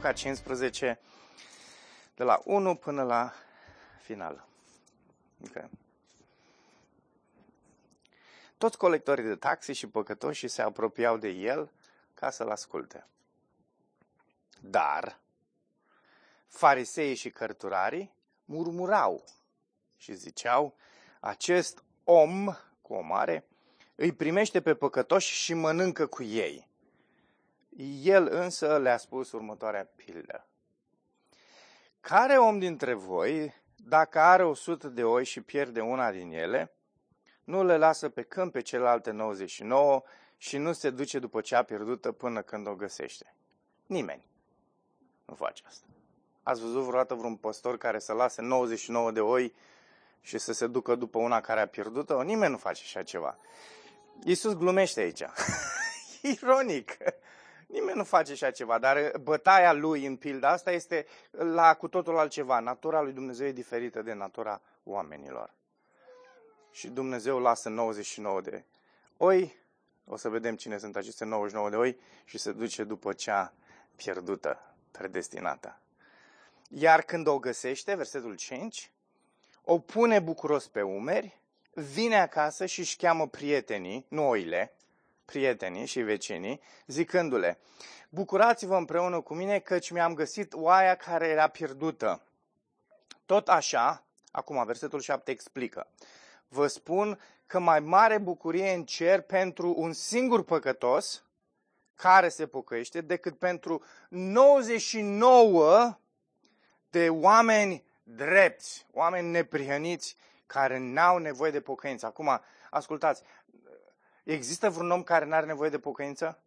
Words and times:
Luca 0.00 0.12
15, 0.12 0.98
de 2.14 2.22
la 2.22 2.40
1 2.44 2.74
până 2.74 3.02
la 3.02 3.32
final. 4.02 4.46
Okay. 5.48 5.70
Toți 8.58 8.78
colectorii 8.78 9.24
de 9.24 9.34
taxe 9.34 9.72
și 9.72 9.86
păcătoși 9.86 10.48
se 10.48 10.62
apropiau 10.62 11.16
de 11.16 11.28
el 11.28 11.70
ca 12.14 12.30
să-l 12.30 12.50
asculte. 12.50 13.06
Dar 14.60 15.18
fariseii 16.48 17.14
și 17.14 17.30
cărturarii 17.30 18.12
murmurau 18.44 19.24
și 19.96 20.14
ziceau, 20.14 20.74
acest 21.20 21.82
om 22.04 22.46
cu 22.82 22.94
o 22.94 23.00
mare 23.00 23.44
îi 23.94 24.12
primește 24.12 24.60
pe 24.60 24.74
păcătoși 24.74 25.34
și 25.34 25.54
mănâncă 25.54 26.06
cu 26.06 26.22
ei. 26.22 26.69
El 28.02 28.28
însă 28.30 28.78
le-a 28.78 28.96
spus 28.96 29.32
următoarea 29.32 29.90
pildă. 29.96 30.46
Care 32.00 32.36
om 32.36 32.58
dintre 32.58 32.94
voi, 32.94 33.54
dacă 33.76 34.20
are 34.20 34.44
o 34.44 34.54
sută 34.54 34.88
de 34.88 35.04
oi 35.04 35.24
și 35.24 35.40
pierde 35.40 35.80
una 35.80 36.10
din 36.10 36.32
ele, 36.32 36.74
nu 37.44 37.64
le 37.64 37.76
lasă 37.76 38.08
pe 38.08 38.22
câmp 38.22 38.52
pe 38.52 38.60
celelalte 38.60 39.10
99 39.10 40.02
și 40.36 40.56
nu 40.56 40.72
se 40.72 40.90
duce 40.90 41.18
după 41.18 41.40
cea 41.40 41.62
pierdută 41.62 42.12
până 42.12 42.42
când 42.42 42.66
o 42.66 42.74
găsește? 42.74 43.34
Nimeni 43.86 44.24
nu 45.24 45.34
face 45.34 45.62
asta. 45.66 45.86
Ați 46.42 46.60
văzut 46.60 46.82
vreodată 46.82 47.14
vreun 47.14 47.36
păstor 47.36 47.78
care 47.78 47.98
să 47.98 48.12
lase 48.12 48.42
99 48.42 49.10
de 49.10 49.20
oi 49.20 49.54
și 50.20 50.38
să 50.38 50.52
se 50.52 50.66
ducă 50.66 50.94
după 50.94 51.18
una 51.18 51.40
care 51.40 51.60
a 51.60 51.68
pierdut-o? 51.68 52.22
Nimeni 52.22 52.50
nu 52.50 52.58
face 52.58 52.82
așa 52.84 53.02
ceva. 53.02 53.38
Iisus 54.24 54.52
glumește 54.52 55.00
aici. 55.00 55.22
Ironic. 56.32 56.96
Nimeni 57.70 57.96
nu 57.96 58.04
face 58.04 58.32
așa 58.32 58.50
ceva, 58.50 58.78
dar 58.78 59.12
bătaia 59.22 59.72
lui 59.72 60.06
în 60.06 60.16
pilda 60.16 60.48
asta 60.48 60.70
este 60.70 61.06
la 61.30 61.74
cu 61.74 61.88
totul 61.88 62.18
altceva. 62.18 62.60
Natura 62.60 63.00
lui 63.00 63.12
Dumnezeu 63.12 63.46
e 63.46 63.52
diferită 63.52 64.02
de 64.02 64.12
natura 64.12 64.60
oamenilor. 64.84 65.54
Și 66.70 66.88
Dumnezeu 66.88 67.38
lasă 67.38 67.68
99 67.68 68.40
de 68.40 68.64
oi, 69.16 69.56
o 70.04 70.16
să 70.16 70.28
vedem 70.28 70.56
cine 70.56 70.78
sunt 70.78 70.96
aceste 70.96 71.24
99 71.24 71.70
de 71.70 71.76
oi 71.76 71.98
și 72.24 72.38
se 72.38 72.52
duce 72.52 72.84
după 72.84 73.12
cea 73.12 73.52
pierdută, 73.96 74.74
predestinată. 74.90 75.80
Iar 76.68 77.02
când 77.02 77.26
o 77.26 77.38
găsește, 77.38 77.94
versetul 77.94 78.34
5, 78.36 78.90
o 79.64 79.78
pune 79.78 80.20
bucuros 80.20 80.68
pe 80.68 80.82
umeri, 80.82 81.40
vine 81.72 82.20
acasă 82.20 82.66
și 82.66 82.80
își 82.80 82.96
cheamă 82.96 83.28
prietenii, 83.28 84.06
nu 84.08 84.28
oile, 84.28 84.72
prietenii 85.30 85.86
și 85.86 86.00
vecinii, 86.00 86.60
zicându-le, 86.86 87.58
bucurați-vă 88.08 88.76
împreună 88.76 89.20
cu 89.20 89.34
mine 89.34 89.58
căci 89.58 89.90
mi-am 89.90 90.14
găsit 90.14 90.52
oaia 90.54 90.94
care 90.94 91.28
era 91.28 91.48
pierdută. 91.48 92.22
Tot 93.26 93.48
așa, 93.48 94.04
acum 94.30 94.64
versetul 94.64 95.00
7 95.00 95.30
explică, 95.30 95.90
vă 96.48 96.66
spun 96.66 97.20
că 97.46 97.58
mai 97.58 97.80
mare 97.80 98.18
bucurie 98.18 98.72
în 98.72 98.84
cer 98.84 99.20
pentru 99.20 99.74
un 99.76 99.92
singur 99.92 100.44
păcătos 100.44 101.24
care 101.94 102.28
se 102.28 102.46
pocăiește 102.46 103.00
decât 103.00 103.38
pentru 103.38 103.84
99 104.08 105.98
de 106.90 107.08
oameni 107.08 107.84
drepți, 108.02 108.86
oameni 108.92 109.30
neprihăniți 109.30 110.16
care 110.46 110.78
n-au 110.78 111.18
nevoie 111.18 111.50
de 111.50 111.60
pocăință. 111.60 112.06
Acum, 112.06 112.40
ascultați, 112.70 113.22
există 114.24 114.70
vreun 114.70 114.90
om 114.90 115.02
care 115.02 115.24
n-are 115.24 115.46
nevoie 115.46 115.70
de 115.70 115.78
pocăință? 115.78 116.42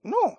Nu. 0.00 0.38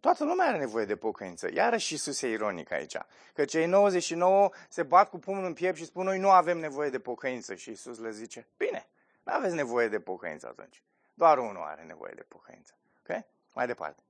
Toată 0.00 0.24
lumea 0.24 0.46
are 0.46 0.58
nevoie 0.58 0.84
de 0.84 0.96
pocăință. 0.96 1.52
Iarăși 1.52 1.92
Iisus 1.92 2.22
e 2.22 2.28
ironic 2.28 2.70
aici. 2.70 2.96
Că 3.34 3.44
cei 3.44 3.66
99 3.66 4.50
se 4.68 4.82
bat 4.82 5.10
cu 5.10 5.18
pumnul 5.18 5.44
în 5.44 5.52
piept 5.52 5.76
și 5.76 5.84
spun 5.84 6.04
noi 6.04 6.18
nu 6.18 6.30
avem 6.30 6.58
nevoie 6.58 6.90
de 6.90 6.98
pocăință. 6.98 7.54
Și 7.54 7.68
Iisus 7.68 7.98
le 7.98 8.10
zice, 8.10 8.46
bine, 8.56 8.88
nu 9.22 9.32
aveți 9.32 9.54
nevoie 9.54 9.88
de 9.88 10.00
pocăință 10.00 10.46
atunci. 10.46 10.82
Doar 11.14 11.38
unul 11.38 11.62
are 11.62 11.82
nevoie 11.82 12.12
de 12.16 12.22
pocăință. 12.22 12.74
Ok? 12.98 13.24
Mai 13.52 13.66
departe. 13.66 14.02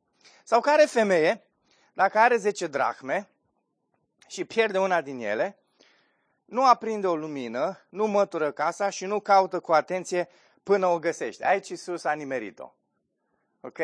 Sau 0.44 0.60
care 0.60 0.84
femeie, 0.84 1.42
dacă 1.92 2.18
are 2.18 2.36
10 2.36 2.66
drahme 2.66 3.28
și 4.26 4.44
pierde 4.44 4.78
una 4.78 5.00
din 5.00 5.20
ele, 5.20 5.58
nu 6.44 6.66
aprinde 6.66 7.06
o 7.06 7.16
lumină, 7.16 7.78
nu 7.88 8.06
mătură 8.06 8.50
casa 8.50 8.90
și 8.90 9.04
nu 9.04 9.20
caută 9.20 9.60
cu 9.60 9.72
atenție 9.72 10.28
până 10.62 10.86
o 10.86 10.98
găsește. 10.98 11.46
Aici 11.46 11.68
Iisus 11.68 12.04
a 12.04 12.12
nimerit-o. 12.12 12.74
Ok? 13.60 13.78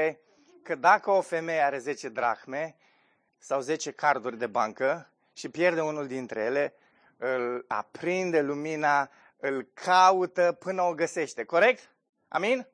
Că 0.62 0.74
dacă 0.74 1.10
o 1.10 1.20
femeie 1.20 1.60
are 1.60 1.78
10 1.78 2.08
drahme 2.08 2.76
sau 3.38 3.60
10 3.60 3.90
carduri 3.90 4.38
de 4.38 4.46
bancă 4.46 5.10
și 5.32 5.48
pierde 5.48 5.80
unul 5.80 6.06
dintre 6.06 6.40
ele, 6.40 6.74
îl 7.16 7.64
aprinde 7.68 8.40
lumina, 8.40 9.10
îl 9.36 9.68
caută 9.74 10.56
până 10.58 10.82
o 10.82 10.94
găsește. 10.94 11.44
Corect? 11.44 11.90
Amin? 12.28 12.66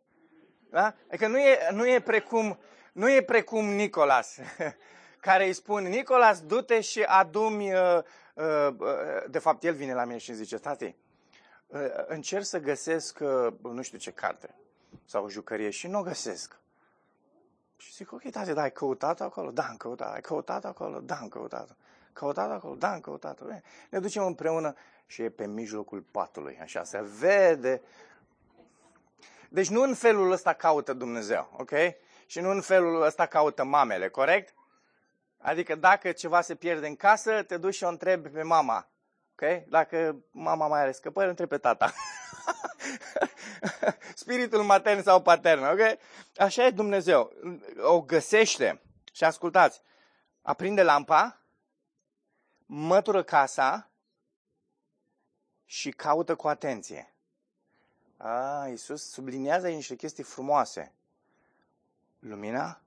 Da? 0.71 0.95
Adică 1.09 1.27
nu 1.27 1.39
e, 1.39 1.59
nu 1.71 1.89
e, 1.89 2.01
precum, 2.01 2.59
nu 2.93 3.11
e 3.11 3.23
precum 3.23 3.65
Nicolas, 3.65 4.39
care 5.21 5.45
îi 5.45 5.53
spun, 5.53 5.83
Nicolas, 5.83 6.41
du-te 6.41 6.81
și 6.81 7.03
adumi, 7.03 7.73
uh, 7.73 7.81
uh, 7.81 7.99
uh, 7.99 8.05
de 9.29 9.39
fapt 9.39 9.65
el 9.65 9.75
vine 9.75 9.95
la 9.95 10.05
mine 10.05 10.19
și 10.19 10.31
îmi 10.31 10.39
zice, 10.39 10.59
tati, 10.59 10.95
uh, 11.67 11.81
încerc 12.07 12.45
să 12.45 12.59
găsesc, 12.59 13.19
uh, 13.21 13.53
nu 13.63 13.83
știu 13.83 13.99
ce 13.99 14.11
carte 14.11 14.55
sau 15.05 15.25
o 15.25 15.29
jucărie 15.29 15.71
și 15.71 15.87
nu 15.87 15.99
o 15.99 16.03
găsesc. 16.03 16.57
Și 17.77 17.93
zic, 17.93 18.13
ok, 18.13 18.31
tati, 18.31 18.53
da, 18.53 18.63
ai 18.63 18.73
căutat 18.73 19.21
acolo? 19.21 19.51
Da, 19.51 19.63
am 19.63 19.77
căutat. 19.77 20.15
Ai 20.15 20.21
căutat 20.21 20.65
acolo? 20.65 21.01
Da, 21.01 21.15
am 21.15 21.29
căutat. 21.29 21.77
Căutat 22.13 22.51
acolo? 22.51 22.75
Da, 22.75 22.93
am 22.93 23.01
căutat. 23.01 23.41
Ne 23.91 23.99
ducem 23.99 24.27
împreună 24.27 24.75
și 25.07 25.23
e 25.23 25.31
pe 25.31 25.47
mijlocul 25.47 26.01
patului. 26.01 26.59
Așa 26.63 26.85
se 26.85 27.03
vede 27.19 27.83
deci 29.49 29.69
nu 29.69 29.83
în 29.83 29.95
felul 29.95 30.31
ăsta 30.31 30.53
caută 30.53 30.93
Dumnezeu, 30.93 31.51
ok? 31.57 31.71
Și 32.27 32.41
nu 32.41 32.51
în 32.51 32.61
felul 32.61 33.03
ăsta 33.03 33.27
caută 33.27 33.65
mamele, 33.65 34.09
corect? 34.09 34.55
Adică 35.47 35.75
dacă 35.75 36.13
ceva 36.13 36.41
se 36.41 36.55
pierde 36.55 36.87
în 36.87 36.97
casă, 36.97 37.43
te 37.43 37.57
duci 37.57 37.75
și 37.75 37.85
o 37.85 37.89
întrebi 37.89 38.29
pe 38.29 38.43
mama. 38.43 38.91
Ok? 39.33 39.65
Dacă 39.69 40.25
mama 40.31 40.67
mai 40.67 40.81
are 40.81 40.93
scăpări, 40.93 41.29
întrebi 41.29 41.51
pe 41.51 41.59
tata. 41.59 41.93
Spiritul 44.15 44.63
matern 44.63 45.03
sau 45.03 45.23
patern, 45.23 45.63
ok? 45.65 45.99
Așa 46.37 46.65
e 46.65 46.71
Dumnezeu. 46.71 47.33
O 47.77 48.01
găsește. 48.01 48.83
Și 49.13 49.25
ascultați, 49.25 49.83
aprinde 50.43 50.83
lampa, 50.83 51.41
mătură 52.67 53.23
casa 53.23 53.91
și 55.65 55.91
caută 55.91 56.35
cu 56.35 56.49
atenție. 56.49 57.15
A, 58.17 58.67
Iisus 58.69 59.11
subliniază 59.11 59.67
aici 59.67 59.75
niște 59.75 59.97
chestii 59.97 60.25
frumoase. 60.25 60.93
Lumina? 62.19 62.81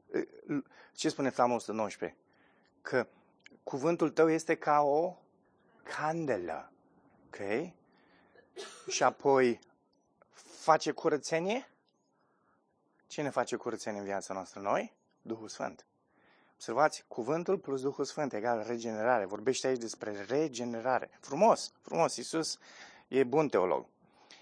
Ce 0.96 1.10
spune 1.10 1.30
Psalmul 1.30 1.56
119? 1.56 2.18
Că 2.82 3.08
cuvântul 3.64 4.10
tău 4.10 4.30
este 4.30 4.56
ca 4.56 4.82
o 4.82 5.16
candelă. 5.84 6.72
Ok? 7.26 7.72
Și 8.88 9.04
apoi 9.04 9.60
face 10.60 10.92
curățenie? 10.92 11.70
Cine 13.08 13.30
face 13.30 13.56
curățenie 13.56 14.00
în 14.00 14.06
viața 14.06 14.34
noastră? 14.34 14.60
Noi? 14.60 14.94
Duhul 15.22 15.48
Sfânt. 15.48 15.86
Observați, 16.54 17.06
cuvântul 17.08 17.58
plus 17.58 17.82
Duhul 17.82 18.06
Sfânt 18.06 18.34
egal 18.34 18.64
regenerare. 18.68 19.26
Vorbește 19.26 19.68
aici 19.68 19.80
despre 19.80 20.26
regenerare. 20.28 21.10
Frumos, 21.20 21.74
frumos. 21.82 22.16
Iisus 22.16 22.58
e 23.08 23.24
bun 23.24 23.48
teolog. 23.48 23.86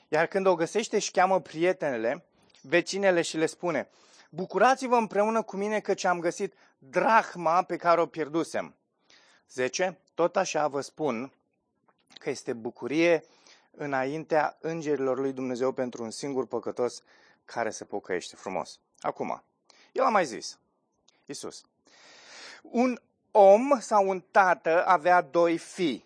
Iar 0.07 0.25
când 0.25 0.45
o 0.45 0.55
găsește, 0.55 0.95
își 0.95 1.11
cheamă 1.11 1.41
prietenele, 1.41 2.25
vecinele 2.61 3.21
și 3.21 3.37
le 3.37 3.45
spune, 3.45 3.89
bucurați-vă 4.29 4.95
împreună 4.95 5.41
cu 5.41 5.55
mine 5.55 5.79
că 5.79 5.93
ce 5.93 6.07
am 6.07 6.19
găsit 6.19 6.53
drahma 6.77 7.63
pe 7.63 7.75
care 7.75 8.01
o 8.01 8.05
pierdusem. 8.05 8.75
10. 9.49 9.99
Tot 10.13 10.35
așa 10.35 10.67
vă 10.67 10.81
spun 10.81 11.33
că 12.19 12.29
este 12.29 12.53
bucurie 12.53 13.23
înaintea 13.71 14.57
îngerilor 14.61 15.19
lui 15.19 15.33
Dumnezeu 15.33 15.71
pentru 15.71 16.03
un 16.03 16.11
singur 16.11 16.47
păcătos 16.47 17.03
care 17.45 17.69
se 17.69 17.85
pocăiește 17.85 18.35
frumos. 18.35 18.79
Acum, 18.99 19.43
el 19.91 20.03
a 20.03 20.09
mai 20.09 20.25
zis, 20.25 20.59
Iisus, 21.25 21.65
un 22.61 23.01
om 23.31 23.79
sau 23.79 24.09
un 24.09 24.23
tată 24.31 24.85
avea 24.85 25.21
doi 25.21 25.57
fii. 25.57 26.05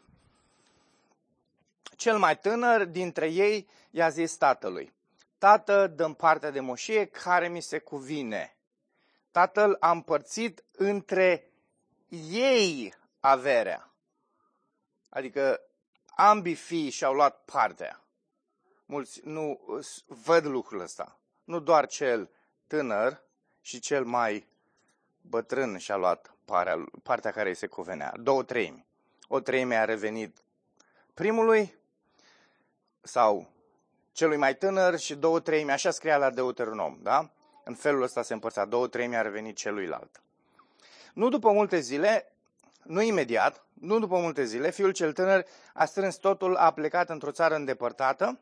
Cel 1.96 2.18
mai 2.18 2.38
tânăr 2.38 2.86
dintre 2.86 3.28
ei 3.28 3.68
i-a 3.92 4.10
zis 4.10 4.36
tatălui, 4.36 4.94
Tată, 5.42 5.88
dăm 5.88 6.14
partea 6.14 6.50
de 6.50 6.60
moșie 6.60 7.06
care 7.06 7.48
mi 7.48 7.62
se 7.62 7.80
cuvine. 7.80 8.58
Tatăl 9.32 9.78
a 9.80 9.92
împărțit 9.92 10.64
între 10.72 11.52
ei 12.32 12.94
averea. 13.20 13.94
Adică 15.10 15.62
ambii 16.16 16.56
fii 16.56 16.90
și-au 16.90 17.14
luat 17.14 17.44
partea. 17.46 18.04
Mulți 18.86 19.22
nu 19.24 19.60
văd 20.08 20.46
lucrul 20.46 20.80
ăsta. 20.80 21.20
Nu 21.44 21.60
doar 21.60 21.88
cel 21.88 22.30
tânăr 22.68 23.22
și 23.62 23.80
cel 23.80 24.06
mai 24.06 24.48
bătrân 25.22 25.78
și-a 25.78 25.96
luat 25.96 26.36
partea 27.04 27.32
care 27.32 27.50
îi 27.50 27.56
se 27.56 27.68
cuvenea, 27.68 28.14
două 28.20 28.44
treimi. 28.44 28.86
O 29.28 29.40
treime 29.40 29.76
a 29.76 29.86
revenit 29.86 30.44
primului 31.14 31.74
sau 33.02 33.60
celui 34.12 34.38
mai 34.38 34.56
tânăr 34.56 35.00
și 35.00 35.16
două 35.16 35.40
treimi, 35.40 35.72
așa 35.72 35.92
scria 35.92 36.18
la 36.18 36.30
Deuteronom, 36.30 36.98
da? 37.02 37.30
În 37.64 37.74
felul 37.74 38.02
ăsta 38.02 38.22
se 38.22 38.34
împărțea, 38.34 38.66
două 38.66 38.88
treimi 38.88 39.16
a 39.16 39.22
revenit 39.22 39.56
celuilalt. 39.56 40.22
Nu 41.14 41.30
după 41.30 41.52
multe 41.52 41.80
zile, 41.80 42.34
nu 42.84 43.02
imediat, 43.02 43.66
nu 43.74 44.00
după 44.00 44.18
multe 44.18 44.44
zile, 44.44 44.72
fiul 44.72 44.92
cel 44.92 45.14
tânăr 45.14 45.46
a 45.74 45.86
strâns 45.86 46.16
totul, 46.16 46.56
a 46.56 46.72
plecat 46.72 47.10
într-o 47.10 47.32
țară 47.32 47.56
îndepărtată, 47.56 48.40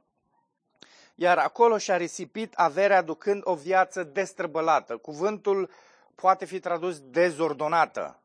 iar 1.15 1.37
acolo 1.37 1.77
și-a 1.77 1.97
risipit 1.97 2.53
averea 2.55 2.97
aducând 2.97 3.41
o 3.45 3.55
viață 3.55 4.03
destrăbălată. 4.03 4.97
Cuvântul 4.97 5.69
poate 6.15 6.45
fi 6.45 6.59
tradus 6.59 6.99
dezordonată, 6.99 8.19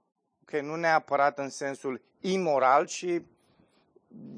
că 0.45 0.61
nu 0.61 0.77
neapărat 0.77 1.39
în 1.39 1.51
sensul 1.51 2.03
imoral, 2.21 2.87
ci 2.87 3.07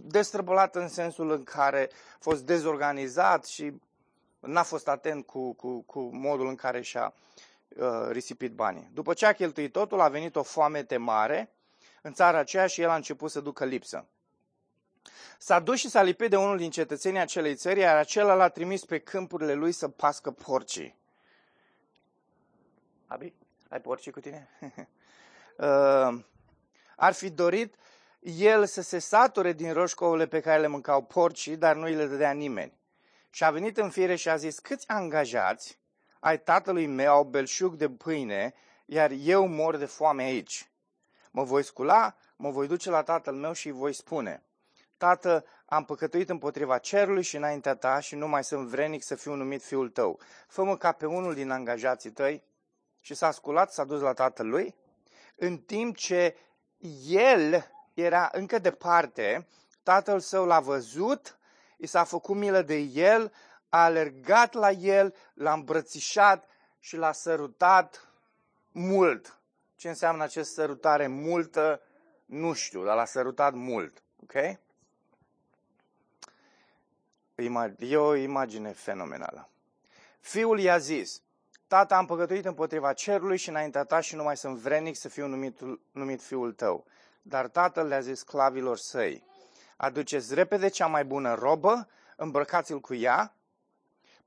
destrăbălat 0.04 0.76
în 0.76 0.88
sensul 0.88 1.30
în 1.30 1.42
care 1.42 1.90
a 1.92 2.16
fost 2.18 2.44
dezorganizat 2.44 3.44
și 3.44 3.80
n-a 4.40 4.62
fost 4.62 4.88
atent 4.88 5.26
cu, 5.26 5.52
cu, 5.52 5.80
cu 5.80 6.00
modul 6.00 6.48
în 6.48 6.54
care 6.54 6.80
și-a 6.80 7.14
uh, 7.68 8.08
risipit 8.10 8.52
banii. 8.52 8.90
După 8.92 9.14
ce 9.14 9.26
a 9.26 9.32
cheltuit 9.32 9.72
totul, 9.72 10.00
a 10.00 10.08
venit 10.08 10.36
o 10.36 10.42
foamete 10.42 10.96
mare 10.96 11.50
în 12.02 12.12
țara 12.12 12.38
aceea 12.38 12.66
și 12.66 12.80
el 12.80 12.88
a 12.88 12.94
început 12.94 13.30
să 13.30 13.40
ducă 13.40 13.64
lipsă. 13.64 14.06
S-a 15.38 15.60
dus 15.60 15.78
și 15.78 15.88
s-a 15.88 16.02
lipit 16.02 16.30
de 16.30 16.36
unul 16.36 16.56
din 16.56 16.70
cetățenii 16.70 17.20
acelei 17.20 17.54
țări, 17.54 17.80
iar 17.80 17.96
acela 17.96 18.34
l-a 18.34 18.48
trimis 18.48 18.84
pe 18.84 18.98
câmpurile 18.98 19.54
lui 19.54 19.72
să 19.72 19.88
pască 19.88 20.30
porcii. 20.30 20.96
Abi, 23.06 23.32
ai 23.68 23.80
porcii 23.80 24.12
cu 24.12 24.20
tine? 24.20 24.48
uh, 25.58 26.18
ar 26.96 27.12
fi 27.12 27.30
dorit 27.30 27.74
el 28.28 28.66
să 28.66 28.82
se 28.82 28.98
sature 28.98 29.52
din 29.52 29.72
roșcourile 29.72 30.26
pe 30.26 30.40
care 30.40 30.60
le 30.60 30.66
mâncau 30.66 31.02
porcii, 31.02 31.56
dar 31.56 31.76
nu 31.76 31.84
îi 31.84 31.94
le 31.94 32.06
dădea 32.06 32.32
nimeni. 32.32 32.72
Și 33.30 33.44
a 33.44 33.50
venit 33.50 33.76
în 33.76 33.90
fire 33.90 34.14
și 34.14 34.28
a 34.28 34.36
zis, 34.36 34.58
câți 34.58 34.88
angajați 34.88 35.78
ai 36.20 36.40
tatălui 36.40 36.86
meu 36.86 37.12
au 37.12 37.24
belșug 37.24 37.74
de 37.74 37.88
pâine, 37.88 38.54
iar 38.84 39.10
eu 39.10 39.46
mor 39.46 39.76
de 39.76 39.84
foame 39.84 40.22
aici. 40.22 40.70
Mă 41.30 41.44
voi 41.44 41.62
scula, 41.62 42.16
mă 42.36 42.50
voi 42.50 42.66
duce 42.66 42.90
la 42.90 43.02
tatăl 43.02 43.34
meu 43.34 43.52
și 43.52 43.66
îi 43.66 43.72
voi 43.72 43.92
spune, 43.92 44.42
Tată, 44.96 45.44
am 45.66 45.84
păcătuit 45.84 46.28
împotriva 46.28 46.78
cerului 46.78 47.22
și 47.22 47.36
înaintea 47.36 47.74
ta 47.74 48.00
și 48.00 48.14
nu 48.14 48.28
mai 48.28 48.44
sunt 48.44 48.68
vrenic 48.68 49.02
să 49.02 49.14
fiu 49.14 49.34
numit 49.34 49.62
fiul 49.62 49.88
tău. 49.88 50.20
Fă-mă 50.48 50.76
ca 50.76 50.92
pe 50.92 51.06
unul 51.06 51.34
din 51.34 51.50
angajații 51.50 52.10
tăi. 52.10 52.42
Și 53.00 53.14
s-a 53.14 53.30
sculat, 53.30 53.72
s-a 53.72 53.84
dus 53.84 54.00
la 54.00 54.12
tatăl 54.12 54.48
lui, 54.48 54.74
în 55.36 55.58
timp 55.58 55.96
ce 55.96 56.36
el 57.08 57.70
era 58.02 58.28
încă 58.32 58.58
departe, 58.58 59.46
tatăl 59.82 60.20
său 60.20 60.44
l-a 60.44 60.60
văzut, 60.60 61.38
i 61.76 61.86
s-a 61.86 62.04
făcut 62.04 62.36
milă 62.36 62.62
de 62.62 62.76
el, 62.76 63.32
a 63.68 63.84
alergat 63.84 64.52
la 64.52 64.70
el, 64.70 65.14
l-a 65.34 65.52
îmbrățișat 65.52 66.48
și 66.78 66.96
l-a 66.96 67.12
sărutat 67.12 68.08
mult. 68.72 69.38
Ce 69.76 69.88
înseamnă 69.88 70.22
acest 70.22 70.52
sărutare 70.52 71.06
multă? 71.06 71.80
Nu 72.24 72.52
știu, 72.52 72.84
dar 72.84 72.96
l-a 72.96 73.04
sărutat 73.04 73.52
mult. 73.52 74.02
Ok? 74.22 74.34
E 77.78 77.96
o 77.96 78.14
imagine 78.14 78.72
fenomenală. 78.72 79.48
Fiul 80.20 80.60
i-a 80.60 80.78
zis, 80.78 81.22
Tata, 81.66 81.96
am 81.96 82.06
păcătuit 82.06 82.44
împotriva 82.44 82.92
cerului 82.92 83.36
și 83.36 83.48
înaintea 83.48 83.84
ta 83.84 84.00
și 84.00 84.14
nu 84.14 84.22
mai 84.22 84.36
sunt 84.36 84.56
vrenic 84.56 84.96
să 84.96 85.08
fiu 85.08 85.26
numit, 85.26 85.60
numit 85.92 86.22
fiul 86.22 86.52
tău. 86.52 86.86
Dar 87.28 87.48
tatăl 87.48 87.86
le-a 87.86 88.00
zis 88.00 88.18
sclavilor 88.18 88.78
săi, 88.78 89.24
aduceți 89.76 90.34
repede 90.34 90.68
cea 90.68 90.86
mai 90.86 91.04
bună 91.04 91.34
robă, 91.34 91.88
îmbrăcați-l 92.16 92.80
cu 92.80 92.94
ea, 92.94 93.34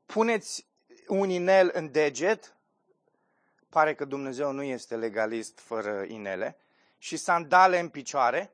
puneți 0.05 0.67
un 1.07 1.29
inel 1.29 1.71
în 1.73 1.91
deget, 1.91 2.55
pare 3.69 3.95
că 3.95 4.05
Dumnezeu 4.05 4.51
nu 4.51 4.63
este 4.63 4.95
legalist 4.95 5.59
fără 5.59 6.03
inele, 6.07 6.57
și 6.97 7.17
sandale 7.17 7.79
în 7.79 7.89
picioare, 7.89 8.53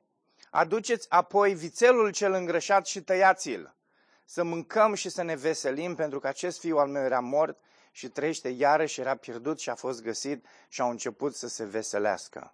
aduceți 0.50 1.10
apoi 1.10 1.54
vițelul 1.54 2.12
cel 2.12 2.34
îngrășat 2.34 2.86
și 2.86 3.02
tăiați-l, 3.02 3.76
să 4.26 4.44
mâncăm 4.44 4.94
și 4.94 5.10
să 5.10 5.22
ne 5.22 5.36
veselim, 5.36 5.96
pentru 5.96 6.20
că 6.20 6.28
acest 6.28 6.60
fiu 6.60 6.78
al 6.78 6.88
meu 6.88 7.04
era 7.04 7.20
mort 7.20 7.58
și 7.92 8.10
trăiește 8.10 8.50
iarăși, 8.50 9.00
era 9.00 9.16
pierdut 9.16 9.60
și 9.60 9.70
a 9.70 9.76
fost 9.76 10.02
găsit 10.02 10.46
și 10.68 10.82
au 10.82 10.90
început 10.90 11.36
să 11.36 11.48
se 11.48 11.64
veselească. 11.64 12.54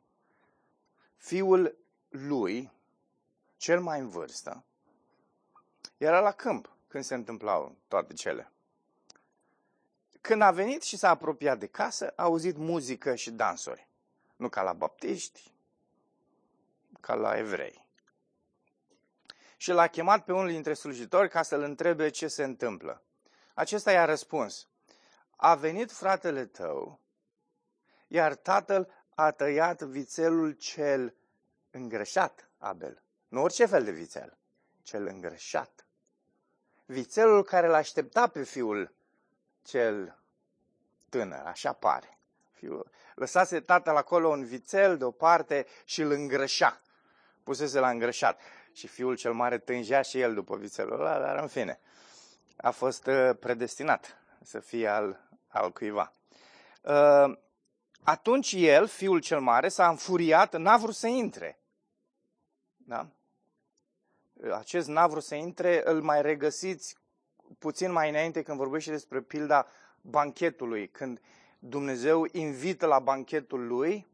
Fiul 1.22 1.78
lui, 2.10 2.72
cel 3.58 3.82
mai 3.82 4.00
în 4.00 4.10
vârstă, 4.10 4.64
era 5.98 6.20
la 6.20 6.32
câmp 6.32 6.76
când 6.88 7.04
se 7.04 7.14
întâmplau 7.14 7.76
toate 7.88 8.14
cele. 8.14 8.52
Când 10.22 10.42
a 10.42 10.52
venit 10.52 10.82
și 10.82 10.98
s-a 10.98 11.10
apropiat 11.10 11.60
de 11.60 11.68
casă, 11.68 12.14
a 12.16 12.24
auzit 12.24 12.58
muzică 12.58 13.16
și 13.16 13.32
dansuri. 13.32 13.88
Nu 14.36 14.50
ca 14.50 14.62
la 14.62 14.74
baptiști, 14.74 15.54
ca 17.00 17.14
la 17.14 17.38
evrei. 17.38 17.86
Și 19.58 19.72
l-a 19.72 19.88
chemat 19.88 20.24
pe 20.24 20.34
unul 20.34 20.50
dintre 20.50 20.74
slujitori 20.74 21.30
ca 21.30 21.42
să-l 21.42 21.62
întrebe 21.62 22.10
ce 22.10 22.28
se 22.28 22.44
întâmplă. 22.44 23.02
Acesta 23.54 23.92
i-a 23.92 24.06
răspuns, 24.06 24.68
a 25.36 25.56
venit 25.56 25.92
fratele 25.92 26.46
tău, 26.46 27.00
iar 28.08 28.36
tatăl 28.36 29.01
a 29.22 29.32
tăiat 29.32 29.82
vițelul 29.82 30.52
cel 30.52 31.16
îngrășat, 31.72 32.50
Abel. 32.58 33.02
Nu 33.28 33.42
orice 33.42 33.66
fel 33.66 33.84
de 33.84 33.92
vițel, 33.92 34.38
cel 34.84 35.06
îngrășat. 35.06 35.86
Vițelul 36.86 37.44
care 37.44 37.68
l 37.68 37.74
aștepta 37.74 38.28
pe 38.28 38.44
fiul 38.44 38.94
cel 39.64 40.20
tânăr, 41.10 41.46
așa 41.46 41.74
pare. 41.74 42.18
Fiul, 42.52 42.92
lăsase 43.16 43.60
tatăl 43.60 43.96
acolo 43.96 44.28
un 44.28 44.44
vițel 44.46 44.98
deoparte 44.98 45.66
și 45.86 46.02
îl 46.02 46.12
îngrășa. 46.12 46.82
Pusese 47.44 47.80
la 47.80 47.90
îngrășat. 47.90 48.40
Și 48.74 48.88
fiul 48.88 49.16
cel 49.16 49.34
mare 49.34 49.58
tângea 49.58 50.02
și 50.02 50.20
el 50.20 50.34
după 50.34 50.56
vițelul 50.56 51.00
ăla, 51.00 51.20
dar 51.20 51.38
în 51.38 51.48
fine, 51.48 51.80
a 52.58 52.72
fost 52.72 53.06
uh, 53.06 53.30
predestinat 53.40 54.18
să 54.44 54.60
fie 54.60 54.88
al, 54.88 55.28
al 55.48 55.72
cuiva. 55.72 56.14
Uh, 58.02 58.08
atunci 58.12 58.54
el, 58.58 58.88
fiul 58.88 59.20
cel 59.20 59.40
mare, 59.40 59.70
s-a 59.70 59.90
înfuriat, 59.90 60.58
n-a 60.58 60.78
vrut 60.78 60.96
să 60.96 61.08
intre. 61.08 61.60
Da? 62.76 63.08
Acest 64.58 64.88
n-a 64.88 65.08
vrut 65.08 65.24
să 65.24 65.36
intre, 65.36 65.82
îl 65.86 66.02
mai 66.02 66.22
regăsiți 66.22 66.98
puțin 67.60 67.92
mai 67.92 68.10
înainte 68.10 68.42
când 68.42 68.58
vorbește 68.58 68.92
despre 68.92 69.22
pilda 69.22 69.68
banchetului, 70.02 70.88
când 70.88 71.22
Dumnezeu 71.60 72.28
invită 72.32 72.86
la 72.86 73.00
banchetul 73.00 73.68
lui 73.68 74.08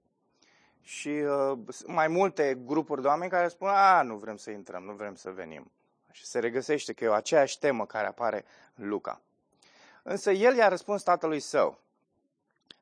și 0.82 1.10
uh, 1.10 1.58
mai 1.86 2.08
multe 2.08 2.56
grupuri 2.65 3.01
de 3.01 3.08
oameni 3.08 3.32
care 3.32 3.48
spun, 3.48 3.67
a, 3.67 4.01
nu 4.01 4.15
vrem 4.15 4.38
să 4.38 4.51
intrăm, 4.51 4.84
nu 4.84 4.94
vrem 4.94 5.15
să 5.15 5.29
venim. 5.29 5.72
Și 6.12 6.25
se 6.25 6.39
regăsește 6.39 6.94
că 6.94 7.03
e 7.03 7.08
o 7.08 7.13
aceeași 7.13 7.60
temă 7.60 7.86
care 7.86 8.08
apare 8.08 8.46
în 8.75 8.88
Luca. 8.88 9.22
Însă 10.03 10.32
el 10.32 10.56
i-a 10.56 10.67
răspuns 10.67 11.03
tatălui 11.03 11.39
său, 11.39 11.79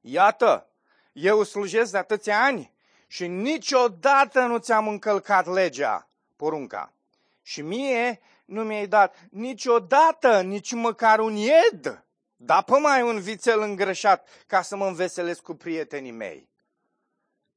iată, 0.01 0.67
eu 1.15 1.43
slujesc 1.43 1.91
de 1.91 1.98
atâția 1.98 2.43
ani 2.43 2.74
și 3.07 3.27
niciodată 3.27 4.41
nu 4.41 4.57
ți-am 4.57 4.88
încălcat 4.88 5.45
legea, 5.48 6.10
porunca. 6.36 6.93
Și 7.41 7.62
mie 7.62 8.22
nu 8.45 8.63
mi-ai 8.63 8.88
dat 8.88 9.15
niciodată, 9.31 10.41
nici 10.41 10.74
măcar 10.74 11.19
un 11.19 11.36
ied. 11.36 12.03
Da, 12.36 12.62
pe 12.62 12.77
mai 12.77 13.01
un 13.01 13.19
vițel 13.19 13.62
îngrășat 13.62 14.27
ca 14.48 14.62
să 14.62 14.75
mă 14.75 14.88
înveselesc 14.88 15.41
cu 15.41 15.53
prietenii 15.53 16.12
mei. 16.12 16.50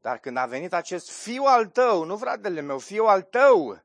Dar 0.00 0.18
când 0.18 0.36
a 0.36 0.46
venit 0.46 0.72
acest 0.72 1.10
fiu 1.10 1.42
al 1.42 1.66
tău, 1.66 2.04
nu 2.04 2.16
fratele 2.16 2.60
meu, 2.60 2.78
fiu 2.78 3.04
al 3.04 3.22
tău, 3.22 3.82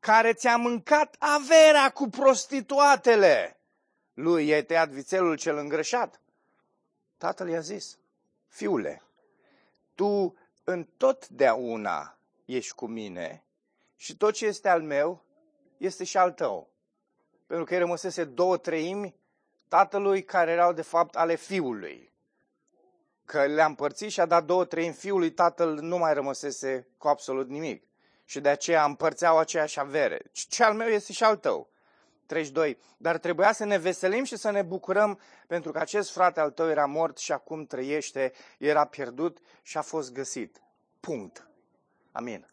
care 0.00 0.32
ți-a 0.32 0.56
mâncat 0.56 1.16
averea 1.18 1.90
cu 1.90 2.08
prostituatele, 2.08 3.60
lui 4.14 4.46
i-ai 4.46 4.64
tăiat 4.64 4.88
vițelul 4.88 5.36
cel 5.36 5.56
îngrășat. 5.56 6.20
Tatăl 7.16 7.48
i-a 7.48 7.60
zis, 7.60 7.98
fiule, 8.50 9.02
tu 9.94 10.36
întotdeauna 10.64 12.18
ești 12.44 12.74
cu 12.74 12.86
mine 12.86 13.44
și 13.96 14.16
tot 14.16 14.34
ce 14.34 14.46
este 14.46 14.68
al 14.68 14.82
meu 14.82 15.24
este 15.76 16.04
și 16.04 16.16
al 16.16 16.32
tău. 16.32 16.70
Pentru 17.46 17.64
că 17.64 17.72
îi 17.72 17.78
rămăsese 17.78 18.24
două 18.24 18.56
treimi 18.56 19.16
tatălui 19.68 20.24
care 20.24 20.50
erau 20.50 20.72
de 20.72 20.82
fapt 20.82 21.16
ale 21.16 21.34
fiului. 21.34 22.12
Că 23.24 23.46
le-a 23.46 23.66
împărțit 23.66 24.10
și 24.10 24.20
a 24.20 24.26
dat 24.26 24.44
două 24.44 24.64
treimi 24.64 24.94
fiului, 24.94 25.30
tatăl 25.30 25.80
nu 25.80 25.98
mai 25.98 26.14
rămăsese 26.14 26.88
cu 26.98 27.08
absolut 27.08 27.48
nimic. 27.48 27.84
Și 28.24 28.40
de 28.40 28.48
aceea 28.48 28.84
împărțeau 28.84 29.38
aceeași 29.38 29.80
avere. 29.80 30.22
Ce 30.32 30.64
al 30.64 30.74
meu 30.74 30.88
este 30.88 31.12
și 31.12 31.24
al 31.24 31.36
tău. 31.36 31.69
32. 32.30 32.78
Dar 32.96 33.18
trebuia 33.18 33.52
să 33.52 33.64
ne 33.64 33.78
veselim 33.78 34.24
și 34.24 34.36
să 34.36 34.50
ne 34.50 34.62
bucurăm 34.62 35.20
pentru 35.46 35.72
că 35.72 35.78
acest 35.78 36.12
frate 36.12 36.40
al 36.40 36.50
tău 36.50 36.68
era 36.68 36.86
mort 36.86 37.18
și 37.18 37.32
acum 37.32 37.66
trăiește, 37.66 38.32
era 38.58 38.84
pierdut 38.84 39.38
și 39.62 39.76
a 39.76 39.82
fost 39.82 40.12
găsit. 40.12 40.62
Punct. 41.00 41.46
Amin. 42.12 42.46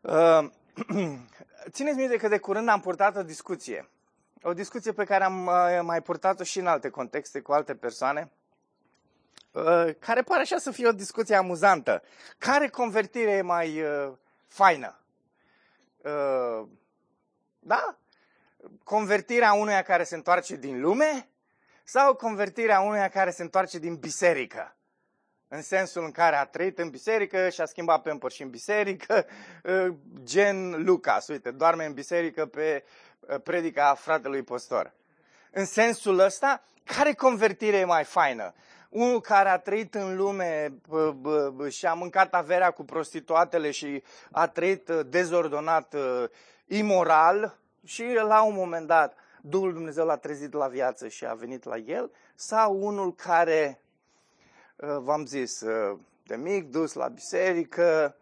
Uh, 0.00 0.44
țineți 1.70 1.96
minte 1.96 2.16
că 2.16 2.28
de 2.28 2.38
curând 2.38 2.68
am 2.68 2.80
purtat 2.80 3.16
o 3.16 3.22
discuție. 3.22 3.88
O 4.42 4.52
discuție 4.52 4.92
pe 4.92 5.04
care 5.04 5.24
am 5.24 5.46
uh, 5.46 5.80
mai 5.82 6.02
purtat-o 6.02 6.44
și 6.44 6.58
în 6.58 6.66
alte 6.66 6.88
contexte 6.88 7.40
cu 7.40 7.52
alte 7.52 7.74
persoane, 7.74 8.30
uh, 9.52 9.94
care 9.98 10.22
pare 10.22 10.40
așa 10.40 10.58
să 10.58 10.70
fie 10.70 10.88
o 10.88 10.92
discuție 10.92 11.34
amuzantă. 11.34 12.02
Care 12.38 12.68
convertire 12.68 13.30
e 13.30 13.42
mai 13.42 13.82
uh, 13.82 14.12
faină? 14.46 15.00
Uh, 15.96 16.68
da? 17.58 17.96
Convertirea 18.84 19.52
unuia 19.52 19.82
care 19.82 20.04
se 20.04 20.14
întoarce 20.14 20.56
din 20.56 20.80
lume 20.80 21.28
sau 21.84 22.14
convertirea 22.14 22.80
unuia 22.80 23.08
care 23.08 23.30
se 23.30 23.42
întoarce 23.42 23.78
din 23.78 23.96
biserică? 23.96 24.76
În 25.48 25.62
sensul 25.62 26.04
în 26.04 26.10
care 26.10 26.36
a 26.36 26.44
trăit 26.44 26.78
în 26.78 26.90
biserică 26.90 27.48
și 27.48 27.60
a 27.60 27.64
schimbat 27.64 28.02
pe 28.02 28.28
și 28.28 28.42
în 28.42 28.50
biserică, 28.50 29.26
uh, 29.64 29.94
gen 30.22 30.84
Lucas, 30.84 31.28
uite, 31.28 31.50
doarme 31.50 31.84
în 31.84 31.92
biserică 31.92 32.46
pe 32.46 32.84
uh, 33.20 33.40
predica 33.42 33.94
fratelui 33.94 34.42
păstor. 34.42 34.92
În 35.50 35.64
sensul 35.64 36.18
ăsta, 36.18 36.62
care 36.84 37.12
convertire 37.12 37.76
e 37.76 37.84
mai 37.84 38.04
faină? 38.04 38.54
Unul 38.88 39.20
care 39.20 39.48
a 39.48 39.58
trăit 39.58 39.94
în 39.94 40.16
lume 40.16 40.74
și 41.68 41.86
a 41.86 41.94
mâncat 41.94 42.34
averea 42.34 42.70
cu 42.70 42.84
prostituatele 42.84 43.70
și 43.70 44.02
a 44.30 44.48
trăit 44.48 44.88
uh, 44.88 45.00
dezordonat, 45.06 45.94
imoral 46.66 47.60
și 47.84 48.12
la 48.12 48.42
un 48.42 48.54
moment 48.54 48.86
dat 48.86 49.16
Duhul 49.40 49.72
Dumnezeu 49.72 50.06
l-a 50.06 50.16
trezit 50.16 50.52
la 50.52 50.68
viață 50.68 51.08
și 51.08 51.26
a 51.26 51.34
venit 51.34 51.64
la 51.64 51.76
el, 51.76 52.10
sau 52.34 52.82
unul 52.82 53.14
care, 53.14 53.80
uh, 54.76 54.96
v-am 54.98 55.26
zis, 55.26 55.60
uh, 55.60 55.98
de 56.22 56.36
mic, 56.36 56.70
dus 56.70 56.92
la 56.92 57.08
biserică, 57.08 58.16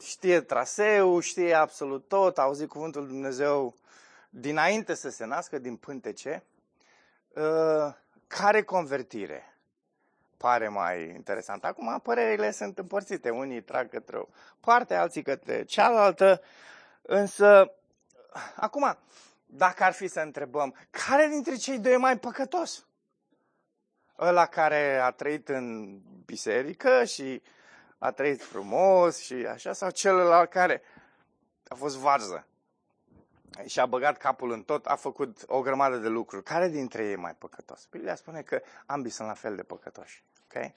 știe 0.00 0.40
traseu, 0.40 1.20
știe 1.20 1.54
absolut 1.54 2.08
tot, 2.08 2.38
a 2.38 2.42
auzit 2.42 2.68
cuvântul 2.68 3.06
Dumnezeu 3.06 3.76
dinainte 4.30 4.94
să 4.94 5.10
se 5.10 5.24
nască 5.24 5.58
din 5.58 5.76
pântece, 5.76 6.44
uh, 7.34 7.94
care 8.26 8.62
convertire? 8.62 9.56
Pare 10.36 10.68
mai 10.68 11.08
interesant. 11.08 11.64
Acum 11.64 12.00
părerile 12.02 12.50
sunt 12.50 12.78
împărțite, 12.78 13.30
unii 13.30 13.62
trag 13.62 13.88
către 13.88 14.16
o 14.16 14.26
parte, 14.60 14.94
alții 14.94 15.22
către 15.22 15.64
cealaltă, 15.64 16.40
însă 17.02 17.72
acum 18.56 18.98
dacă 19.46 19.84
ar 19.84 19.92
fi 19.92 20.08
să 20.08 20.20
întrebăm, 20.20 20.74
care 20.90 21.26
dintre 21.26 21.56
cei 21.56 21.78
doi 21.78 21.92
e 21.92 21.96
mai 21.96 22.18
păcătos? 22.18 22.86
Ăla 24.18 24.46
care 24.46 24.98
a 24.98 25.10
trăit 25.10 25.48
în 25.48 25.98
biserică 26.24 27.04
și 27.04 27.42
a 27.98 28.10
trăit 28.10 28.42
frumos 28.42 29.18
și 29.18 29.34
așa, 29.34 29.72
sau 29.72 29.90
celălalt 29.90 30.50
care 30.50 30.82
a 31.68 31.74
fost 31.74 31.96
varză 31.96 32.46
și 33.66 33.80
a 33.80 33.86
băgat 33.86 34.16
capul 34.16 34.50
în 34.50 34.62
tot, 34.62 34.86
a 34.86 34.94
făcut 34.94 35.44
o 35.46 35.60
grămadă 35.60 35.96
de 35.96 36.08
lucruri. 36.08 36.44
Care 36.44 36.68
dintre 36.68 37.04
ei 37.04 37.12
e 37.12 37.16
mai 37.16 37.34
păcătos? 37.34 37.86
Biblia 37.90 38.14
spune 38.14 38.42
că 38.42 38.62
ambii 38.86 39.10
sunt 39.10 39.28
la 39.28 39.34
fel 39.34 39.56
de 39.56 39.62
păcătoși. 39.62 40.24
Okay? 40.44 40.74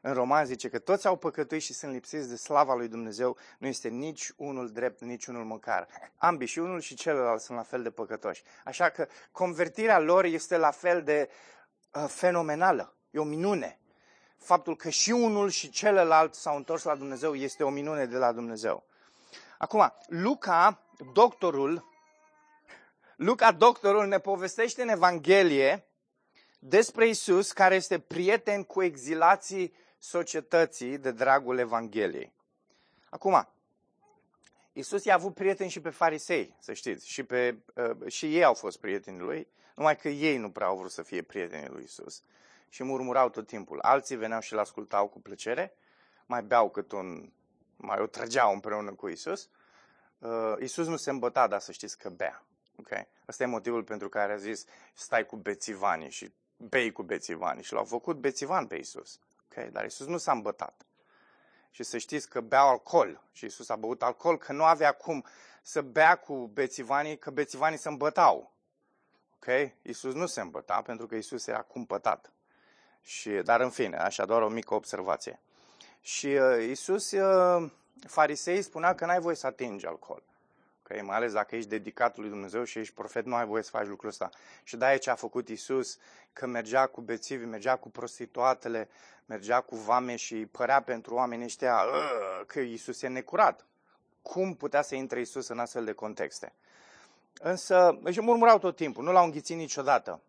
În 0.00 0.12
Roman 0.12 0.44
zice 0.44 0.68
că 0.68 0.78
toți 0.78 1.06
au 1.06 1.16
păcătuit 1.16 1.62
și 1.62 1.72
sunt 1.72 1.92
lipsiți 1.92 2.28
de 2.28 2.36
slava 2.36 2.74
lui 2.74 2.88
Dumnezeu, 2.88 3.36
nu 3.58 3.66
este 3.66 3.88
nici 3.88 4.32
unul 4.36 4.72
drept, 4.72 5.00
nici 5.00 5.26
unul 5.26 5.44
măcar. 5.44 5.88
Ambii, 6.16 6.46
și 6.46 6.58
unul 6.58 6.80
și 6.80 6.94
celălalt, 6.94 7.40
sunt 7.40 7.56
la 7.56 7.64
fel 7.64 7.82
de 7.82 7.90
păcătoși. 7.90 8.42
Așa 8.64 8.88
că 8.88 9.06
convertirea 9.32 9.98
lor 9.98 10.24
este 10.24 10.56
la 10.56 10.70
fel 10.70 11.02
de 11.02 11.30
uh, 11.94 12.04
fenomenală. 12.08 12.94
E 13.10 13.18
o 13.18 13.24
minune. 13.24 13.80
Faptul 14.36 14.76
că 14.76 14.88
și 14.88 15.10
unul 15.10 15.48
și 15.48 15.70
celălalt 15.70 16.34
s-au 16.34 16.56
întors 16.56 16.82
la 16.82 16.94
Dumnezeu 16.94 17.34
este 17.34 17.62
o 17.62 17.70
minune 17.70 18.06
de 18.06 18.16
la 18.16 18.32
Dumnezeu. 18.32 18.84
Acum, 19.58 19.92
Luca, 20.06 20.82
doctorul, 21.12 21.88
Luca, 23.16 23.52
doctorul, 23.52 24.06
ne 24.06 24.18
povestește 24.18 24.82
în 24.82 24.88
Evanghelie 24.88 25.84
despre 26.58 27.08
Isus, 27.08 27.52
care 27.52 27.74
este 27.74 27.98
prieten 27.98 28.62
cu 28.62 28.82
exilații 28.82 29.74
societății 30.00 30.98
de 30.98 31.10
dragul 31.10 31.58
Evangheliei. 31.58 32.32
Acum, 33.08 33.48
Isus 34.72 35.04
i-a 35.04 35.14
avut 35.14 35.34
prieteni 35.34 35.70
și 35.70 35.80
pe 35.80 35.90
farisei, 35.90 36.56
să 36.58 36.72
știți, 36.72 37.08
și, 37.08 37.22
pe, 37.22 37.58
uh, 37.74 38.12
și 38.12 38.36
ei 38.36 38.44
au 38.44 38.54
fost 38.54 38.78
prietenii 38.80 39.20
lui, 39.20 39.48
numai 39.74 39.96
că 39.96 40.08
ei 40.08 40.36
nu 40.36 40.50
prea 40.50 40.66
au 40.66 40.76
vrut 40.76 40.90
să 40.90 41.02
fie 41.02 41.22
prietenii 41.22 41.68
lui 41.68 41.82
Isus 41.82 42.22
și 42.68 42.82
murmurau 42.82 43.28
tot 43.28 43.46
timpul. 43.46 43.78
Alții 43.80 44.16
veneau 44.16 44.40
și-l 44.40 44.58
ascultau 44.58 45.08
cu 45.08 45.20
plăcere, 45.20 45.74
mai 46.26 46.42
beau 46.42 46.70
cât 46.70 46.92
un, 46.92 47.32
mai 47.76 48.00
o 48.00 48.06
trăgeau 48.06 48.52
împreună 48.52 48.92
cu 48.92 49.08
Isus. 49.08 49.48
Uh, 50.18 50.54
Isus 50.60 50.86
nu 50.86 50.96
se 50.96 51.10
îmbăta, 51.10 51.46
dar 51.46 51.60
să 51.60 51.72
știți 51.72 51.98
că 51.98 52.08
bea. 52.08 52.44
Okay? 52.76 53.08
Asta 53.26 53.42
e 53.42 53.46
motivul 53.46 53.84
pentru 53.84 54.08
care 54.08 54.32
a 54.32 54.36
zis, 54.36 54.64
stai 54.94 55.26
cu 55.26 55.36
bețivanii 55.36 56.10
și 56.10 56.32
bei 56.56 56.92
cu 56.92 57.02
bețivanii. 57.02 57.62
Și 57.62 57.72
l-au 57.72 57.84
făcut 57.84 58.16
bețivan 58.16 58.66
pe 58.66 58.76
Isus. 58.76 59.20
Okay? 59.60 59.72
Dar 59.72 59.84
Isus 59.84 60.06
nu 60.06 60.16
s-a 60.16 60.32
îmbătat. 60.32 60.86
Și 61.70 61.82
să 61.82 61.98
știți 61.98 62.28
că 62.28 62.40
beau 62.40 62.68
alcool. 62.68 63.22
Și 63.32 63.44
Isus 63.44 63.68
a 63.68 63.76
băut 63.76 64.02
alcool, 64.02 64.38
că 64.38 64.52
nu 64.52 64.64
avea 64.64 64.92
cum 64.92 65.24
să 65.62 65.82
bea 65.82 66.16
cu 66.16 66.46
bețivanii, 66.46 67.18
că 67.18 67.30
bețivanii 67.30 67.78
se 67.78 67.88
îmbătau. 67.88 68.52
Ok? 69.34 69.72
Isus 69.82 70.14
nu 70.14 70.26
se 70.26 70.40
îmbăta, 70.40 70.82
pentru 70.82 71.06
că 71.06 71.14
Isus 71.14 71.46
era 71.46 71.62
cumpătat. 71.62 72.32
Și, 73.02 73.30
dar 73.30 73.60
în 73.60 73.70
fine, 73.70 73.96
așa 73.96 74.24
doar 74.24 74.42
o 74.42 74.48
mică 74.48 74.74
observație. 74.74 75.40
Și 76.00 76.26
uh, 76.26 76.66
Isus, 76.70 77.10
uh, 77.10 77.70
farisei, 78.06 78.62
spunea 78.62 78.94
că 78.94 79.06
n-ai 79.06 79.20
voie 79.20 79.36
să 79.36 79.46
atingi 79.46 79.86
alcool. 79.86 80.22
Okay? 80.90 81.02
Mai 81.06 81.16
ales 81.16 81.32
dacă 81.32 81.56
ești 81.56 81.68
dedicat 81.68 82.16
lui 82.16 82.28
Dumnezeu 82.28 82.64
și 82.64 82.78
ești 82.78 82.94
profet, 82.94 83.24
nu 83.24 83.34
ai 83.34 83.46
voie 83.46 83.62
să 83.62 83.70
faci 83.70 83.86
lucrul 83.86 84.08
ăsta. 84.08 84.30
Și 84.62 84.76
de 84.76 84.98
ce 85.00 85.10
a 85.10 85.14
făcut 85.14 85.48
Isus, 85.48 85.98
că 86.32 86.46
mergea 86.46 86.86
cu 86.86 87.00
bețivi, 87.00 87.44
mergea 87.44 87.76
cu 87.76 87.90
prostituatele, 87.90 88.88
mergea 89.26 89.60
cu 89.60 89.76
vame 89.76 90.16
și 90.16 90.34
părea 90.34 90.82
pentru 90.82 91.14
oamenii 91.14 91.44
ăștia 91.44 91.84
că 92.46 92.60
Isus 92.60 93.02
e 93.02 93.08
necurat. 93.08 93.66
Cum 94.22 94.54
putea 94.54 94.82
să 94.82 94.94
intre 94.94 95.20
Isus 95.20 95.48
în 95.48 95.58
astfel 95.58 95.84
de 95.84 95.92
contexte? 95.92 96.52
Însă, 97.42 98.00
și 98.10 98.20
murmurau 98.20 98.58
tot 98.58 98.76
timpul, 98.76 99.04
nu 99.04 99.12
l-au 99.12 99.24
înghițit 99.24 99.56
niciodată. 99.56 100.20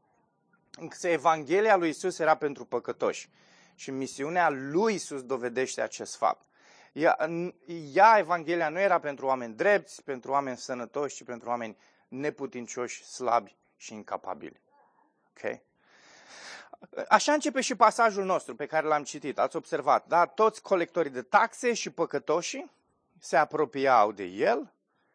Însă 0.80 1.08
Evanghelia 1.08 1.76
lui 1.76 1.90
Isus 1.90 2.20
era 2.20 2.36
pentru 2.36 2.66
păcătoși. 2.66 3.30
Și 3.76 3.92
misiunea 3.92 4.50
lui 4.50 4.94
Isus 4.94 5.24
dovedește 5.24 5.82
acest 5.82 6.16
fapt. 6.16 6.46
Ea, 6.92 7.30
ea, 7.94 8.16
Evanghelia, 8.18 8.70
nu 8.70 8.80
era 8.80 9.00
pentru 9.00 9.26
oameni 9.26 9.54
drepți, 9.54 10.04
pentru 10.04 10.32
oameni 10.32 10.58
sănătoși, 10.58 11.16
ci 11.16 11.24
pentru 11.24 11.50
oameni 11.50 11.78
neputincioși, 12.08 13.06
slabi 13.06 13.56
și 13.78 13.94
incapabili. 13.94 14.62
Okay? 15.30 15.62
Așa 17.10 17.34
începe 17.34 17.62
și 17.62 17.76
pasajul 17.76 18.26
nostru 18.26 18.56
pe 18.56 18.66
care 18.66 18.88
l-am 18.88 19.04
citit. 19.04 19.40
Ați 19.40 19.56
observat, 19.56 20.08
da? 20.08 20.26
Toți 20.26 20.62
colectorii 20.62 21.12
de 21.12 21.22
taxe 21.22 21.74
și 21.74 21.90
păcătoșii 21.90 22.72
se 23.20 23.38
apropiau 23.38 24.12
de 24.12 24.24
el 24.24 24.74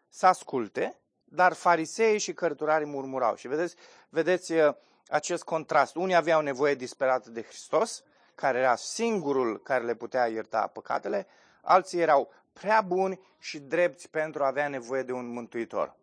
să 0.09 0.27
asculte, 0.27 0.99
dar 1.25 1.53
farisei 1.53 2.19
și 2.19 2.35
cărturarii 2.35 2.87
murmurau. 2.87 3.35
Și 3.35 3.49
vedeți, 3.49 3.75
vedeți 4.09 4.53
uh, 4.53 4.75
acest 5.09 5.45
contrast. 5.45 5.95
Unii 5.95 6.15
aveau 6.15 6.41
nevoie 6.41 6.75
disperată 6.75 7.31
de 7.31 7.43
Hristos, 7.43 8.03
care 8.35 8.59
era 8.59 8.77
singurul 8.77 9.63
care 9.63 9.85
le 9.85 9.95
putea 9.95 10.27
ierta 10.27 10.67
păcatele, 10.67 11.27
alții 11.67 12.01
erau 12.01 12.33
prea 12.53 12.81
buni 12.81 13.21
și 13.39 13.59
drepți 13.59 14.09
pentru 14.09 14.43
a 14.43 14.47
avea 14.47 14.69
nevoie 14.69 15.03
de 15.03 15.13
un 15.13 15.27
mântuitor. 15.27 15.97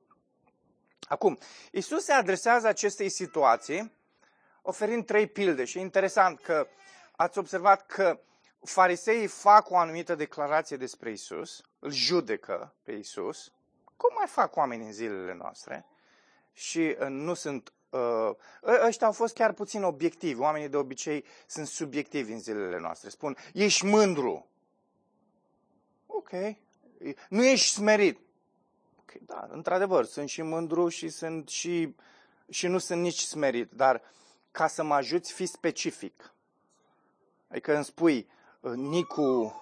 Acum, 1.08 1.38
Isus 1.72 2.04
se 2.04 2.12
adresează 2.12 2.68
acestei 2.68 3.10
situații 3.10 3.92
oferind 4.62 5.06
trei 5.06 5.28
pilde 5.28 5.66
și 5.66 5.78
e 5.78 5.82
interesant 5.82 6.40
că 6.40 6.68
ați 7.16 7.38
observat 7.38 7.86
că 7.86 8.20
fariseii 8.64 9.28
fac 9.28 9.70
o 9.70 9.78
anumită 9.78 10.16
declarație 10.16 10.78
despre 10.78 11.12
Isus, 11.12 11.62
îl 11.80 11.92
judecă 11.92 12.76
pe 12.84 12.92
Isus, 12.92 13.52
cum 13.98 14.10
mai 14.18 14.28
fac 14.28 14.56
oamenii 14.56 14.86
în 14.86 14.94
zilele 14.94 15.34
noastre 15.34 15.86
și 16.52 16.96
uh, 17.00 17.08
nu 17.08 17.34
sunt 17.34 17.74
Uh, 17.94 18.36
ăștia 18.88 19.08
au 19.08 19.14
fost 19.14 19.34
chiar 19.34 19.52
puțin 19.52 19.84
obiectivi. 19.84 20.40
Oamenii 20.40 20.70
de 20.70 20.78
obicei 20.78 21.26
sunt 21.48 21.68
subiectivi 21.68 22.32
în 22.32 22.40
zilele 22.40 22.80
noastre. 22.80 23.10
Spun, 23.10 23.38
ești 23.54 23.86
mândru. 23.86 24.48
Ok. 26.24 26.56
Nu 27.30 27.46
ești 27.46 27.74
smerit. 27.74 28.20
Ok, 29.00 29.12
da, 29.26 29.48
într-adevăr, 29.52 30.06
sunt 30.06 30.30
și 30.30 30.42
mândru 30.42 30.88
și 30.88 31.10
sunt 31.10 31.50
și, 31.50 31.96
și 32.50 32.68
nu 32.68 32.78
sunt 32.78 33.02
nici 33.02 33.20
smerit, 33.20 33.72
dar 33.72 34.02
ca 34.52 34.68
să 34.68 34.84
mă 34.84 34.94
ajuți, 34.94 35.34
fi 35.34 35.46
specific. 35.46 36.34
Adică 37.48 37.76
îmi 37.76 37.84
spui, 37.84 38.30
uh, 38.60 38.72
Nicu, 38.74 39.62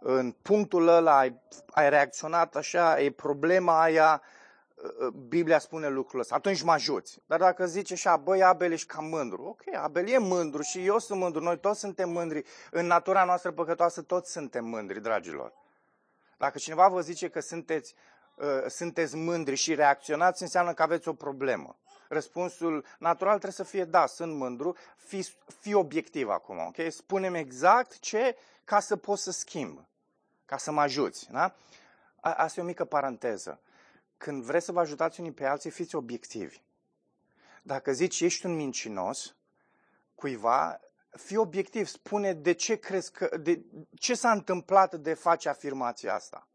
în 0.00 0.34
punctul 0.42 0.88
ăla 0.88 1.18
ai, 1.18 1.40
ai 1.70 1.90
reacționat 1.90 2.56
așa, 2.56 3.00
e 3.00 3.10
problema 3.10 3.82
aia, 3.82 4.22
uh, 4.74 5.06
Biblia 5.06 5.58
spune 5.58 5.88
lucrul 5.88 6.20
ăsta, 6.20 6.34
atunci 6.34 6.62
mă 6.62 6.72
ajuți. 6.72 7.22
Dar 7.26 7.38
dacă 7.38 7.66
zice 7.66 7.92
așa, 7.92 8.16
băi, 8.16 8.42
Abel, 8.42 8.72
ești 8.72 8.86
cam 8.86 9.04
mândru. 9.04 9.42
Ok, 9.42 9.62
Abel 9.74 10.08
e 10.08 10.18
mândru 10.18 10.62
și 10.62 10.84
eu 10.86 10.98
sunt 10.98 11.18
mândru, 11.20 11.42
noi 11.42 11.58
toți 11.58 11.80
suntem 11.80 12.10
mândri. 12.10 12.44
În 12.70 12.86
natura 12.86 13.24
noastră 13.24 13.50
păcătoasă 13.50 14.02
toți 14.02 14.32
suntem 14.32 14.64
mândri, 14.64 15.00
dragilor. 15.00 15.52
Dacă 16.38 16.58
cineva 16.58 16.88
vă 16.88 17.00
zice 17.00 17.28
că 17.28 17.40
sunteți, 17.40 17.94
uh, 18.34 18.64
sunteți 18.68 19.16
mândri 19.16 19.54
și 19.54 19.74
reacționați, 19.74 20.42
înseamnă 20.42 20.74
că 20.74 20.82
aveți 20.82 21.08
o 21.08 21.12
problemă. 21.12 21.78
Răspunsul 22.08 22.84
natural 22.98 23.32
trebuie 23.32 23.52
să 23.52 23.62
fie 23.62 23.84
da, 23.84 24.06
sunt 24.06 24.34
mândru, 24.34 24.76
fi, 24.96 25.22
fi 25.60 25.74
obiectiv 25.74 26.28
acum, 26.28 26.58
ok? 26.58 26.76
Spunem 26.88 27.34
exact 27.34 27.98
ce 27.98 28.36
ca 28.64 28.80
să 28.80 28.96
pot 28.96 29.18
să 29.18 29.30
schimb, 29.30 29.84
ca 30.44 30.56
să 30.56 30.70
mă 30.70 30.80
ajuți, 30.80 31.30
da? 31.30 31.54
Asta 32.20 32.60
e 32.60 32.62
o 32.62 32.66
mică 32.66 32.84
paranteză. 32.84 33.60
Când 34.16 34.42
vreți 34.42 34.64
să 34.64 34.72
vă 34.72 34.80
ajutați 34.80 35.20
unii 35.20 35.32
pe 35.32 35.46
alții, 35.46 35.70
fiți 35.70 35.94
obiectivi. 35.94 36.60
Dacă 37.62 37.92
zici 37.92 38.20
ești 38.20 38.46
un 38.46 38.54
mincinos 38.54 39.34
cuiva, 40.14 40.80
fi 41.10 41.36
obiectiv, 41.36 41.86
spune 41.86 42.32
de 42.32 42.52
ce 42.52 42.76
crezi 42.76 43.12
că, 43.12 43.36
de 43.36 43.64
ce 43.98 44.14
s-a 44.14 44.30
întâmplat 44.30 44.94
de 44.94 45.14
face 45.14 45.48
afirmația 45.48 46.14
asta. 46.14 46.48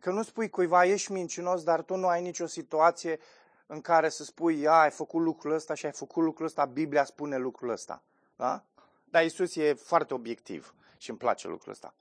Că 0.00 0.10
nu 0.10 0.22
spui 0.22 0.48
cuiva 0.48 0.84
ești 0.84 1.12
mincinos, 1.12 1.62
dar 1.62 1.82
tu 1.82 1.96
nu 1.96 2.06
ai 2.06 2.22
nicio 2.22 2.46
situație 2.46 3.18
în 3.66 3.80
care 3.80 4.08
să 4.08 4.24
spui, 4.24 4.68
ai 4.68 4.90
făcut 4.90 5.22
lucrul 5.22 5.52
ăsta 5.52 5.74
și 5.74 5.86
ai 5.86 5.92
făcut 5.92 6.24
lucrul 6.24 6.46
ăsta, 6.46 6.64
Biblia 6.64 7.04
spune 7.04 7.36
lucrul 7.36 7.70
ăsta. 7.70 8.02
Da? 8.36 8.64
Dar 9.04 9.24
Isus 9.24 9.56
e 9.56 9.74
foarte 9.74 10.14
obiectiv 10.14 10.74
și 10.96 11.10
îmi 11.10 11.18
place 11.18 11.48
lucrul 11.48 11.72
ăsta 11.72 11.94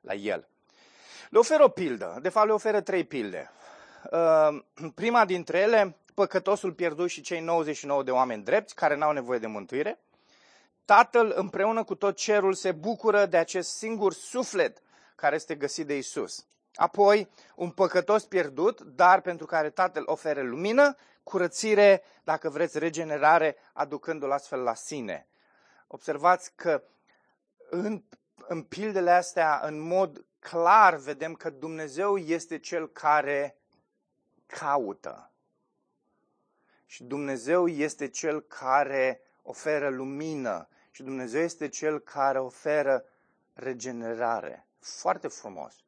la 0.00 0.14
el. 0.14 0.48
Le 1.30 1.38
oferă 1.38 1.64
o 1.64 1.68
pildă, 1.68 2.18
de 2.22 2.28
fapt 2.28 2.46
le 2.46 2.52
oferă 2.52 2.80
trei 2.80 3.04
pilde. 3.04 3.50
Uh, 4.10 4.62
prima 4.94 5.24
dintre 5.24 5.58
ele, 5.58 5.96
păcătosul 6.14 6.72
pierdut 6.72 7.08
și 7.08 7.20
cei 7.20 7.40
99 7.40 8.02
de 8.02 8.10
oameni 8.10 8.42
drepți 8.42 8.74
care 8.74 8.96
n-au 8.96 9.12
nevoie 9.12 9.38
de 9.38 9.46
mântuire. 9.46 9.98
Tatăl 10.88 11.32
împreună 11.36 11.84
cu 11.84 11.94
tot 11.94 12.16
cerul 12.16 12.54
se 12.54 12.72
bucură 12.72 13.26
de 13.26 13.36
acest 13.36 13.76
singur 13.76 14.12
suflet 14.12 14.82
care 15.14 15.34
este 15.34 15.54
găsit 15.54 15.86
de 15.86 15.96
Isus. 15.96 16.46
Apoi, 16.74 17.28
un 17.54 17.70
păcătos 17.70 18.24
pierdut, 18.24 18.80
dar 18.80 19.20
pentru 19.20 19.46
care 19.46 19.70
Tatăl 19.70 20.02
oferă 20.06 20.42
lumină, 20.42 20.96
curățire, 21.22 22.02
dacă 22.24 22.48
vreți, 22.48 22.78
regenerare, 22.78 23.56
aducându-l 23.72 24.32
astfel 24.32 24.60
la 24.60 24.74
sine. 24.74 25.26
Observați 25.86 26.52
că 26.54 26.82
în, 27.70 28.02
în 28.46 28.62
pildele 28.62 29.10
astea, 29.10 29.60
în 29.64 29.80
mod 29.80 30.24
clar, 30.38 30.94
vedem 30.96 31.34
că 31.34 31.50
Dumnezeu 31.50 32.16
este 32.16 32.58
Cel 32.58 32.88
care 32.88 33.58
caută. 34.46 35.30
Și 36.86 37.02
Dumnezeu 37.04 37.66
este 37.66 38.08
Cel 38.08 38.40
care 38.40 39.20
oferă 39.42 39.88
lumină. 39.88 40.68
Și 40.90 41.02
Dumnezeu 41.02 41.42
este 41.42 41.68
Cel 41.68 41.98
care 41.98 42.38
oferă 42.38 43.04
regenerare. 43.54 44.66
Foarte 44.78 45.28
frumos 45.28 45.82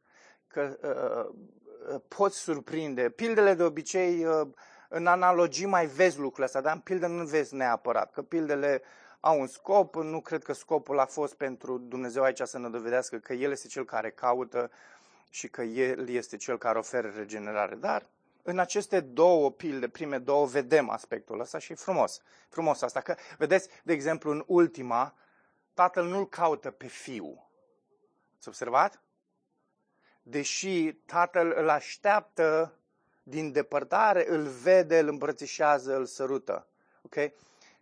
că 0.50 0.78
uh, 0.83 1.95
uh, 1.95 2.00
poți 2.09 2.38
surprinde. 2.38 3.11
Pildele 3.11 3.54
de 3.54 3.62
obicei, 3.62 4.25
uh, 4.25 4.49
în 4.88 5.07
analogii 5.07 5.66
mai 5.66 5.87
vezi 5.87 6.19
lucrurile 6.19 6.45
astea, 6.45 6.61
dar 6.61 6.73
în 6.73 6.80
pildă 6.80 7.07
nu 7.07 7.25
vezi 7.25 7.54
neapărat, 7.54 8.12
că 8.12 8.23
pildele 8.23 8.83
au 9.21 9.40
un 9.40 9.47
scop, 9.47 9.95
nu 9.95 10.21
cred 10.21 10.42
că 10.42 10.52
scopul 10.52 10.99
a 10.99 11.04
fost 11.04 11.35
pentru 11.35 11.78
Dumnezeu 11.78 12.23
aici 12.23 12.40
să 12.45 12.59
ne 12.59 12.69
dovedească 12.69 13.16
că 13.16 13.33
El 13.33 13.50
este 13.50 13.69
Cel 13.69 13.85
care 13.85 14.11
caută 14.11 14.71
și 15.30 15.49
că 15.49 15.62
El 15.62 16.09
este 16.09 16.37
Cel 16.37 16.59
care 16.59 16.78
oferă 16.78 17.12
regenerare. 17.16 17.75
Dar 17.75 18.07
în 18.42 18.59
aceste 18.59 19.00
două 19.00 19.50
pilde, 19.50 19.88
prime 19.88 20.18
două, 20.18 20.47
vedem 20.47 20.90
aspectul 20.90 21.40
ăsta 21.40 21.59
și 21.59 21.73
e 21.73 21.75
frumos. 21.75 22.20
Frumos 22.49 22.82
asta. 22.82 23.00
Că, 23.00 23.14
vedeți, 23.38 23.69
de 23.82 23.93
exemplu, 23.93 24.30
în 24.30 24.45
ultima, 24.47 25.14
tatăl 25.75 26.06
nu-l 26.06 26.28
caută 26.28 26.71
pe 26.71 26.86
fiu. 26.86 27.49
Ați 28.36 28.49
observat? 28.49 29.02
deși 30.23 30.93
tatăl 30.93 31.54
îl 31.56 31.69
așteaptă 31.69 32.75
din 33.23 33.52
depărtare, 33.52 34.26
îl 34.28 34.43
vede, 34.43 34.99
îl 34.99 35.08
îmbrățișează, 35.08 35.97
îl 35.97 36.04
sărută. 36.04 36.67
Okay? 37.02 37.34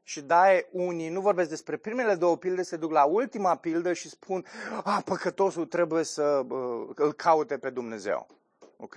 Și 0.02 0.20
da, 0.20 0.44
unii 0.70 1.08
nu 1.08 1.20
vorbesc 1.20 1.48
despre 1.48 1.76
primele 1.76 2.14
două 2.14 2.36
pilde, 2.36 2.62
se 2.62 2.76
duc 2.76 2.90
la 2.90 3.04
ultima 3.04 3.56
pildă 3.56 3.92
și 3.92 4.08
spun, 4.08 4.44
a, 4.84 5.00
păcătosul 5.04 5.66
trebuie 5.66 6.02
să 6.02 6.44
uh, 6.48 6.88
îl 6.94 7.12
caute 7.12 7.58
pe 7.58 7.70
Dumnezeu. 7.70 8.26
Ok? 8.76 8.96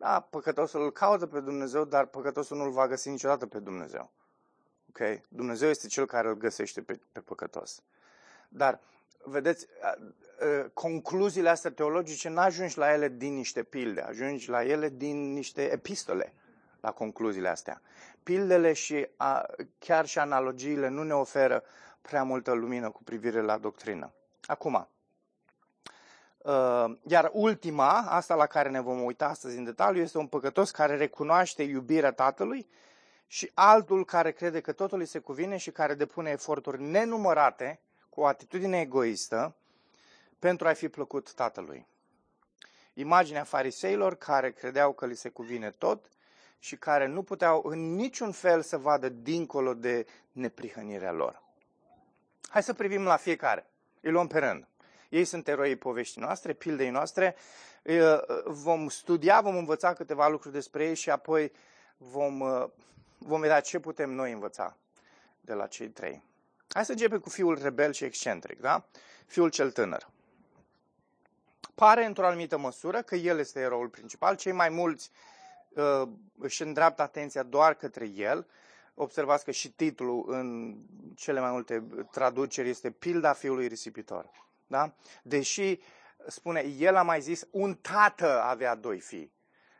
Da, 0.00 0.20
păcătosul 0.30 0.82
îl 0.82 0.92
caută 0.92 1.26
pe 1.26 1.40
Dumnezeu, 1.40 1.84
dar 1.84 2.06
păcătosul 2.06 2.56
nu 2.56 2.64
îl 2.64 2.70
va 2.70 2.86
găsi 2.86 3.08
niciodată 3.08 3.46
pe 3.46 3.58
Dumnezeu. 3.58 4.10
Ok? 4.88 5.20
Dumnezeu 5.28 5.68
este 5.68 5.86
cel 5.86 6.06
care 6.06 6.28
îl 6.28 6.34
găsește 6.34 6.82
pe, 6.82 7.00
pe 7.12 7.20
păcătos. 7.20 7.82
Dar, 8.48 8.80
vedeți, 9.24 9.66
concluziile 10.72 11.48
astea 11.48 11.70
teologice 11.70 12.28
nu 12.28 12.40
ajungi 12.40 12.78
la 12.78 12.92
ele 12.92 13.08
din 13.08 13.34
niște 13.34 13.62
pilde, 13.62 14.00
ajungi 14.00 14.48
la 14.48 14.64
ele 14.64 14.88
din 14.88 15.32
niște 15.32 15.72
epistole, 15.72 16.32
la 16.80 16.92
concluziile 16.92 17.48
astea. 17.48 17.82
Pildele 18.22 18.72
și 18.72 19.08
a, 19.16 19.46
chiar 19.78 20.06
și 20.06 20.18
analogiile 20.18 20.88
nu 20.88 21.02
ne 21.02 21.14
oferă 21.14 21.62
prea 22.00 22.22
multă 22.22 22.52
lumină 22.52 22.90
cu 22.90 23.02
privire 23.02 23.40
la 23.40 23.58
doctrină. 23.58 24.12
Acum, 24.46 24.88
iar 27.06 27.30
ultima, 27.32 27.90
asta 27.90 28.34
la 28.34 28.46
care 28.46 28.68
ne 28.68 28.80
vom 28.80 29.02
uita 29.02 29.26
astăzi 29.26 29.58
în 29.58 29.64
detaliu, 29.64 30.02
este 30.02 30.18
un 30.18 30.26
păcătos 30.26 30.70
care 30.70 30.96
recunoaște 30.96 31.62
iubirea 31.62 32.12
Tatălui 32.12 32.68
și 33.26 33.50
altul 33.54 34.04
care 34.04 34.32
crede 34.32 34.60
că 34.60 34.72
totul 34.72 35.00
îi 35.00 35.06
se 35.06 35.18
cuvine 35.18 35.56
și 35.56 35.70
care 35.70 35.94
depune 35.94 36.30
eforturi 36.30 36.82
nenumărate 36.82 37.80
cu 38.08 38.20
o 38.20 38.26
atitudine 38.26 38.80
egoistă 38.80 39.54
pentru 40.38 40.68
a 40.68 40.72
fi 40.72 40.88
plăcut 40.88 41.34
tatălui. 41.34 41.86
Imaginea 42.94 43.44
fariseilor 43.44 44.14
care 44.14 44.50
credeau 44.50 44.92
că 44.92 45.06
li 45.06 45.16
se 45.16 45.28
cuvine 45.28 45.70
tot 45.70 46.10
și 46.58 46.76
care 46.76 47.06
nu 47.06 47.22
puteau 47.22 47.62
în 47.66 47.94
niciun 47.94 48.32
fel 48.32 48.62
să 48.62 48.76
vadă 48.76 49.08
dincolo 49.08 49.74
de 49.74 50.06
neprihănirea 50.32 51.12
lor. 51.12 51.42
Hai 52.48 52.62
să 52.62 52.72
privim 52.72 53.04
la 53.04 53.16
fiecare. 53.16 53.66
Îi 54.00 54.10
luăm 54.10 54.26
pe 54.26 54.38
rând. 54.38 54.66
Ei 55.10 55.24
sunt 55.24 55.48
eroii 55.48 55.76
poveștii 55.76 56.20
noastre, 56.20 56.52
pildei 56.52 56.90
noastre. 56.90 57.36
Vom 58.44 58.88
studia, 58.88 59.40
vom 59.40 59.56
învăța 59.56 59.92
câteva 59.92 60.28
lucruri 60.28 60.54
despre 60.54 60.84
ei 60.84 60.94
și 60.94 61.10
apoi 61.10 61.52
vom, 61.96 62.42
vom 63.18 63.40
vedea 63.40 63.60
ce 63.60 63.78
putem 63.78 64.10
noi 64.10 64.32
învăța 64.32 64.76
de 65.40 65.52
la 65.52 65.66
cei 65.66 65.88
trei. 65.88 66.22
Hai 66.68 66.84
să 66.84 66.92
începem 66.92 67.18
cu 67.18 67.28
fiul 67.28 67.58
rebel 67.62 67.92
și 67.92 68.04
excentric, 68.04 68.60
da? 68.60 68.84
Fiul 69.26 69.50
cel 69.50 69.70
tânăr 69.70 70.08
pare 71.80 72.04
într-o 72.04 72.26
anumită 72.26 72.58
măsură 72.58 73.02
că 73.02 73.14
el 73.14 73.38
este 73.38 73.60
eroul 73.60 73.88
principal. 73.88 74.36
Cei 74.36 74.52
mai 74.52 74.68
mulți 74.68 75.10
uh, 75.68 76.02
își 76.38 76.62
îndreaptă 76.62 77.02
atenția 77.02 77.42
doar 77.42 77.74
către 77.74 78.06
el. 78.14 78.46
Observați 78.94 79.44
că 79.44 79.50
și 79.50 79.72
titlul 79.72 80.24
în 80.28 80.76
cele 81.14 81.40
mai 81.40 81.50
multe 81.50 81.84
traduceri 82.10 82.68
este 82.68 82.90
Pilda 82.90 83.32
fiului 83.32 83.66
risipitor. 83.66 84.30
Da? 84.70 84.94
Deși, 85.22 85.80
spune, 86.26 86.60
el 86.60 86.96
a 86.96 87.02
mai 87.02 87.20
zis, 87.20 87.46
un 87.50 87.74
tată 87.74 88.42
avea 88.42 88.74
doi 88.74 89.00
fii. 89.00 89.32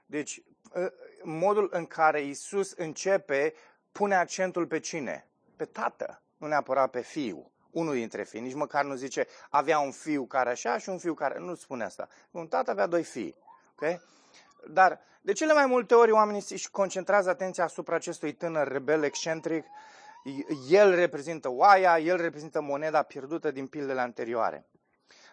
Deci, 0.07 0.43
uh, 0.75 0.87
modul 1.23 1.69
în 1.73 1.87
care 1.87 2.23
Isus 2.23 2.73
începe 2.73 3.55
pune 3.93 4.15
accentul 4.15 4.67
pe 4.67 4.79
cine? 4.79 5.27
Pe 5.57 5.65
tată, 5.65 6.23
nu 6.37 6.47
neapărat 6.47 6.91
pe 6.91 7.01
fiu 7.01 7.53
unul 7.71 7.95
dintre 7.95 8.23
fii, 8.23 8.41
nici 8.41 8.55
măcar 8.55 8.85
nu 8.85 8.95
zice 8.95 9.27
avea 9.51 9.79
un 9.79 9.91
fiu 9.91 10.25
care 10.27 10.51
așa 10.51 10.79
și 10.79 10.89
un 10.89 10.99
fiu 10.99 11.15
care... 11.15 11.39
Nu 11.39 11.55
spune 11.55 11.85
asta. 11.85 12.09
Un 12.31 12.47
tată 12.47 12.71
avea 12.71 12.87
doi 12.87 13.03
fii. 13.03 13.37
Okay? 13.73 14.01
Dar 14.69 15.01
de 15.21 15.33
cele 15.33 15.53
mai 15.53 15.67
multe 15.67 15.95
ori 15.95 16.11
oamenii 16.11 16.45
își 16.49 16.71
concentrează 16.71 17.29
atenția 17.29 17.65
asupra 17.65 17.95
acestui 17.95 18.33
tânăr 18.33 18.69
rebel 18.69 19.03
excentric. 19.03 19.65
El 20.69 20.95
reprezintă 20.95 21.49
oaia, 21.49 21.99
el 21.99 22.17
reprezintă 22.17 22.61
moneda 22.61 23.03
pierdută 23.03 23.51
din 23.51 23.67
pildele 23.67 24.01
anterioare. 24.01 24.67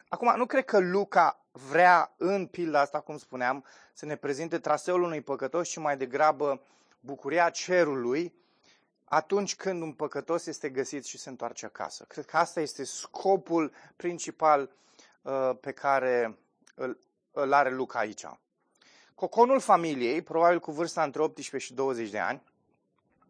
Acum, 0.10 0.34
nu 0.36 0.46
cred 0.46 0.66
că 0.66 0.80
Luca 0.80 1.46
vrea 1.52 2.14
în 2.18 2.48
pilda 2.48 2.80
asta, 2.80 3.00
cum 3.00 3.18
spuneam, 3.18 3.66
să 3.94 4.06
ne 4.06 4.16
prezinte 4.16 4.60
traseul 4.60 5.02
unui 5.02 5.22
păcătos, 5.22 5.68
și 5.68 5.80
mai 5.80 5.98
degrabă 5.98 6.62
bucuria 7.00 7.50
cerului, 7.50 8.34
atunci 9.04 9.56
când 9.56 9.82
un 9.82 9.94
păcătos 9.94 10.46
este 10.46 10.70
găsit 10.70 11.06
și 11.06 11.18
se 11.18 11.30
întoarce 11.30 11.66
acasă. 11.66 12.06
Cred 12.08 12.26
că 12.26 12.38
asta 12.38 12.62
este 12.62 12.84
scopul 12.84 13.74
principal 13.96 14.72
uh, 15.22 15.52
pe 15.62 15.72
care 15.72 16.38
îl, 16.76 17.00
îl 17.32 17.54
are 17.54 17.70
Luca 17.70 18.00
aici. 18.00 18.26
Coconul 19.16 19.60
familiei, 19.60 20.22
probabil 20.22 20.60
cu 20.60 20.72
vârsta 20.72 21.04
între 21.04 21.22
18 21.22 21.70
și 21.70 21.74
20 21.74 22.10
de 22.10 22.20
ani, 22.20 22.44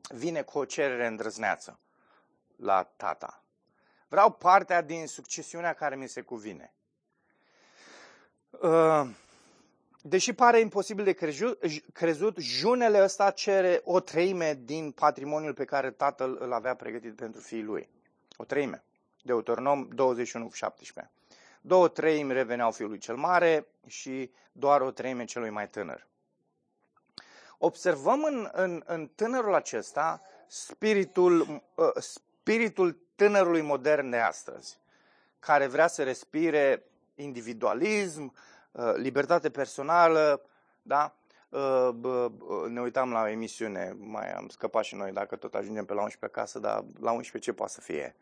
vine 0.10 0.42
cu 0.42 0.58
o 0.58 0.66
cerere 0.66 1.08
îndrăzneață 1.08 1.80
la 2.56 2.84
tata. 2.84 3.42
Vreau 4.08 4.32
partea 4.32 4.82
din 4.82 5.08
succesiunea 5.08 5.74
care 5.74 5.96
mi 5.96 6.08
se 6.08 6.22
cuvine. 6.22 6.74
Uh, 8.50 9.08
deși 10.02 10.34
pare 10.34 10.60
imposibil 10.60 11.04
de 11.04 11.12
crezut, 11.13 11.63
crezut, 11.93 12.38
junele 12.38 13.04
ăsta 13.04 13.32
cere 13.32 13.82
o 13.84 14.00
treime 14.00 14.60
din 14.63 14.91
patrimoniul 14.91 15.54
pe 15.54 15.65
care 15.65 15.91
tatăl 15.91 16.38
îl 16.39 16.54
avea 16.54 16.76
pregătit 16.76 17.15
pentru 17.15 17.41
fiii 17.41 17.63
lui. 17.63 17.89
O 18.38 18.43
treime. 18.43 18.84
Deuteronom 19.24 19.88
21 19.93 20.50
17. 20.52 21.13
Două 21.62 21.88
treimi 21.88 22.34
reveneau 22.34 22.72
fiului 22.72 22.98
cel 22.98 23.15
mare 23.15 23.67
și 23.88 24.32
doar 24.52 24.82
o 24.82 24.91
treime 24.91 25.26
celui 25.26 25.50
mai 25.50 25.70
tânăr. 25.70 26.08
Observăm 27.58 28.24
în, 28.24 28.50
în, 28.52 28.84
în 28.86 29.08
tânărul 29.15 29.54
acesta 29.54 30.22
spiritul, 30.48 31.39
uh, 31.76 31.88
spiritul 32.48 32.98
tânărului 33.16 33.62
modern 33.62 34.10
de 34.10 34.18
astăzi, 34.18 34.80
care 35.40 35.68
vrea 35.68 35.88
să 35.88 36.04
respire 36.04 36.84
individualism, 37.16 38.34
uh, 38.72 38.94
libertate 38.96 39.50
personală, 39.50 40.42
da? 40.82 41.16
Uh, 41.50 42.30
ne 42.68 42.82
uitam 42.82 43.12
la 43.12 43.22
o 43.22 43.28
emisiune, 43.28 43.96
mai 44.00 44.34
am 44.34 44.48
scăpat 44.48 44.84
și 44.84 44.96
noi 44.96 45.12
dacă 45.12 45.36
tot 45.36 45.54
ajungem 45.54 45.86
pe 45.86 45.94
la 45.94 46.02
11 46.02 46.40
acasă, 46.40 46.60
dar 46.60 46.84
la 47.00 47.12
11 47.12 47.52
ce 47.52 47.58
poate 47.58 47.74
să 47.74 47.82
fie? 47.82 48.16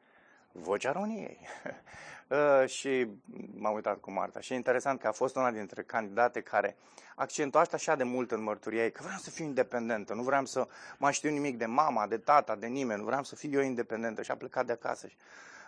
Vocea 0.55 0.91
României. 0.91 1.39
Uh, 2.27 2.69
și 2.69 3.07
m-am 3.55 3.73
uitat 3.73 3.99
cu 3.99 4.11
Marta. 4.11 4.39
Și 4.39 4.53
e 4.53 4.55
interesant 4.55 4.99
că 4.99 5.07
a 5.07 5.11
fost 5.11 5.35
una 5.35 5.51
dintre 5.51 5.83
candidate 5.83 6.41
care 6.41 6.77
accentua 7.15 7.65
așa 7.71 7.95
de 7.95 8.03
mult 8.03 8.31
în 8.31 8.43
mărturia 8.43 8.83
ei, 8.83 8.91
că 8.91 9.01
vreau 9.03 9.17
să 9.17 9.29
fiu 9.29 9.45
independentă, 9.45 10.13
nu 10.13 10.21
vreau 10.21 10.45
să 10.45 10.67
mai 10.97 11.13
știu 11.13 11.29
nimic 11.29 11.57
de 11.57 11.65
mama, 11.65 12.07
de 12.07 12.17
tata, 12.17 12.55
de 12.55 12.67
nimeni, 12.67 12.99
nu 12.99 13.05
vreau 13.05 13.23
să 13.23 13.35
fiu 13.35 13.51
eu 13.51 13.61
independentă 13.61 14.21
și 14.21 14.31
a 14.31 14.35
plecat 14.35 14.65
de 14.65 14.71
acasă. 14.71 15.07
Și, 15.07 15.15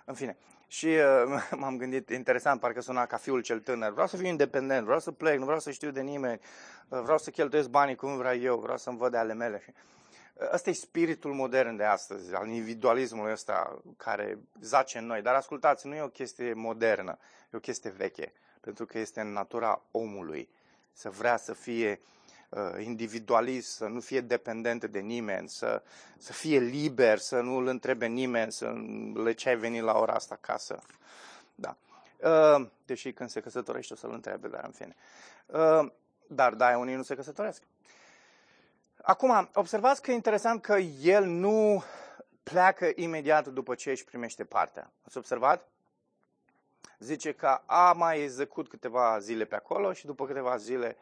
în 0.06 0.14
fine. 0.14 0.38
Și 0.68 0.88
uh, 0.88 1.48
m-am 1.60 1.78
gândit, 1.78 2.10
interesant, 2.10 2.60
parcă 2.60 2.82
suna 2.82 3.06
ca 3.06 3.18
fiul 3.18 3.42
cel 3.42 3.60
tânăr, 3.60 3.92
vreau 3.92 4.08
să 4.08 4.18
fiu 4.18 4.28
independent, 4.28 4.84
vreau 4.84 5.00
să 5.00 5.12
plec, 5.12 5.38
nu 5.38 5.46
vreau 5.46 5.60
să 5.60 5.72
știu 5.72 5.92
de 5.92 6.02
nimeni, 6.02 6.40
uh, 6.88 7.00
vreau 7.02 7.18
să 7.18 7.30
cheltuiesc 7.30 7.70
banii 7.70 7.96
cum 7.96 8.18
vreau 8.18 8.36
eu, 8.36 8.58
vreau 8.58 8.78
să-mi 8.78 8.98
văd 8.98 9.12
de 9.12 9.18
ale 9.18 9.34
mele. 9.34 9.62
Și, 9.64 9.74
Ăsta 10.52 10.70
e 10.70 10.74
spiritul 10.74 11.34
modern 11.34 11.76
de 11.76 11.84
astăzi, 11.84 12.36
al 12.36 12.48
individualismului 12.48 13.32
ăsta 13.32 13.82
care 13.98 14.40
zace 14.62 14.98
în 14.98 15.06
noi. 15.06 15.22
Dar 15.22 15.36
ascultați, 15.36 15.88
nu 15.88 15.96
e 15.96 16.02
o 16.02 16.10
chestie 16.10 16.54
modernă, 16.54 17.18
e 17.54 17.58
o 17.58 17.60
chestie 17.60 17.90
veche, 17.90 18.34
pentru 18.62 18.86
că 18.86 19.00
este 19.00 19.22
în 19.22 19.32
natura 19.32 19.82
omului 19.92 20.50
să 20.94 21.10
vrea 21.10 21.38
să 21.38 21.54
fie 21.54 22.02
uh, 22.50 22.84
individualist, 22.86 23.72
să 23.72 23.86
nu 23.86 24.00
fie 24.00 24.22
dependent 24.22 24.86
de 24.86 25.00
nimeni, 25.00 25.50
să, 25.50 25.84
să 26.18 26.34
fie 26.34 26.60
liber, 26.60 27.18
să 27.18 27.40
nu 27.40 27.56
îl 27.56 27.68
întrebe 27.68 28.06
nimeni, 28.06 28.52
să 28.52 28.74
le 29.14 29.34
ce 29.34 29.50
ai 29.50 29.58
venit 29.58 29.82
la 29.82 29.98
ora 29.98 30.14
asta 30.14 30.40
acasă. 30.42 30.80
Da. 31.56 31.78
Uh, 32.18 32.68
deși 32.86 33.12
când 33.12 33.30
se 33.30 33.40
căsătorește 33.40 33.94
o 33.94 33.96
să-l 33.96 34.12
întrebe, 34.12 34.48
dar 34.48 34.64
în 34.64 34.72
fine. 34.72 34.96
Uh, 35.46 35.92
dar 36.28 36.54
da, 36.54 36.78
unii 36.78 36.96
nu 36.96 37.04
se 37.04 37.16
căsătoresc. 37.16 37.62
Acum, 39.02 39.50
observați 39.54 40.02
că 40.02 40.12
e 40.12 40.14
interesant 40.14 40.62
că 40.62 40.78
el 41.02 41.26
nu 41.26 41.84
pleacă 42.44 42.92
imediat 42.96 43.48
după 43.48 43.76
ce 43.76 43.90
își 43.90 44.04
primește 44.04 44.44
partea. 44.44 44.92
Ați 45.06 45.18
observat? 45.18 45.68
Zice 47.00 47.32
că 47.32 47.62
a 47.66 47.94
mai 47.94 48.22
execut 48.22 48.70
câteva 48.70 49.20
zile 49.20 49.46
pe 49.46 49.56
acolo 49.56 49.94
și 49.94 50.06
după 50.06 50.26
câteva 50.26 50.58
zile 50.58 50.98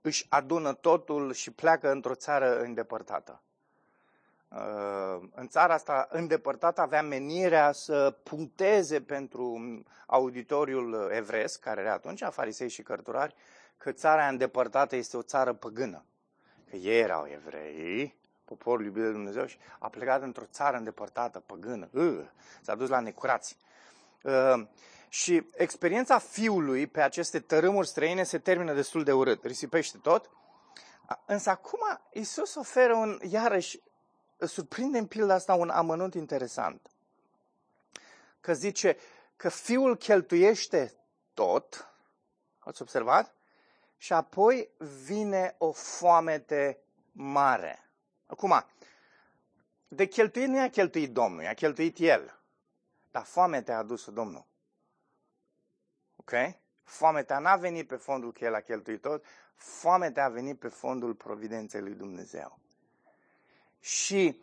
își 0.00 0.26
adună 0.28 0.72
totul 0.72 1.32
și 1.32 1.50
pleacă 1.50 1.90
într-o 1.90 2.14
țară 2.14 2.60
îndepărtată. 2.60 3.42
Uh, 4.48 5.28
în 5.34 5.48
țara 5.48 5.74
asta 5.74 6.08
îndepărtată 6.10 6.80
avea 6.80 7.02
menirea 7.02 7.72
să 7.72 8.16
puncteze 8.22 9.00
pentru 9.00 9.60
auditoriul 10.06 11.10
evresc, 11.12 11.60
care 11.60 11.80
era 11.80 11.92
atunci, 11.92 12.22
farisei 12.30 12.68
și 12.68 12.82
cărturari, 12.82 13.34
că 13.76 13.92
țara 13.92 14.28
îndepărtată 14.28 14.96
este 14.96 15.16
o 15.16 15.22
țară 15.22 15.52
păgână 15.52 16.04
că 16.72 16.78
ei 16.78 17.00
erau 17.00 17.26
evrei, 17.26 18.16
poporul 18.44 18.84
iubit 18.84 19.02
de 19.02 19.10
Dumnezeu 19.10 19.46
și 19.46 19.58
a 19.78 19.88
plecat 19.88 20.22
într-o 20.22 20.44
țară 20.44 20.76
îndepărtată, 20.76 21.40
păgână, 21.40 21.88
uh, 21.92 22.24
s-a 22.62 22.74
dus 22.74 22.88
la 22.88 23.00
necurați. 23.00 23.56
Uh, 24.22 24.66
și 25.08 25.46
experiența 25.54 26.18
fiului 26.18 26.86
pe 26.86 27.00
aceste 27.00 27.40
tărâmuri 27.40 27.86
străine 27.86 28.22
se 28.22 28.38
termină 28.38 28.74
destul 28.74 29.04
de 29.04 29.12
urât, 29.12 29.44
risipește 29.44 29.98
tot. 29.98 30.30
Însă 31.26 31.50
acum 31.50 31.80
Isus 32.12 32.54
oferă 32.54 32.94
un, 32.94 33.18
iarăși, 33.30 33.80
surprinde 34.38 34.98
în 34.98 35.06
pilda 35.06 35.34
asta 35.34 35.54
un 35.54 35.68
amănunt 35.68 36.14
interesant. 36.14 36.90
Că 38.40 38.52
zice 38.52 38.96
că 39.36 39.48
fiul 39.48 39.96
cheltuiește 39.96 40.94
tot, 41.34 41.94
ați 42.58 42.82
observat? 42.82 43.34
Și 44.02 44.12
apoi 44.12 44.70
vine 45.04 45.54
o 45.58 45.72
foamete 45.72 46.78
mare. 47.12 47.90
Acum, 48.26 48.64
de 49.88 50.06
cheltuit 50.06 50.48
nu 50.48 50.56
i-a 50.56 50.70
cheltuit 50.70 51.12
Domnul, 51.12 51.42
i-a 51.42 51.54
cheltuit 51.54 51.98
El. 51.98 52.40
Dar 53.10 53.24
foamea 53.24 53.64
a 53.68 53.72
adus 53.72 54.10
Domnul. 54.10 54.46
Ok? 56.16 56.32
Foamea 56.82 57.38
n-a 57.38 57.56
venit 57.56 57.88
pe 57.88 57.96
fondul 57.96 58.32
că 58.32 58.44
El 58.44 58.54
a 58.54 58.60
cheltuit 58.60 59.00
tot, 59.00 59.24
foamea 59.54 60.24
a 60.24 60.28
venit 60.28 60.58
pe 60.58 60.68
fondul 60.68 61.14
providenței 61.14 61.80
lui 61.80 61.94
Dumnezeu. 61.94 62.58
Și 63.80 64.42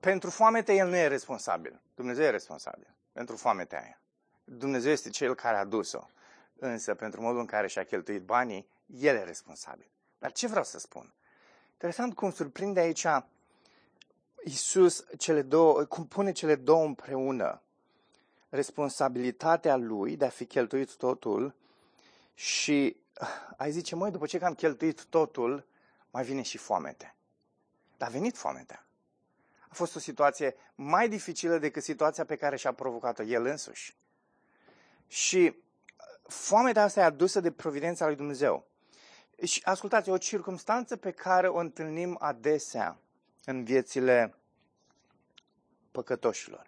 pentru 0.00 0.30
foamete 0.30 0.74
El 0.74 0.88
nu 0.88 0.96
e 0.96 1.06
responsabil. 1.06 1.80
Dumnezeu 1.94 2.24
e 2.24 2.30
responsabil 2.30 2.94
pentru 3.12 3.36
foamea 3.36 3.66
aia. 3.70 4.00
Dumnezeu 4.44 4.92
este 4.92 5.10
Cel 5.10 5.34
care 5.34 5.56
a 5.56 5.64
dus-o. 5.64 6.06
Însă, 6.58 6.94
pentru 6.94 7.20
modul 7.20 7.40
în 7.40 7.46
care 7.46 7.66
și-a 7.66 7.84
cheltuit 7.84 8.22
banii, 8.22 8.68
el 8.86 9.16
e 9.16 9.24
responsabil. 9.24 9.90
Dar 10.18 10.32
ce 10.32 10.46
vreau 10.46 10.64
să 10.64 10.78
spun? 10.78 11.14
Interesant 11.72 12.14
cum 12.14 12.30
surprinde 12.30 12.80
aici 12.80 13.06
Iisus 14.44 15.04
cele 15.18 15.42
două, 15.42 15.84
cum 15.84 16.06
pune 16.06 16.32
cele 16.32 16.54
două 16.54 16.84
împreună. 16.84 17.62
Responsabilitatea 18.48 19.76
lui 19.76 20.16
de 20.16 20.24
a 20.24 20.28
fi 20.28 20.46
cheltuit 20.46 20.96
totul 20.96 21.54
și 22.34 22.96
ai 23.56 23.70
zice, 23.70 23.94
măi, 23.94 24.10
după 24.10 24.26
ce 24.26 24.38
că 24.38 24.44
am 24.44 24.54
cheltuit 24.54 25.04
totul, 25.04 25.66
mai 26.10 26.24
vine 26.24 26.42
și 26.42 26.58
foamete. 26.58 27.14
Dar 27.96 28.08
a 28.08 28.12
venit 28.12 28.36
foametea. 28.36 28.86
A 29.68 29.74
fost 29.74 29.96
o 29.96 29.98
situație 29.98 30.56
mai 30.74 31.08
dificilă 31.08 31.58
decât 31.58 31.82
situația 31.82 32.24
pe 32.24 32.36
care 32.36 32.56
și-a 32.56 32.72
provocat-o 32.72 33.22
el 33.22 33.44
însuși. 33.44 33.96
Și 35.06 35.56
foamea 36.28 36.72
de 36.72 36.80
asta 36.80 37.00
e 37.00 37.04
adusă 37.04 37.40
de 37.40 37.50
providența 37.50 38.06
lui 38.06 38.16
Dumnezeu. 38.16 38.66
Și 39.44 39.62
ascultați, 39.64 40.10
o 40.10 40.18
circunstanță 40.18 40.96
pe 40.96 41.10
care 41.10 41.48
o 41.48 41.58
întâlnim 41.58 42.16
adesea 42.20 42.98
în 43.44 43.64
viețile 43.64 44.34
păcătoșilor, 45.90 46.66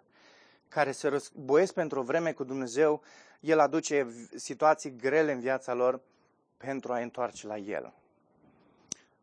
care 0.67 0.91
se 0.91 1.07
războiesc 1.07 1.73
pentru 1.73 1.99
o 1.99 2.03
vreme 2.03 2.31
cu 2.31 2.43
Dumnezeu, 2.43 3.01
El 3.39 3.59
aduce 3.59 4.07
situații 4.35 4.95
grele 4.95 5.31
în 5.31 5.39
viața 5.39 5.73
lor 5.73 6.01
pentru 6.57 6.93
a 6.93 6.99
întoarce 6.99 7.47
la 7.47 7.57
El. 7.57 7.93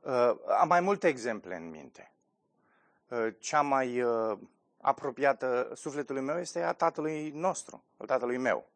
Uh, 0.00 0.34
am 0.58 0.68
mai 0.68 0.80
multe 0.80 1.08
exemple 1.08 1.56
în 1.56 1.70
minte. 1.70 2.10
Uh, 3.08 3.34
cea 3.38 3.60
mai 3.60 4.02
uh, 4.02 4.38
apropiată 4.80 5.72
sufletului 5.74 6.22
meu 6.22 6.38
este 6.38 6.62
a 6.62 6.72
tatălui 6.72 7.30
nostru, 7.30 7.84
al 7.96 8.06
tatălui 8.06 8.36
meu. 8.36 8.68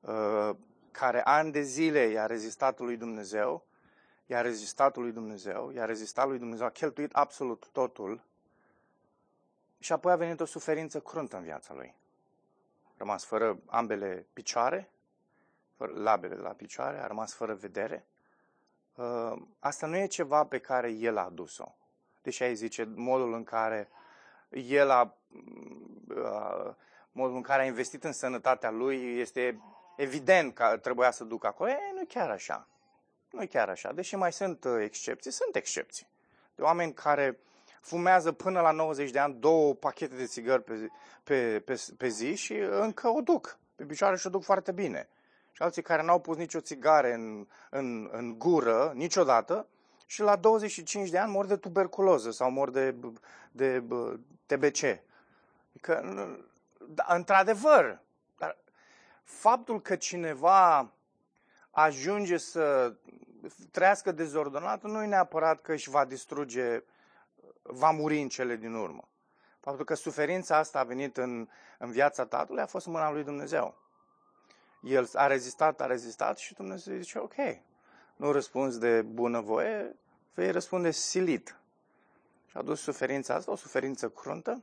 Uh, 0.00 0.50
care 0.90 1.22
ani 1.22 1.52
de 1.52 1.60
zile 1.60 2.06
i-a 2.06 2.26
rezistat 2.26 2.78
lui 2.78 2.96
Dumnezeu, 2.96 3.66
i-a 4.26 4.40
rezistat 4.40 4.96
lui 4.96 5.12
Dumnezeu, 5.12 5.70
i-a 5.70 5.84
rezistat 5.84 6.28
lui 6.28 6.38
Dumnezeu, 6.38 6.66
a 6.66 6.70
cheltuit 6.70 7.14
absolut 7.14 7.68
totul 7.72 8.22
și 9.78 9.92
apoi 9.92 10.12
a 10.12 10.16
venit 10.16 10.40
o 10.40 10.44
suferință 10.44 11.00
cruntă 11.00 11.36
în 11.36 11.42
viața 11.42 11.74
lui. 11.74 11.94
A 12.84 12.94
rămas 12.96 13.24
fără 13.24 13.58
ambele 13.66 14.26
picioare, 14.32 14.90
fără 15.76 15.92
labele 15.92 16.34
la 16.34 16.50
picioare, 16.50 17.02
a 17.02 17.06
rămas 17.06 17.34
fără 17.34 17.54
vedere. 17.54 18.06
Uh, 18.94 19.32
asta 19.58 19.86
nu 19.86 19.96
e 19.96 20.06
ceva 20.06 20.44
pe 20.44 20.58
care 20.58 20.90
el 20.90 21.16
a 21.16 21.24
adus-o. 21.24 21.74
Deși 22.22 22.42
ai 22.42 22.54
zice, 22.54 22.84
modul 22.94 23.32
în 23.32 23.44
care 23.44 23.88
el 24.50 24.90
a, 24.90 25.16
uh, 26.08 26.74
modul 27.12 27.36
în 27.36 27.42
care 27.42 27.62
a 27.62 27.66
investit 27.66 28.04
în 28.04 28.12
sănătatea 28.12 28.70
lui 28.70 29.18
este 29.18 29.60
evident 29.98 30.54
că 30.54 30.78
trebuia 30.82 31.10
să 31.10 31.24
ducă 31.24 31.46
acolo. 31.46 31.70
E, 31.70 31.78
nu 31.94 32.04
chiar 32.08 32.30
așa. 32.30 32.68
Nu 33.30 33.46
chiar 33.46 33.68
așa. 33.68 33.92
Deși 33.92 34.16
mai 34.16 34.32
sunt 34.32 34.64
uh, 34.64 34.82
excepții, 34.82 35.30
sunt 35.30 35.56
excepții. 35.56 36.06
De 36.54 36.62
oameni 36.62 36.92
care 36.92 37.38
fumează 37.80 38.32
până 38.32 38.60
la 38.60 38.70
90 38.70 39.10
de 39.10 39.18
ani 39.18 39.34
două 39.34 39.74
pachete 39.74 40.16
de 40.16 40.24
țigări 40.24 40.62
pe, 40.62 40.88
pe, 41.24 41.62
pe, 41.64 41.82
pe 41.96 42.08
zi 42.08 42.34
și 42.34 42.52
încă 42.70 43.08
o 43.08 43.20
duc. 43.20 43.58
Pe 43.76 43.84
picioare 43.84 44.16
și 44.16 44.26
o 44.26 44.30
duc 44.30 44.42
foarte 44.42 44.72
bine. 44.72 45.08
Și 45.52 45.62
alții 45.62 45.82
care 45.82 46.02
n-au 46.02 46.20
pus 46.20 46.36
nicio 46.36 46.60
țigare 46.60 47.12
în, 47.12 47.46
în, 47.70 48.08
în 48.12 48.38
gură 48.38 48.92
niciodată 48.94 49.66
și 50.06 50.20
la 50.20 50.36
25 50.36 51.10
de 51.10 51.18
ani 51.18 51.32
mor 51.32 51.46
de 51.46 51.56
tuberculoză 51.56 52.30
sau 52.30 52.50
mor 52.50 52.70
de, 52.70 52.94
de, 53.52 53.80
de 53.80 53.84
TBC. 54.46 54.82
Adică, 55.68 56.02
da, 56.88 57.04
într-adevăr, 57.08 58.00
faptul 59.28 59.80
că 59.80 59.96
cineva 59.96 60.92
ajunge 61.70 62.36
să 62.36 62.94
trăiască 63.70 64.12
dezordonat, 64.12 64.82
nu 64.82 65.02
e 65.02 65.06
neapărat 65.06 65.60
că 65.60 65.72
își 65.72 65.90
va 65.90 66.04
distruge, 66.04 66.82
va 67.62 67.90
muri 67.90 68.20
în 68.20 68.28
cele 68.28 68.56
din 68.56 68.74
urmă. 68.74 69.08
Faptul 69.60 69.84
că 69.84 69.94
suferința 69.94 70.56
asta 70.56 70.78
a 70.78 70.84
venit 70.84 71.16
în, 71.16 71.48
în 71.78 71.90
viața 71.90 72.26
tatălui 72.26 72.62
a 72.62 72.66
fost 72.66 72.86
în 72.86 72.92
mâna 72.92 73.12
lui 73.12 73.24
Dumnezeu. 73.24 73.74
El 74.82 75.08
a 75.12 75.26
rezistat, 75.26 75.80
a 75.80 75.86
rezistat 75.86 76.38
și 76.38 76.54
Dumnezeu 76.54 76.96
zice, 76.96 77.18
ok, 77.18 77.34
nu 78.16 78.32
răspunzi 78.32 78.78
de 78.80 79.02
bunăvoie, 79.02 79.96
vei 80.34 80.50
răspunde 80.50 80.90
silit. 80.90 81.56
Și 82.46 82.56
a 82.56 82.62
dus 82.62 82.80
suferința 82.80 83.34
asta, 83.34 83.50
o 83.50 83.56
suferință 83.56 84.08
cruntă, 84.08 84.62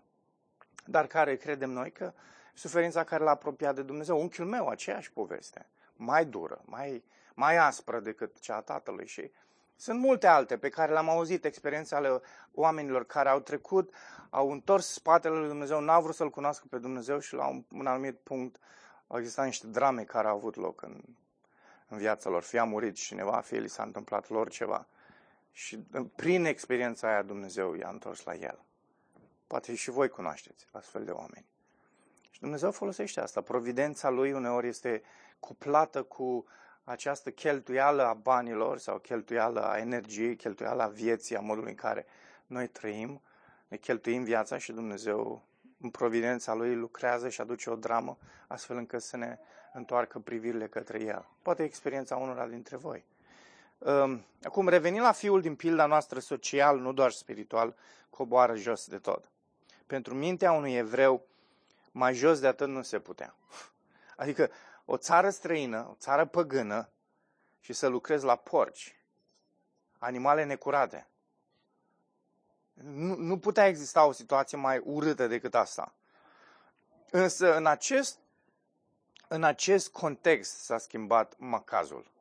dar 0.86 1.08
care 1.08 1.36
credem 1.36 1.70
noi 1.70 1.92
că 1.92 2.14
suferința 2.56 3.04
care 3.04 3.24
l-a 3.24 3.32
apropiat 3.32 3.76
de 3.76 3.82
Dumnezeu. 3.82 4.20
Unchiul 4.20 4.48
meu, 4.48 4.68
aceeași 4.68 5.12
poveste, 5.12 5.66
mai 5.96 6.26
dură, 6.26 6.62
mai, 6.66 7.04
mai 7.34 7.58
aspră 7.58 8.00
decât 8.00 8.40
cea 8.40 8.56
a 8.56 8.62
tatălui 8.62 9.08
și 9.08 9.32
sunt 9.76 10.00
multe 10.00 10.28
alte 10.28 10.58
pe 10.58 10.70
care 10.70 10.92
le-am 10.92 11.10
auzit, 11.10 11.46
experiența 11.46 11.96
ale 11.96 12.22
oamenilor 12.54 13.06
care 13.06 13.30
au 13.30 13.40
trecut, 13.40 13.94
au 14.30 14.52
întors 14.52 14.88
spatele 14.88 15.36
lui 15.36 15.48
Dumnezeu, 15.48 15.80
n-au 15.80 16.02
vrut 16.02 16.16
să-L 16.16 16.30
cunoască 16.30 16.66
pe 16.70 16.78
Dumnezeu 16.78 17.20
și 17.20 17.34
la 17.34 17.48
un, 17.48 17.64
un 17.72 17.88
anumit 17.88 18.18
punct 18.18 18.60
au 19.08 19.18
existat 19.18 19.46
niște 19.46 19.68
drame 19.68 20.04
care 20.04 20.28
au 20.28 20.36
avut 20.36 20.56
loc 20.56 20.82
în, 20.82 21.02
în 21.88 21.98
viața 21.98 22.30
lor. 22.30 22.44
Fie 22.44 22.60
a 22.60 22.64
murit 22.64 22.96
cineva, 22.96 23.40
fie 23.40 23.60
li 23.60 23.70
s-a 23.70 23.84
întâmplat 23.84 24.30
lor 24.30 24.50
ceva. 24.50 24.88
Și 25.52 25.78
prin 26.16 26.46
experiența 26.46 27.08
aia 27.08 27.22
Dumnezeu 27.22 27.74
i-a 27.74 27.90
întors 27.90 28.24
la 28.24 28.36
el. 28.36 28.60
Poate 29.48 29.76
și 29.76 29.90
voi 29.90 30.10
cunoașteți 30.10 30.66
astfel 30.72 31.06
de 31.06 31.12
oameni. 31.12 31.46
Și 32.36 32.42
Dumnezeu 32.42 32.72
folosește 32.72 33.20
asta. 33.20 33.42
Providența 33.42 34.10
lui 34.10 34.32
uneori 34.32 34.68
este 34.68 35.02
cuplată 35.40 36.04
cu 36.04 36.46
această 36.84 37.32
cheltuială 37.32 38.04
a 38.04 38.14
banilor 38.14 38.78
sau 38.78 38.98
cheltuială 38.98 39.64
a 39.64 39.78
energiei, 39.78 40.36
cheltuială 40.36 40.84
a 40.84 40.88
vieții, 40.88 41.36
a 41.36 41.40
modului 41.40 41.70
în 41.70 41.76
care 41.76 42.06
noi 42.46 42.68
trăim, 42.68 43.22
ne 43.68 43.78
cheltuim 43.78 44.24
viața 44.24 44.58
și 44.58 44.72
Dumnezeu 44.72 45.42
în 45.82 45.90
providența 45.90 46.54
Lui 46.54 46.76
lucrează 46.76 47.30
și 47.30 47.42
aduce 47.42 47.70
o 47.70 47.76
dramă 47.76 48.18
astfel 48.48 48.78
încât 48.78 49.02
să 49.02 49.18
ne 49.18 49.38
întoarcă 49.74 50.20
privirile 50.20 50.68
către 50.68 51.02
El. 51.02 51.28
Poate 51.42 51.64
experiența 51.64 52.16
unora 52.16 52.48
dintre 52.48 52.76
voi. 52.76 53.06
Ehm, 53.86 54.26
acum, 54.44 54.68
revenind 54.68 55.04
la 55.04 55.12
fiul 55.12 55.42
din 55.42 55.56
pilda 55.56 55.86
noastră 55.86 56.20
social, 56.20 56.80
nu 56.80 56.94
doar 56.94 57.12
spiritual, 57.12 57.76
coboară 58.10 58.56
jos 58.56 58.88
de 58.88 58.98
tot. 58.98 59.30
Pentru 59.88 60.16
mintea 60.16 60.52
unui 60.52 60.76
evreu, 60.76 61.26
mai 61.96 62.14
jos 62.14 62.40
de 62.40 62.48
atât 62.48 62.68
nu 62.68 62.82
se 62.82 63.00
putea. 63.00 63.36
Adică 64.16 64.52
o 64.86 64.98
țară 64.98 65.30
străină, 65.30 65.88
o 65.92 65.96
țară 66.00 66.26
păgână 66.26 66.90
și 67.60 67.74
să 67.74 67.88
lucrezi 67.88 68.26
la 68.26 68.36
porci, 68.36 68.96
animale 69.98 70.44
necurate. 70.44 71.08
Nu, 72.74 73.16
nu 73.16 73.40
putea 73.40 73.68
exista 73.68 74.06
o 74.06 74.12
situație 74.12 74.58
mai 74.58 74.78
urâtă 74.78 75.28
decât 75.28 75.56
asta. 75.56 75.94
Însă 77.10 77.56
în 77.56 77.66
acest, 77.66 78.20
în 79.28 79.44
acest 79.44 79.92
context 79.92 80.58
s-a 80.58 80.78
schimbat 80.78 81.34
macazul. 81.38 82.12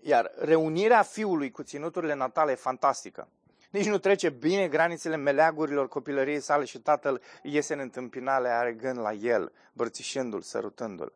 Iar 0.00 0.32
reunirea 0.38 1.02
fiului 1.02 1.50
cu 1.50 1.62
ținuturile 1.62 2.14
natale 2.14 2.52
e 2.52 2.54
fantastică. 2.54 3.28
Nici 3.70 3.86
nu 3.86 3.98
trece 3.98 4.28
bine 4.28 4.68
granițele 4.68 5.16
meleagurilor 5.16 5.88
copilăriei 5.88 6.40
sale 6.40 6.64
și 6.64 6.80
tatăl 6.80 7.22
iese 7.42 7.72
în 7.72 7.80
întâmpinare, 7.80 8.48
are 8.48 8.72
gând 8.72 8.98
la 8.98 9.12
el, 9.12 9.52
bărțișându-l, 9.72 10.40
sărutându-l. 10.40 11.12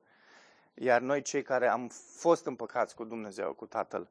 Iar 0.74 1.00
noi 1.00 1.22
cei 1.22 1.42
care 1.42 1.68
am 1.68 1.88
fost 2.16 2.46
împăcați 2.46 2.94
cu 2.94 3.04
Dumnezeu, 3.04 3.52
cu 3.52 3.66
Tatăl, 3.66 4.08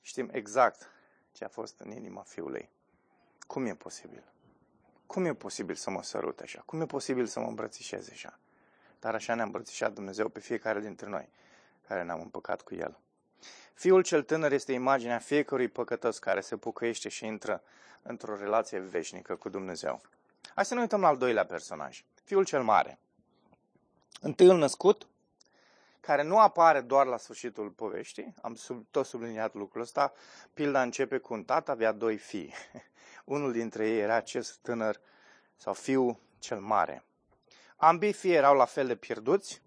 știm 0.00 0.28
exact 0.32 0.90
ce 1.32 1.44
a 1.44 1.48
fost 1.48 1.80
în 1.80 1.90
inima 1.90 2.22
fiului. 2.22 2.70
Cum 3.46 3.66
e 3.66 3.74
posibil? 3.74 4.24
Cum 5.06 5.24
e 5.24 5.34
posibil 5.34 5.74
să 5.74 5.90
mă 5.90 6.02
sărute 6.02 6.42
așa? 6.42 6.62
Cum 6.66 6.80
e 6.80 6.86
posibil 6.86 7.26
să 7.26 7.40
mă 7.40 7.46
îmbrățișeze 7.46 8.10
așa? 8.12 8.38
Dar 9.00 9.14
așa 9.14 9.34
ne-a 9.34 9.44
îmbrățișat 9.44 9.92
Dumnezeu 9.92 10.28
pe 10.28 10.40
fiecare 10.40 10.80
dintre 10.80 11.08
noi 11.08 11.28
care 11.86 12.02
ne-am 12.02 12.20
împăcat 12.20 12.62
cu 12.62 12.74
El. 12.74 12.98
Fiul 13.74 14.02
cel 14.02 14.22
tânăr 14.22 14.52
este 14.52 14.72
imaginea 14.72 15.18
fiecărui 15.18 15.68
păcătos 15.68 16.18
care 16.18 16.40
se 16.40 16.56
pucăiește 16.56 17.08
și 17.08 17.26
intră 17.26 17.62
într-o 18.02 18.36
relație 18.36 18.78
veșnică 18.78 19.36
cu 19.36 19.48
Dumnezeu. 19.48 20.00
Hai 20.54 20.64
să 20.64 20.74
ne 20.74 20.80
uităm 20.80 21.00
la 21.00 21.06
al 21.06 21.16
doilea 21.16 21.46
personaj, 21.46 22.04
fiul 22.24 22.44
cel 22.44 22.62
mare. 22.62 22.98
Întâiul 24.20 24.58
născut, 24.58 25.06
care 26.00 26.22
nu 26.22 26.38
apare 26.38 26.80
doar 26.80 27.06
la 27.06 27.16
sfârșitul 27.16 27.68
poveștii, 27.68 28.34
am 28.42 28.54
sub, 28.54 28.86
tot 28.90 29.06
subliniat 29.06 29.54
lucrul 29.54 29.82
ăsta, 29.82 30.12
pilda 30.54 30.82
începe 30.82 31.18
cu 31.18 31.34
un 31.34 31.44
tată, 31.44 31.70
avea 31.70 31.92
doi 31.92 32.16
fii. 32.16 32.54
Unul 33.24 33.52
dintre 33.52 33.88
ei 33.88 33.98
era 33.98 34.14
acest 34.14 34.56
tânăr 34.56 35.00
sau 35.56 35.74
fiul 35.74 36.16
cel 36.38 36.58
mare. 36.60 37.04
Ambii 37.76 38.12
fii 38.12 38.32
erau 38.32 38.56
la 38.56 38.64
fel 38.64 38.86
de 38.86 38.96
pierduți, 38.96 39.62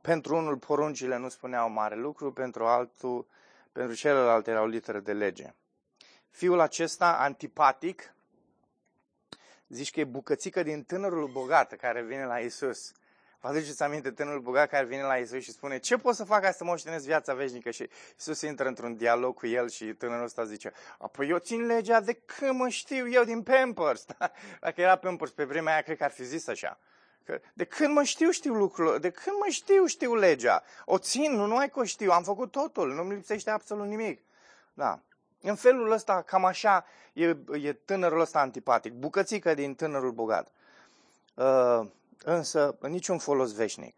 pentru 0.00 0.36
unul 0.36 0.56
poruncile 0.56 1.16
nu 1.16 1.28
spuneau 1.28 1.70
mare 1.70 1.96
lucru, 1.96 2.32
pentru 2.32 2.66
altul, 2.66 3.26
pentru 3.72 3.94
celălalt 3.94 4.46
erau 4.46 4.66
litere 4.66 5.00
de 5.00 5.12
lege. 5.12 5.54
Fiul 6.30 6.60
acesta, 6.60 7.18
antipatic, 7.18 8.14
zici 9.68 9.90
că 9.90 10.00
e 10.00 10.04
bucățică 10.04 10.62
din 10.62 10.82
tânărul 10.82 11.28
bogat 11.28 11.76
care 11.76 12.02
vine 12.02 12.24
la 12.24 12.38
Isus. 12.38 12.92
Vă 13.40 13.48
aduceți 13.48 13.82
aminte 13.82 14.10
tânărul 14.10 14.40
bogat 14.40 14.68
care 14.68 14.84
vine 14.84 15.02
la 15.02 15.16
Isus 15.16 15.42
și 15.42 15.52
spune 15.52 15.78
ce 15.78 15.96
pot 15.96 16.14
să 16.14 16.24
fac 16.24 16.42
ca 16.42 16.50
să 16.50 16.64
moștenesc 16.64 17.04
viața 17.04 17.34
veșnică? 17.34 17.70
Și 17.70 17.88
Isus 18.18 18.40
intră 18.40 18.68
într-un 18.68 18.96
dialog 18.96 19.34
cu 19.34 19.46
el 19.46 19.68
și 19.68 19.84
tânărul 19.84 20.24
ăsta 20.24 20.44
zice, 20.44 20.72
apoi 20.98 21.28
eu 21.28 21.38
țin 21.38 21.66
legea 21.66 22.00
de 22.00 22.12
când 22.12 22.58
mă 22.58 22.68
știu 22.68 23.10
eu 23.10 23.24
din 23.24 23.42
Pampers. 23.42 24.04
Dacă 24.60 24.80
era 24.80 24.96
Pampers 24.96 25.30
pe 25.30 25.44
vremea 25.44 25.72
aia, 25.72 25.82
cred 25.82 25.96
că 25.96 26.04
ar 26.04 26.10
fi 26.10 26.24
zis 26.24 26.46
așa. 26.46 26.78
Că 27.24 27.40
de 27.54 27.64
când 27.64 27.94
mă 27.94 28.02
știu, 28.02 28.30
știu 28.30 28.54
lucrul, 28.54 28.98
de 28.98 29.10
când 29.10 29.36
mă 29.38 29.46
știu, 29.48 29.86
știu 29.86 30.14
legea. 30.14 30.62
O 30.84 30.98
țin, 30.98 31.32
nu 31.32 31.46
numai 31.46 31.70
că 31.70 31.78
o 31.78 31.84
știu, 31.84 32.10
am 32.10 32.22
făcut 32.22 32.50
totul, 32.50 32.94
nu-mi 32.94 33.14
lipsește 33.14 33.50
absolut 33.50 33.86
nimic. 33.86 34.22
Da. 34.74 35.00
În 35.40 35.54
felul 35.54 35.90
ăsta, 35.90 36.22
cam 36.22 36.44
așa, 36.44 36.84
e, 37.12 37.36
e 37.52 37.72
tânărul 37.72 38.20
ăsta 38.20 38.40
antipatic, 38.40 38.92
bucățică 38.92 39.54
din 39.54 39.74
tânărul 39.74 40.12
bogat. 40.12 40.52
Uh, 41.34 41.80
însă, 42.24 42.78
niciun 42.80 43.18
folos 43.18 43.54
veșnic. 43.54 43.94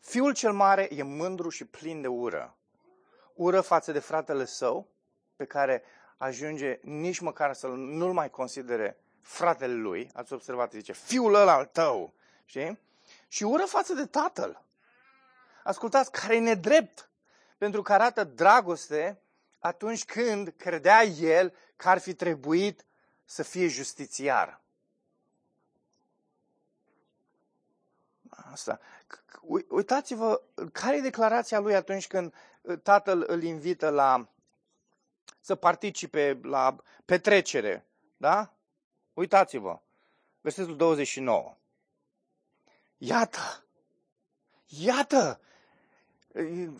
Fiul 0.00 0.32
cel 0.34 0.52
mare 0.52 0.88
e 0.94 1.02
mândru 1.02 1.48
și 1.48 1.64
plin 1.64 2.00
de 2.00 2.08
ură. 2.08 2.56
Ură 3.34 3.60
față 3.60 3.92
de 3.92 3.98
fratele 3.98 4.44
său, 4.44 4.88
pe 5.36 5.44
care 5.44 5.82
ajunge 6.16 6.78
nici 6.82 7.18
măcar 7.18 7.52
să 7.52 7.66
nu-l 7.66 8.12
mai 8.12 8.30
considere 8.30 8.98
fratele 9.20 9.74
lui. 9.74 10.10
Ați 10.14 10.32
observat, 10.32 10.72
zice, 10.72 10.92
fiul 10.92 11.34
ăla 11.34 11.52
al 11.52 11.64
tău. 11.64 12.14
Știi? 12.44 12.78
Și 13.28 13.42
ură 13.42 13.64
față 13.64 13.92
de 13.94 14.06
tatăl. 14.06 14.62
Ascultați, 15.64 16.10
care 16.10 16.36
e 16.36 16.38
nedrept, 16.38 17.08
pentru 17.58 17.82
că 17.82 17.92
arată 17.92 18.24
dragoste 18.24 19.18
atunci 19.58 20.04
când 20.04 20.54
credea 20.56 21.02
el 21.04 21.54
că 21.76 21.88
ar 21.88 21.98
fi 21.98 22.14
trebuit 22.14 22.84
să 23.24 23.42
fie 23.42 23.66
justițiar. 23.66 24.60
Asta. 28.28 28.80
Uitați-vă, 29.68 30.42
care 30.72 30.96
e 30.96 31.00
declarația 31.00 31.58
lui 31.58 31.74
atunci 31.74 32.06
când 32.06 32.34
uh, 32.60 32.78
tatăl 32.82 33.24
îl 33.26 33.42
invită 33.42 33.88
la 33.88 34.28
să 35.40 35.54
participe 35.54 36.40
la 36.42 36.76
petrecere, 37.04 37.86
da? 38.16 38.54
Uitați-vă, 39.12 39.80
versetul 40.40 40.76
29. 40.76 41.56
Iată! 43.06 43.64
Iată! 44.66 45.40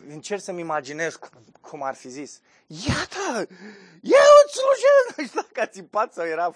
Încerc 0.08 0.40
să-mi 0.40 0.60
imaginez 0.60 1.18
cum 1.60 1.82
ar 1.82 1.94
fi 1.94 2.08
zis. 2.08 2.40
Iată! 2.66 3.46
Eu 4.02 4.32
îți 4.44 4.54
slujesc! 4.54 5.16
Nu 5.16 5.24
știu 5.24 5.40
dacă 5.40 5.60
a 5.60 5.66
țipat 5.66 6.12
sau 6.12 6.26
era... 6.26 6.54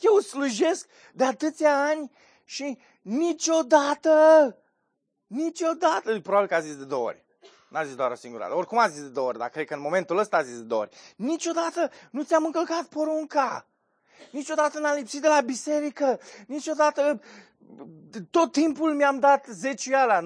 Eu 0.00 0.18
slujesc 0.18 0.88
de 1.12 1.24
atâția 1.24 1.84
ani 1.84 2.10
și 2.44 2.78
niciodată, 3.02 4.12
niciodată, 5.26 6.20
probabil 6.20 6.48
că 6.48 6.54
a 6.54 6.60
zis 6.60 6.76
de 6.76 6.84
două 6.84 7.06
ori. 7.06 7.24
N-a 7.68 7.84
zis 7.84 7.94
doar 7.94 8.10
o 8.10 8.14
singură 8.14 8.42
dată. 8.42 8.54
Oricum 8.56 8.78
a 8.78 8.88
zis 8.88 9.02
de 9.02 9.08
două 9.08 9.28
ori, 9.28 9.38
dar 9.38 9.48
cred 9.48 9.66
că 9.66 9.74
în 9.74 9.80
momentul 9.80 10.18
ăsta 10.18 10.36
a 10.36 10.42
zis 10.42 10.56
de 10.56 10.62
două 10.62 10.80
ori. 10.80 10.96
Niciodată 11.16 11.90
nu 12.10 12.22
ți-am 12.22 12.44
încălcat 12.44 12.84
porunca. 12.84 13.67
Niciodată 14.30 14.78
n-am 14.78 14.96
lipsit 14.96 15.20
de 15.20 15.28
la 15.28 15.40
biserică. 15.40 16.20
Niciodată 16.46 17.20
tot 18.30 18.52
timpul 18.52 18.94
mi-am 18.94 19.18
dat 19.18 19.46
zeciala. 19.50 20.24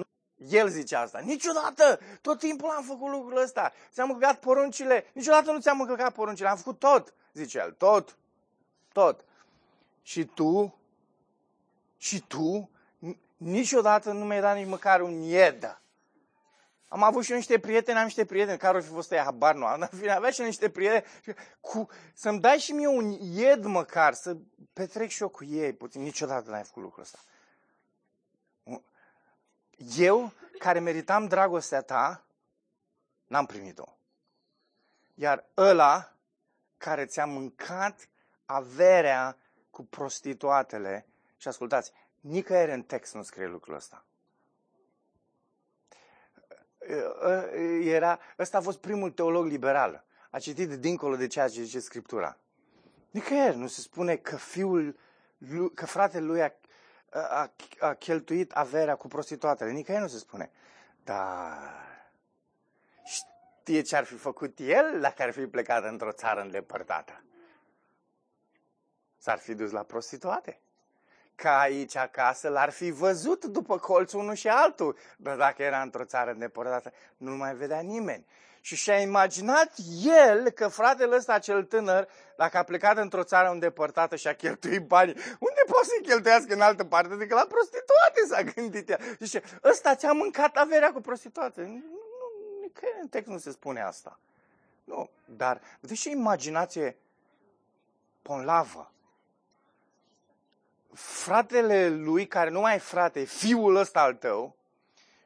El 0.49 0.69
zice 0.69 0.95
asta. 0.95 1.19
Niciodată, 1.19 1.99
tot 2.21 2.39
timpul 2.39 2.69
am 2.69 2.83
făcut 2.83 3.11
lucrul 3.11 3.41
ăsta. 3.41 3.71
Ți-am 3.91 4.09
încălcat 4.09 4.39
poruncile. 4.39 5.05
Niciodată 5.13 5.51
nu 5.51 5.59
ți-am 5.59 5.79
încălcat 5.79 6.13
poruncile. 6.13 6.49
Am 6.49 6.57
făcut 6.57 6.79
tot, 6.79 7.13
zice 7.33 7.57
el. 7.57 7.71
Tot. 7.71 8.17
Tot. 8.91 9.25
Și 10.01 10.25
tu, 10.25 10.77
și 11.97 12.21
tu, 12.27 12.69
niciodată 13.37 14.11
nu 14.11 14.25
mi-ai 14.25 14.41
dat 14.41 14.55
nici 14.55 14.67
măcar 14.67 15.01
un 15.01 15.21
ied. 15.21 15.81
Am 16.93 17.03
avut 17.03 17.23
și 17.23 17.31
eu 17.31 17.37
niște 17.37 17.59
prieteni, 17.59 17.97
am 17.97 18.03
niște 18.03 18.25
prieteni, 18.25 18.57
care 18.57 18.77
ar 18.77 18.83
fi 18.83 18.89
fost 18.89 19.11
ăia, 19.11 19.23
habar 19.23 19.55
nu 19.55 19.65
am, 19.65 19.79
dar 19.79 19.89
fine, 19.89 20.11
avea 20.11 20.29
și 20.29 20.39
eu 20.39 20.45
niște 20.45 20.69
prieteni, 20.69 21.05
cu, 21.59 21.87
să-mi 22.13 22.39
dai 22.39 22.57
și 22.57 22.71
mie 22.71 22.87
un 22.87 23.11
ied 23.19 23.63
măcar, 23.63 24.13
să 24.13 24.37
petrec 24.73 25.09
și 25.09 25.21
eu 25.21 25.29
cu 25.29 25.43
ei, 25.43 25.73
puțin, 25.73 26.01
niciodată 26.01 26.49
n-ai 26.49 26.63
făcut 26.63 26.83
lucrul 26.83 27.03
ăsta. 27.03 27.19
Eu, 29.97 30.33
care 30.57 30.79
meritam 30.79 31.27
dragostea 31.27 31.81
ta, 31.81 32.23
n-am 33.27 33.45
primit-o. 33.45 33.97
Iar 35.13 35.45
ăla 35.57 36.13
care 36.77 37.05
ți-a 37.05 37.25
mâncat 37.25 38.09
averea 38.45 39.37
cu 39.69 39.85
prostituatele, 39.85 41.05
și 41.37 41.47
ascultați, 41.47 41.91
nicăieri 42.19 42.71
în 42.71 42.83
text 42.83 43.13
nu 43.13 43.23
scrie 43.23 43.47
lucrul 43.47 43.75
ăsta. 43.75 44.05
Era, 47.83 48.19
ăsta 48.39 48.57
a 48.57 48.61
fost 48.61 48.79
primul 48.79 49.11
teolog 49.11 49.45
liberal. 49.45 50.03
A 50.29 50.39
citit 50.39 50.69
dincolo 50.69 51.15
de 51.15 51.27
ceea 51.27 51.47
ce 51.47 51.61
zice 51.61 51.79
Scriptura. 51.79 52.37
Nicăieri 53.09 53.57
nu 53.57 53.67
se 53.67 53.81
spune 53.81 54.15
că 54.15 54.35
fiul, 54.35 54.99
că 55.73 55.85
fratele 55.85 56.25
lui 56.25 56.41
a, 56.41 56.53
a, 57.09 57.51
a 57.79 57.93
cheltuit 57.93 58.51
averea 58.51 58.95
cu 58.95 59.07
prostituatele. 59.07 59.71
Nicăieri 59.71 60.03
nu 60.03 60.09
se 60.09 60.17
spune. 60.17 60.51
Dar 61.03 61.57
știe 63.03 63.81
ce 63.81 63.95
ar 63.95 64.03
fi 64.03 64.15
făcut 64.15 64.59
el 64.59 64.99
dacă 65.01 65.21
ar 65.21 65.31
fi 65.31 65.47
plecat 65.47 65.83
într-o 65.83 66.11
țară 66.11 66.41
îndepărtată? 66.41 67.23
S-ar 69.17 69.37
fi 69.37 69.53
dus 69.53 69.71
la 69.71 69.83
prostituate. 69.83 70.59
Ca 71.35 71.59
aici 71.59 71.95
acasă 71.95 72.49
l-ar 72.49 72.69
fi 72.69 72.91
văzut 72.91 73.45
după 73.45 73.77
colțul 73.77 74.19
unul 74.19 74.33
și 74.33 74.47
altul. 74.47 74.97
Dar 75.17 75.37
dacă 75.37 75.63
era 75.63 75.81
într-o 75.81 76.03
țară 76.03 76.31
îndepărtată, 76.31 76.91
nu 77.17 77.35
mai 77.35 77.55
vedea 77.55 77.79
nimeni. 77.79 78.25
Și 78.61 78.75
și-a 78.75 78.99
imaginat 78.99 79.71
el 80.03 80.49
că 80.49 80.67
fratele 80.67 81.15
ăsta 81.15 81.39
cel 81.39 81.63
tânăr, 81.63 82.07
dacă 82.37 82.57
a 82.57 82.63
plecat 82.63 82.97
într-o 82.97 83.23
țară 83.23 83.49
îndepărtată 83.49 84.15
și 84.15 84.27
a 84.27 84.33
cheltuit 84.33 84.87
banii, 84.87 85.15
unde 85.39 85.61
poate 85.67 85.85
să-i 85.85 86.01
cheltuiască 86.07 86.53
în 86.53 86.61
altă 86.61 86.83
parte 86.83 87.15
decât 87.15 87.37
la 87.37 87.47
prostituate, 87.49 88.25
s-a 88.27 88.41
gândit 88.41 88.89
ea. 88.89 88.99
Zice, 89.19 89.41
ăsta 89.63 89.95
ți-a 89.95 90.11
mâncat 90.11 90.55
averea 90.55 90.91
cu 90.91 91.01
prostituate 91.01 91.83
că 92.73 92.85
în 93.01 93.07
text 93.07 93.29
nu 93.29 93.37
se 93.37 93.51
spune 93.51 93.81
asta. 93.81 94.19
Nu, 94.83 95.09
dar 95.25 95.61
vedeți 95.79 96.01
ce 96.01 96.09
imaginație 96.09 96.97
ponlavă. 98.21 98.92
Fratele 100.93 101.89
lui, 101.89 102.27
care 102.27 102.49
nu 102.49 102.59
mai 102.59 102.75
e 102.75 102.77
frate, 102.77 103.23
fiul 103.23 103.75
ăsta 103.75 104.01
al 104.01 104.13
tău, 104.13 104.55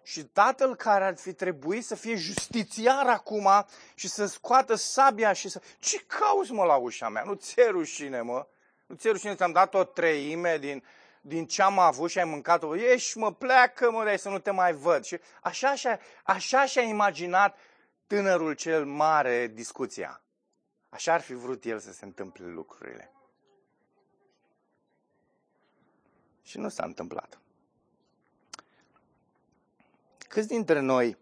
și 0.07 0.23
tatăl 0.23 0.75
care 0.75 1.05
ar 1.05 1.17
fi 1.17 1.33
trebuit 1.33 1.85
să 1.85 1.95
fie 1.95 2.15
justițiar 2.15 3.07
acum 3.07 3.49
și 3.95 4.07
să 4.07 4.25
scoată 4.25 4.75
sabia 4.75 5.33
și 5.33 5.49
să... 5.49 5.61
Ce 5.79 6.03
cauți, 6.07 6.51
mă, 6.51 6.63
la 6.63 6.75
ușa 6.75 7.09
mea? 7.09 7.23
Nu 7.23 7.33
ți-e 7.33 7.67
rușine, 7.69 8.21
mă? 8.21 8.47
Nu 8.85 8.95
ți-e 8.95 9.11
rușine? 9.11 9.35
Ți-am 9.35 9.51
dat 9.51 9.73
o 9.73 9.83
treime 9.83 10.57
din, 10.57 10.83
din 11.21 11.45
ce 11.45 11.61
am 11.61 11.79
avut 11.79 12.09
și 12.09 12.17
ai 12.17 12.23
mâncat-o. 12.23 12.75
Ești, 12.75 13.17
mă, 13.17 13.33
pleacă, 13.33 13.91
mă, 13.91 14.03
de 14.03 14.17
să 14.17 14.29
nu 14.29 14.39
te 14.39 14.51
mai 14.51 14.73
văd. 14.73 15.03
Și 15.03 15.19
așa, 15.41 15.69
așa, 15.69 15.99
așa 16.23 16.65
și-a 16.65 16.81
imaginat 16.81 17.57
tânărul 18.07 18.53
cel 18.53 18.85
mare 18.85 19.47
discuția. 19.47 20.21
Așa 20.89 21.13
ar 21.13 21.21
fi 21.21 21.33
vrut 21.33 21.63
el 21.63 21.79
să 21.79 21.91
se 21.91 22.05
întâmple 22.05 22.45
lucrurile. 22.45 23.11
Și 26.47 26.57
nu 26.57 26.69
s-a 26.69 26.85
întâmplat. 26.85 27.39
Câți 30.17 30.47
dintre 30.47 30.79
noi 30.79 31.17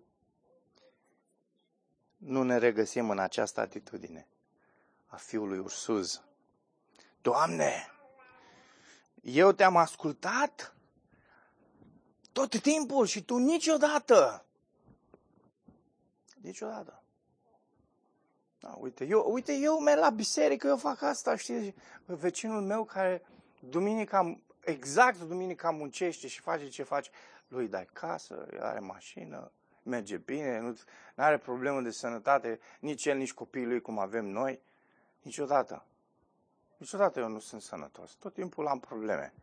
nu 2.18 2.44
ne 2.44 2.58
regăsim 2.58 3.10
în 3.10 3.20
această 3.20 3.60
atitudine 3.62 4.28
a 5.08 5.16
fiului 5.16 5.58
Ursuz? 5.58 6.22
Doamne, 7.22 7.92
eu 9.22 9.52
te-am 9.52 9.76
ascultat 9.76 10.76
tot 12.32 12.62
timpul 12.62 13.06
și 13.06 13.24
tu 13.24 13.38
niciodată 13.38 14.46
Niciodată. 16.42 17.04
Da, 18.60 18.76
uite, 18.80 19.06
eu, 19.06 19.32
uite, 19.32 19.54
eu 19.54 19.80
merg 19.80 20.00
la 20.00 20.10
biserică, 20.10 20.68
eu 20.68 20.78
fac 20.78 21.02
asta, 21.02 21.36
știi? 21.36 21.76
Vecinul 22.06 22.62
meu 22.62 22.84
care 22.84 23.26
duminica, 23.60 24.40
exact 24.66 25.20
duminica 25.20 25.70
muncește 25.70 26.28
și 26.28 26.40
face 26.42 26.68
ce 26.68 26.84
face, 26.84 27.10
lui 27.48 27.68
dai 27.68 27.88
casă, 27.94 28.48
are 28.60 28.80
mașină, 28.80 29.52
merge 29.84 30.18
bine, 30.18 30.60
nu 30.60 30.76
are 31.16 31.38
problemă 31.38 31.82
de 31.82 31.92
sănătate, 31.92 32.60
nici 32.80 33.06
el, 33.06 33.18
nici 33.18 33.34
copiii 33.34 33.66
lui 33.66 33.82
cum 33.82 34.00
avem 34.00 34.26
noi. 34.26 34.62
Niciodată. 35.22 35.86
Niciodată 36.78 37.20
eu 37.20 37.28
nu 37.28 37.40
sunt 37.40 37.62
sănătos. 37.62 38.12
Tot 38.12 38.34
timpul 38.34 38.68
am 38.68 38.80
probleme. 38.80 39.34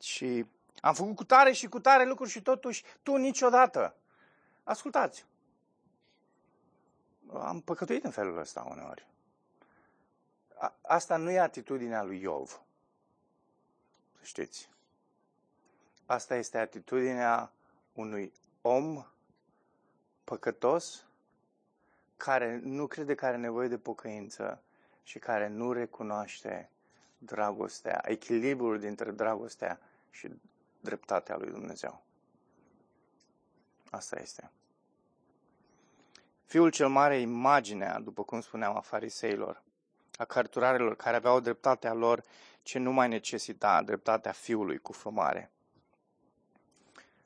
Și 0.00 0.46
am 0.80 0.94
făcut 0.94 1.16
cu 1.16 1.24
tare 1.24 1.52
și 1.52 1.66
cu 1.66 1.80
tare 1.80 2.04
lucruri 2.04 2.30
și 2.30 2.42
totuși 2.42 2.84
tu 3.02 3.16
niciodată. 3.16 3.96
Ascultați, 4.64 5.26
am 7.32 7.60
păcătuit 7.60 8.04
în 8.04 8.10
felul 8.10 8.38
ăsta 8.38 8.66
uneori. 8.70 9.06
A, 10.58 10.74
asta 10.82 11.16
nu 11.16 11.30
e 11.30 11.38
atitudinea 11.38 12.02
lui 12.02 12.20
Iov. 12.20 12.62
Să 14.28 14.42
știți. 14.42 14.68
Asta 16.06 16.36
este 16.36 16.58
atitudinea 16.58 17.52
unui 17.92 18.32
om 18.62 19.06
păcătos 20.24 21.04
care 22.16 22.60
nu 22.62 22.86
crede 22.86 23.14
că 23.14 23.26
are 23.26 23.36
nevoie 23.36 23.68
de 23.68 23.78
pocăință 23.78 24.62
și 25.02 25.18
care 25.18 25.48
nu 25.48 25.72
recunoaște 25.72 26.70
dragostea, 27.18 28.00
echilibrul 28.04 28.78
dintre 28.78 29.10
dragostea 29.10 29.80
și 30.10 30.28
dreptatea 30.80 31.36
lui 31.36 31.50
Dumnezeu. 31.50 32.02
Asta 33.90 34.20
este. 34.20 34.50
Fiul 36.44 36.70
cel 36.70 36.88
mare 36.88 37.20
imaginea, 37.20 38.00
după 38.00 38.22
cum 38.24 38.40
spuneam, 38.40 38.76
a 38.76 38.80
fariseilor, 38.80 39.62
a 40.18 40.24
cărturarelor 40.24 40.96
care 40.96 41.16
aveau 41.16 41.40
dreptatea 41.40 41.92
lor 41.92 42.24
ce 42.62 42.78
nu 42.78 42.92
mai 42.92 43.08
necesita, 43.08 43.82
dreptatea 43.82 44.32
fiului 44.32 44.78
cu 44.78 44.92
fămare. 44.92 45.50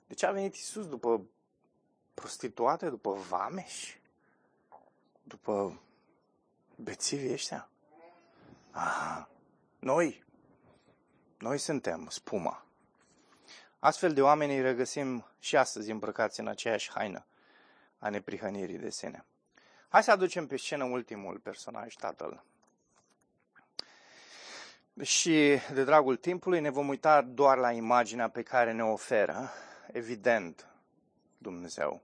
De 0.07 0.15
ce 0.15 0.27
a 0.27 0.33
venit 0.33 0.55
Isus 0.55 0.89
după 0.89 1.27
prostituate, 2.15 2.89
după 2.89 3.13
vameși, 3.13 4.01
după 5.23 5.81
bețivii 6.77 7.33
ăștia? 7.33 7.69
Aha, 8.71 9.29
noi, 9.79 10.25
noi 11.39 11.59
suntem 11.59 12.09
spuma. 12.09 12.67
Astfel 13.79 14.15
de 14.15 14.23
oameni 14.23 14.55
îi 14.57 14.63
regăsim 14.63 15.27
și 15.39 15.57
astăzi 15.57 15.91
îmbrăcați 15.91 16.41
în 16.41 16.47
aceeași 16.47 16.91
haină 16.91 17.27
a 17.99 18.09
neprihănirii 18.09 18.79
de 18.79 18.91
sine. 18.91 19.25
Hai 19.89 20.03
să 20.03 20.11
aducem 20.11 20.47
pe 20.47 20.57
scenă 20.57 20.85
ultimul 20.85 21.39
personaj, 21.39 21.95
tatăl. 21.95 22.45
Și 25.01 25.59
de 25.73 25.85
dragul 25.85 26.17
timpului 26.17 26.61
ne 26.61 26.71
vom 26.71 26.89
uita 26.89 27.23
doar 27.23 27.59
la 27.59 27.73
imaginea 27.73 28.29
pe 28.29 28.43
care 28.43 28.73
ne 28.73 28.85
oferă, 28.85 29.51
evident, 29.93 30.67
Dumnezeu. 31.39 32.03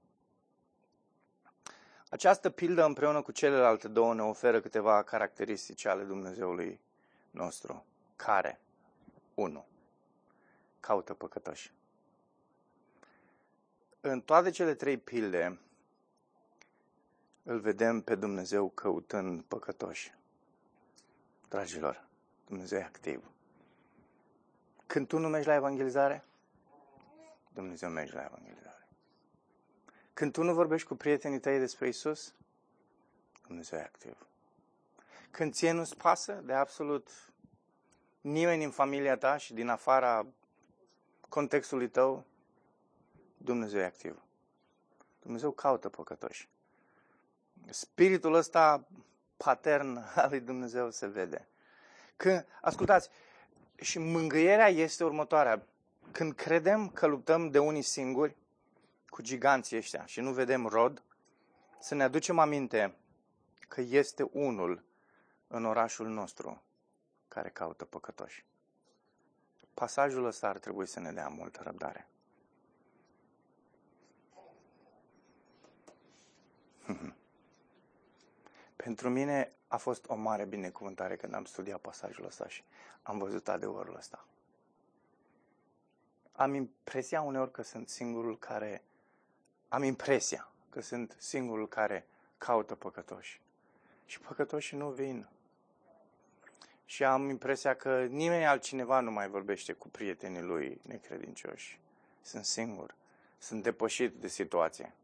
Această 2.11 2.51
pildă 2.51 2.85
împreună 2.85 3.23
cu 3.23 3.33
celelalte 3.33 3.89
două 3.89 4.15
ne 4.15 4.23
oferă 4.23 4.61
câteva 4.61 5.03
caracteristici 5.03 5.85
ale 5.85 6.03
Dumnezeului 6.03 6.81
nostru. 7.31 7.85
Care? 8.17 8.61
1. 9.35 9.67
Caută 10.81 11.15
păcătoși. 11.15 11.73
În 14.01 14.21
toate 14.21 14.51
cele 14.51 14.75
trei 14.75 14.97
pilde 14.97 15.59
îl 17.43 17.61
vedem 17.61 18.01
pe 18.01 18.15
Dumnezeu 18.15 18.69
căutând 18.69 19.43
păcătoși. 19.43 20.15
Dragilor, 21.49 22.08
Dumnezeu 22.49 22.79
e 22.79 22.83
activ. 22.83 23.31
Când 24.87 25.07
tu 25.07 25.19
nu 25.19 25.29
mergi 25.29 25.49
la 25.49 25.55
evangelizare, 25.55 26.25
Dumnezeu 27.53 27.89
merge 27.89 28.15
la 28.15 28.25
evangelizare. 28.25 28.89
Când 30.13 30.33
tu 30.33 30.43
nu 30.43 30.55
vorbești 30.55 30.89
cu 30.89 30.95
prietenii 30.95 31.41
tăi 31.41 31.59
despre 31.59 31.89
Isus, 31.89 32.35
Dumnezeu 33.47 33.79
e 33.79 33.83
activ. 33.83 34.27
Când 35.31 35.53
ție 35.53 35.73
nu-ți 35.73 35.97
pasă 35.97 36.33
de 36.33 36.53
absolut 36.53 37.33
nimeni 38.21 38.59
din 38.59 38.71
familia 38.71 39.17
ta 39.17 39.37
și 39.37 39.55
din 39.55 39.69
afara 39.69 40.27
contextului 41.29 41.89
tău, 41.89 42.25
Dumnezeu 43.37 43.81
e 43.81 43.85
activ. 43.85 44.23
Dumnezeu 45.21 45.51
caută 45.51 45.89
păcătoși. 45.89 46.49
Spiritul 47.71 48.35
ăsta 48.35 48.87
patern 49.37 49.97
al 50.15 50.29
lui 50.29 50.41
Dumnezeu 50.41 50.91
se 50.91 51.07
vede. 51.07 51.49
Când, 52.19 52.47
ascultați, 52.61 53.11
și 53.77 53.99
mângâierea 53.99 54.69
este 54.69 55.05
următoarea. 55.05 55.67
Când 56.11 56.35
credem 56.35 56.89
că 56.89 57.07
luptăm 57.07 57.51
de 57.51 57.59
unii 57.59 57.83
singuri, 57.83 58.37
cu 59.09 59.23
giganții 59.23 59.77
ăștia 59.77 60.07
și 60.07 60.21
nu 60.21 60.33
vedem 60.33 60.67
rod, 60.67 61.03
să 61.81 61.95
ne 61.95 62.03
aducem 62.03 62.39
aminte 62.39 62.95
că 63.69 63.81
este 63.81 64.23
unul 64.33 64.85
în 65.47 65.65
orașul 65.65 66.09
nostru 66.09 66.63
care 67.29 67.49
caută 67.49 67.85
păcătoși. 67.85 68.45
Pasajul 69.75 70.25
ăsta 70.25 70.49
ar 70.49 70.59
trebui 70.59 70.87
să 70.87 71.01
ne 71.01 71.13
dea 71.13 71.29
multă 71.29 71.61
răbdare. 71.63 72.09
Pentru 78.77 79.09
mine 79.09 79.53
a 79.69 79.77
fost 79.77 80.05
o 80.09 80.15
mare 80.15 80.45
binecuvântare 80.45 81.17
când 81.17 81.35
am 81.35 81.45
studiat 81.45 81.81
pasajul 81.81 82.25
ăsta 82.25 82.49
și 82.49 82.65
am 83.03 83.19
văzut 83.19 83.49
adevărul 83.49 83.97
ăsta. 83.97 84.25
Am 86.33 86.55
impresia 86.55 87.21
uneori 87.21 87.51
că 87.51 87.63
sunt 87.63 87.89
singurul 87.89 88.39
care... 88.39 88.83
Am 89.69 89.83
impresia 89.83 90.51
că 90.71 90.81
sunt 90.81 91.17
singurul 91.19 91.69
care 91.69 92.07
caută 92.39 92.75
păcătoși. 92.75 93.41
Și 94.07 94.21
păcătoșii 94.21 94.77
nu 94.77 94.91
vin. 94.91 95.29
Și 96.85 97.05
am 97.05 97.29
impresia 97.29 97.75
că 97.75 98.05
nimeni 98.05 98.47
altcineva 98.47 99.01
nu 99.01 99.11
mai 99.11 99.29
vorbește 99.29 99.73
cu 99.73 99.89
prietenii 99.89 100.41
lui 100.41 100.81
necredincioși. 100.83 101.81
Sunt 102.23 102.45
singur. 102.45 102.95
Sunt 103.39 103.63
depășit 103.63 104.15
de 104.15 104.29
situație. 104.29 104.95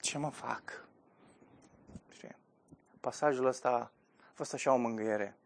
Ce 0.00 0.18
mă 0.18 0.30
fac? 0.30 0.86
Pasajul 3.04 3.46
ăsta 3.46 3.92
a 4.16 4.32
fost 4.32 4.52
așa 4.52 4.72
o 4.72 4.76
mângâiere 4.76 5.36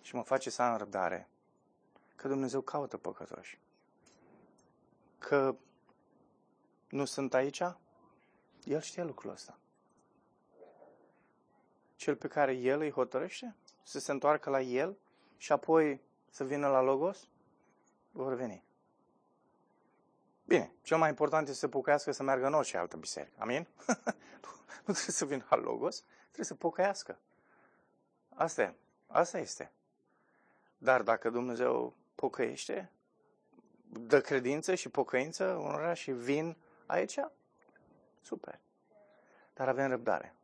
și 0.00 0.14
mă 0.14 0.22
face 0.22 0.50
să 0.50 0.62
am 0.62 0.76
răbdare. 0.76 1.28
Că 2.16 2.28
Dumnezeu 2.28 2.60
caută 2.60 2.96
păcătoși. 2.96 3.58
Că 5.18 5.54
nu 6.88 7.04
sunt 7.04 7.34
aici, 7.34 7.62
El 8.64 8.80
știe 8.80 9.02
lucrul 9.02 9.30
ăsta. 9.30 9.58
Cel 11.96 12.16
pe 12.16 12.28
care 12.28 12.52
El 12.52 12.80
îi 12.80 12.90
hotărăște 12.90 13.56
să 13.82 13.98
se 13.98 14.12
întoarcă 14.12 14.50
la 14.50 14.60
El 14.60 14.96
și 15.36 15.52
apoi 15.52 16.00
să 16.30 16.44
vină 16.44 16.68
la 16.68 16.80
Logos, 16.80 17.28
vor 18.10 18.34
veni. 18.34 18.64
Bine, 20.44 20.72
cel 20.82 20.96
mai 20.96 21.08
important 21.08 21.48
este 21.48 21.58
să 21.58 21.68
pocăiască 21.68 22.12
să 22.12 22.22
meargă 22.22 22.46
în 22.46 22.54
orice 22.54 22.76
altă 22.76 22.96
biserică. 22.96 23.36
Amin? 23.38 23.66
nu 24.84 24.92
trebuie 24.92 25.14
să 25.14 25.24
vină 25.24 25.46
la 25.50 25.56
Logos, 25.56 26.04
Trebuie 26.34 26.46
să 26.46 26.54
pocăiască. 26.54 27.18
Asta 28.28 28.62
e. 28.62 28.74
Asta 29.06 29.38
este. 29.38 29.70
Dar 30.78 31.02
dacă 31.02 31.30
Dumnezeu 31.30 31.94
pocăiește, 32.14 32.90
dă 33.88 34.20
credință 34.20 34.74
și 34.74 34.88
pocăință 34.88 35.44
unora 35.44 35.94
și 35.94 36.12
vin 36.12 36.56
aici, 36.86 37.18
super. 38.22 38.58
Dar 39.54 39.68
avem 39.68 39.88
răbdare. 39.88 40.34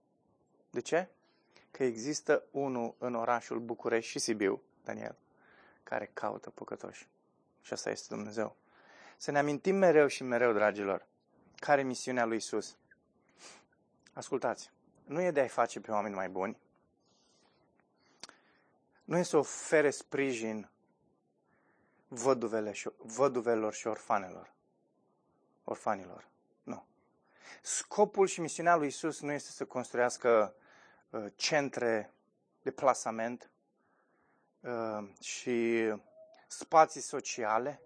De 0.71 0.81
ce? 0.81 1.09
Că 1.71 1.85
există 1.85 2.43
unul 2.51 2.95
în 2.99 3.15
orașul 3.15 3.59
București 3.59 4.11
și 4.11 4.19
Sibiu, 4.19 4.63
Daniel, 4.85 5.17
care 5.83 6.11
caută 6.13 6.51
păcătoși. 6.51 7.09
Și 7.63 7.73
asta 7.73 7.91
este 7.91 8.15
Dumnezeu. 8.15 8.57
Să 9.17 9.31
ne 9.31 9.39
amintim 9.39 9.77
mereu 9.77 10.07
și 10.07 10.23
mereu, 10.23 10.53
dragilor, 10.53 11.07
care 11.57 11.81
e 11.81 11.85
misiunea 11.85 12.25
lui 12.25 12.37
Isus. 12.37 12.77
Ascultați 14.13 14.71
nu 15.05 15.21
e 15.21 15.31
de 15.31 15.41
a-i 15.41 15.49
face 15.49 15.81
pe 15.81 15.91
oameni 15.91 16.15
mai 16.15 16.29
buni, 16.29 16.59
nu 19.05 19.19
e 19.19 19.23
să 19.23 19.37
ofere 19.37 19.91
sprijin 19.91 20.71
văduvele 22.09 22.73
și, 22.73 22.91
văduvelor 22.97 23.75
și 23.75 23.87
orfanelor. 23.87 24.53
Orfanilor. 25.65 26.29
Nu. 26.63 26.87
Scopul 27.63 28.27
și 28.27 28.41
misiunea 28.41 28.77
lui 28.77 28.87
Isus 28.87 29.21
nu 29.21 29.33
este 29.33 29.51
să 29.51 29.65
construiască 29.65 30.55
uh, 31.11 31.27
centre 31.37 32.13
de 32.63 32.71
plasament 32.71 33.51
uh, 34.61 35.09
și 35.21 35.89
spații 36.47 37.01
sociale. 37.01 37.81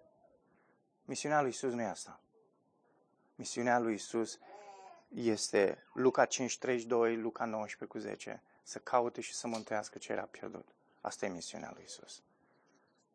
Misiunea 1.05 1.41
lui 1.41 1.49
Isus 1.49 1.73
nu 1.73 1.81
e 1.81 1.85
asta. 1.85 2.19
Misiunea 3.35 3.79
lui 3.79 3.93
Isus 3.93 4.39
este 5.15 5.83
Luca 5.93 6.25
5:32, 6.25 7.15
Luca 7.21 7.45
19 7.45 7.85
cu 7.85 7.97
10. 7.97 8.41
Să 8.63 8.79
caute 8.79 9.21
și 9.21 9.33
să 9.33 9.47
mântuiască 9.47 9.97
ce 9.97 10.11
era 10.11 10.27
pierdut. 10.31 10.67
Asta 11.01 11.25
e 11.25 11.29
misiunea 11.29 11.71
lui 11.73 11.83
Isus. 11.85 12.21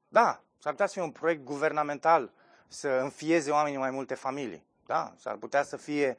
Da, 0.08 0.42
s-ar 0.58 0.72
putea 0.72 0.86
să 0.86 0.92
fie 0.92 1.02
un 1.02 1.10
proiect 1.10 1.44
guvernamental 1.44 2.32
să 2.68 2.88
înfieze 2.88 3.50
oamenii 3.50 3.78
mai 3.78 3.90
multe 3.90 4.14
familii. 4.14 4.64
Da, 4.86 5.14
s-ar 5.16 5.36
putea 5.36 5.62
să 5.62 5.76
fie 5.76 6.16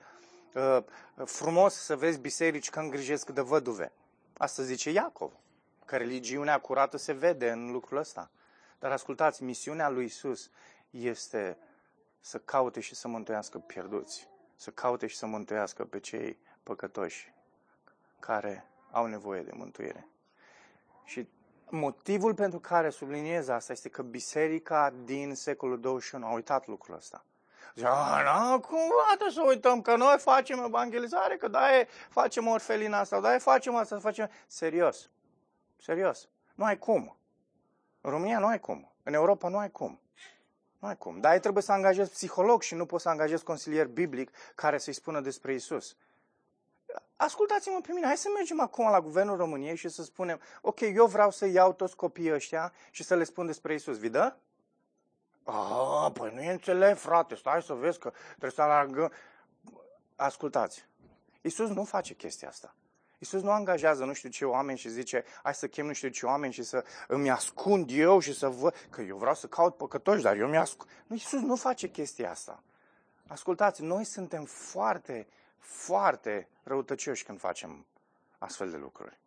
uh, 0.53 0.83
frumos 1.25 1.73
să 1.73 1.95
vezi 1.95 2.19
biserici 2.19 2.69
că 2.69 2.79
îngrijesc 2.79 3.29
de 3.29 3.41
văduve. 3.41 3.91
Asta 4.37 4.63
zice 4.63 4.89
Iacov, 4.89 5.31
că 5.85 5.97
religiunea 5.97 6.59
curată 6.59 6.97
se 6.97 7.11
vede 7.11 7.51
în 7.51 7.71
lucrul 7.71 7.97
ăsta. 7.97 8.31
Dar 8.79 8.91
ascultați, 8.91 9.43
misiunea 9.43 9.89
lui 9.89 10.05
Isus 10.05 10.49
este 10.89 11.57
să 12.19 12.37
caute 12.37 12.79
și 12.79 12.95
să 12.95 13.07
mântuiască 13.07 13.57
pierduți 13.57 14.29
să 14.61 14.69
caute 14.71 15.07
și 15.07 15.17
să 15.17 15.25
mântuiască 15.25 15.85
pe 15.85 15.99
cei 15.99 16.37
păcătoși 16.63 17.33
care 18.19 18.67
au 18.91 19.05
nevoie 19.05 19.41
de 19.41 19.51
mântuire. 19.53 20.07
Și 21.03 21.27
motivul 21.69 22.33
pentru 22.33 22.59
care 22.59 22.89
subliniez 22.89 23.47
asta 23.47 23.71
este 23.71 23.89
că 23.89 24.01
biserica 24.01 24.93
din 25.03 25.35
secolul 25.35 25.79
21 25.79 26.25
a 26.25 26.33
uitat 26.33 26.67
lucrul 26.67 26.95
ăsta. 26.95 27.25
Zice, 27.75 27.87
nu, 27.87 28.59
cum 28.59 28.79
poate 29.05 29.31
să 29.31 29.41
uităm 29.47 29.81
că 29.81 29.95
noi 29.95 30.17
facem 30.17 30.63
evangelizare, 30.63 31.37
că 31.37 31.47
da 31.47 31.67
facem 32.09 32.47
orfelina 32.47 32.99
asta, 32.99 33.19
da 33.19 33.37
facem 33.37 33.75
asta, 33.75 33.99
facem... 33.99 34.29
Serios. 34.47 35.09
Serios. 35.77 36.29
Nu 36.55 36.65
ai 36.65 36.77
cum. 36.77 37.17
În 38.01 38.11
România 38.11 38.39
nu 38.39 38.45
ai 38.45 38.59
cum. 38.59 38.91
În 39.03 39.13
Europa 39.13 39.47
nu 39.47 39.57
ai 39.57 39.71
cum. 39.71 39.99
Nu 40.81 40.87
ai 40.87 40.97
cum. 40.97 41.19
Dar 41.19 41.31
ai 41.31 41.39
trebuie 41.39 41.63
să 41.63 41.71
angajezi 41.71 42.11
psiholog 42.11 42.61
și 42.61 42.75
nu 42.75 42.85
poți 42.85 43.03
să 43.03 43.09
angajezi 43.09 43.43
consilier 43.43 43.87
biblic 43.87 44.31
care 44.55 44.77
să-i 44.77 44.93
spună 44.93 45.21
despre 45.21 45.53
Isus. 45.53 45.95
Ascultați-mă 47.15 47.79
pe 47.81 47.91
mine, 47.93 48.05
hai 48.05 48.17
să 48.17 48.29
mergem 48.35 48.59
acum 48.59 48.89
la 48.89 49.01
Guvernul 49.01 49.37
României 49.37 49.75
și 49.75 49.89
să 49.89 50.03
spunem, 50.03 50.39
ok, 50.61 50.79
eu 50.79 51.05
vreau 51.05 51.31
să 51.31 51.45
iau 51.45 51.73
toți 51.73 51.95
copiii 51.95 52.33
ăștia 52.33 52.73
și 52.91 53.03
să 53.03 53.15
le 53.15 53.23
spun 53.23 53.45
despre 53.45 53.73
Isus. 53.73 53.97
Vi 53.97 54.09
dă? 54.09 54.35
Ah, 55.43 56.11
păi 56.13 56.31
nu 56.33 56.41
e 56.41 56.51
înțeleg, 56.51 56.97
frate, 56.97 57.35
stai 57.35 57.61
să 57.61 57.73
vezi 57.73 57.99
că 57.99 58.11
trebuie 58.29 58.51
să 58.51 58.61
alargăm. 58.61 59.11
Ascultați, 60.15 60.85
Isus 61.41 61.69
nu 61.69 61.83
face 61.83 62.13
chestia 62.13 62.47
asta. 62.47 62.75
Iisus 63.21 63.41
nu 63.41 63.51
angajează 63.51 64.05
nu 64.05 64.13
știu 64.13 64.29
ce 64.29 64.45
oameni 64.45 64.77
și 64.77 64.89
zice, 64.89 65.23
hai 65.43 65.53
să 65.53 65.67
chem 65.67 65.85
nu 65.85 65.93
știu 65.93 66.09
ce 66.09 66.25
oameni 66.25 66.53
și 66.53 66.63
să 66.63 66.85
îmi 67.07 67.29
ascund 67.29 67.89
eu 67.91 68.19
și 68.19 68.33
să 68.33 68.47
văd, 68.49 68.87
că 68.89 69.01
eu 69.01 69.17
vreau 69.17 69.35
să 69.35 69.47
caut 69.47 69.77
păcătoși, 69.77 70.21
dar 70.21 70.37
eu 70.37 70.47
mi 70.47 70.57
ascund. 70.57 70.89
Nu, 71.07 71.15
Iisus 71.15 71.41
nu 71.41 71.55
face 71.55 71.87
chestia 71.87 72.29
asta. 72.29 72.63
Ascultați, 73.27 73.81
noi 73.81 74.03
suntem 74.03 74.45
foarte, 74.45 75.27
foarte 75.57 76.47
răutăcioși 76.63 77.23
când 77.23 77.39
facem 77.39 77.85
astfel 78.37 78.69
de 78.69 78.77
lucruri. 78.77 79.19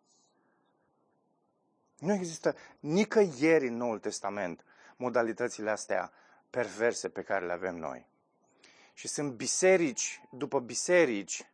Nu 1.99 2.13
există 2.13 2.55
nicăieri 2.79 3.67
în 3.67 3.77
Noul 3.77 3.99
Testament 3.99 4.63
modalitățile 4.95 5.69
astea 5.69 6.11
perverse 6.49 7.09
pe 7.09 7.21
care 7.21 7.45
le 7.45 7.53
avem 7.53 7.75
noi. 7.75 8.07
Și 8.93 9.07
sunt 9.07 9.31
biserici 9.31 10.21
după 10.31 10.59
biserici 10.59 11.45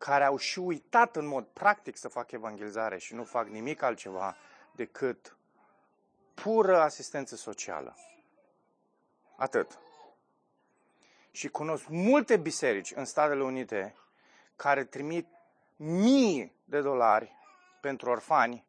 care 0.00 0.24
au 0.24 0.36
și 0.36 0.58
uitat 0.58 1.16
în 1.16 1.26
mod 1.26 1.44
practic 1.44 1.96
să 1.96 2.08
facă 2.08 2.34
evangelizare 2.34 2.98
și 2.98 3.14
nu 3.14 3.24
fac 3.24 3.48
nimic 3.48 3.82
altceva 3.82 4.36
decât 4.72 5.36
pură 6.34 6.80
asistență 6.80 7.36
socială. 7.36 7.96
Atât. 9.36 9.78
Și 11.30 11.48
cunosc 11.48 11.86
multe 11.88 12.36
biserici 12.36 12.92
în 12.94 13.04
Statele 13.04 13.42
Unite 13.42 13.94
care 14.56 14.84
trimit 14.84 15.26
mii 15.76 16.54
de 16.64 16.80
dolari 16.80 17.34
pentru 17.80 18.10
orfani 18.10 18.64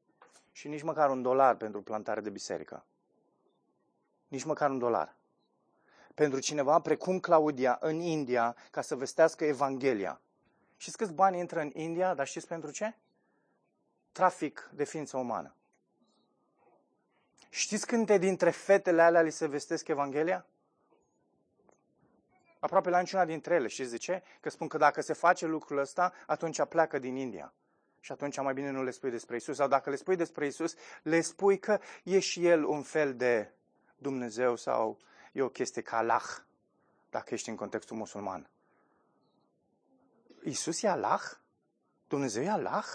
și 0.51 0.67
nici 0.67 0.83
măcar 0.83 1.09
un 1.09 1.21
dolar 1.21 1.55
pentru 1.55 1.81
plantare 1.81 2.21
de 2.21 2.29
biserică. 2.29 2.85
Nici 4.27 4.43
măcar 4.43 4.69
un 4.69 4.79
dolar. 4.79 5.15
Pentru 6.13 6.39
cineva 6.39 6.79
precum 6.79 7.19
Claudia 7.19 7.77
în 7.81 7.99
India 7.99 8.55
ca 8.71 8.81
să 8.81 8.95
vestească 8.95 9.45
Evanghelia. 9.45 10.21
Știți 10.81 10.97
câți 10.97 11.13
bani 11.13 11.39
intră 11.39 11.59
în 11.59 11.71
India, 11.73 12.13
dar 12.13 12.27
știți 12.27 12.47
pentru 12.47 12.71
ce? 12.71 12.95
Trafic 14.11 14.69
de 14.73 14.83
ființă 14.83 15.17
umană. 15.17 15.55
Știți 17.49 17.87
câte 17.87 18.17
dintre 18.17 18.49
fetele 18.49 19.01
alea 19.01 19.21
li 19.21 19.31
se 19.31 19.47
vestesc 19.47 19.87
Evanghelia? 19.87 20.45
Aproape 22.59 22.89
la 22.89 22.99
niciuna 22.99 23.25
dintre 23.25 23.55
ele. 23.55 23.67
Știți 23.67 23.91
de 23.91 23.97
ce? 23.97 24.23
Că 24.39 24.49
spun 24.49 24.67
că 24.67 24.77
dacă 24.77 25.01
se 25.01 25.13
face 25.13 25.45
lucrul 25.45 25.77
ăsta, 25.77 26.13
atunci 26.27 26.63
pleacă 26.63 26.99
din 26.99 27.15
India. 27.15 27.53
Și 27.99 28.11
atunci 28.11 28.39
mai 28.39 28.53
bine 28.53 28.69
nu 28.69 28.83
le 28.83 28.91
spui 28.91 29.09
despre 29.09 29.35
Isus. 29.35 29.55
Sau 29.55 29.67
dacă 29.67 29.89
le 29.89 29.95
spui 29.95 30.15
despre 30.15 30.45
Isus, 30.45 30.75
le 31.03 31.21
spui 31.21 31.59
că 31.59 31.79
e 32.03 32.19
și 32.19 32.47
El 32.47 32.63
un 32.63 32.81
fel 32.81 33.15
de 33.15 33.51
Dumnezeu 33.97 34.55
sau 34.55 34.97
e 35.31 35.41
o 35.41 35.49
chestie 35.49 35.81
ca 35.81 35.97
Allah, 35.97 36.23
dacă 37.09 37.33
ești 37.33 37.49
în 37.49 37.55
contextul 37.55 37.97
musulman. 37.97 38.50
Iisus 40.43 40.81
e 40.81 40.87
Allah? 40.87 41.21
Dumnezeu 42.07 42.43
e 42.43 42.49
Allah? 42.49 42.85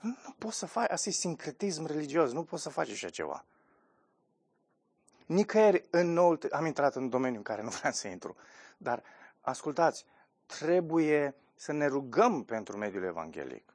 Nu, 0.00 0.16
nu 0.26 0.34
poți 0.38 0.58
să 0.58 0.66
faci, 0.66 0.90
asta 0.90 1.08
e 1.08 1.12
sincretism 1.12 1.86
religios, 1.86 2.32
nu 2.32 2.44
poți 2.44 2.62
să 2.62 2.68
faci 2.68 2.90
așa 2.90 3.08
ceva. 3.08 3.44
Nicăieri 5.26 5.84
în 5.90 6.12
noul, 6.12 6.38
am 6.50 6.66
intrat 6.66 6.94
în 6.94 7.08
domeniul 7.08 7.36
în 7.36 7.42
care 7.42 7.62
nu 7.62 7.68
vreau 7.68 7.92
să 7.92 8.08
intru, 8.08 8.36
dar 8.76 9.02
ascultați, 9.40 10.04
trebuie 10.46 11.34
să 11.54 11.72
ne 11.72 11.86
rugăm 11.86 12.44
pentru 12.44 12.76
mediul 12.76 13.02
evanghelic. 13.02 13.74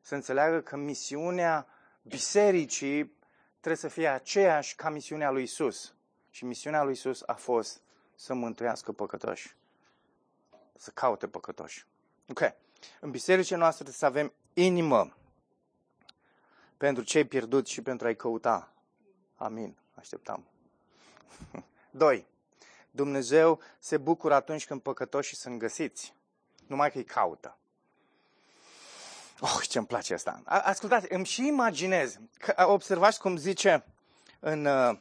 Să 0.00 0.14
înțeleagă 0.14 0.60
că 0.60 0.76
misiunea 0.76 1.66
bisericii 2.02 3.16
trebuie 3.50 3.76
să 3.76 3.88
fie 3.88 4.08
aceeași 4.08 4.74
ca 4.74 4.88
misiunea 4.90 5.30
lui 5.30 5.42
Isus. 5.42 5.94
Și 6.30 6.44
misiunea 6.44 6.82
lui 6.82 6.92
Isus 6.92 7.22
a 7.26 7.34
fost 7.34 7.80
să 8.14 8.34
mântuiască 8.34 8.92
păcătoși. 8.92 9.56
Să 10.76 10.90
caute 10.90 11.28
păcătoși. 11.28 11.86
Ok. 12.28 12.40
În 13.00 13.10
bisericile 13.10 13.56
noastre 13.56 13.84
trebuie 13.84 13.98
să 13.98 14.18
avem 14.18 14.32
inimă 14.52 15.16
pentru 16.76 17.02
cei 17.02 17.24
pierduți 17.24 17.70
și 17.72 17.82
pentru 17.82 18.06
a-i 18.06 18.16
căuta. 18.16 18.72
Amin. 19.36 19.76
Așteptam. 19.94 20.46
2. 21.90 22.26
Dumnezeu 22.90 23.60
se 23.78 23.96
bucură 23.96 24.34
atunci 24.34 24.66
când 24.66 24.80
păcătoșii 24.80 25.36
sunt 25.36 25.58
găsiți. 25.58 26.14
Numai 26.66 26.90
că 26.90 26.98
îi 26.98 27.04
caută. 27.04 27.58
Oh, 29.40 29.60
ce-mi 29.68 29.86
place 29.86 30.14
asta. 30.14 30.42
Ascultați, 30.44 31.12
îmi 31.12 31.24
și 31.24 31.46
imaginez. 31.46 32.18
Că, 32.38 32.66
observați 32.66 33.20
cum 33.20 33.36
zice 33.36 33.84
în, 34.40 34.64
uh, 34.64 34.98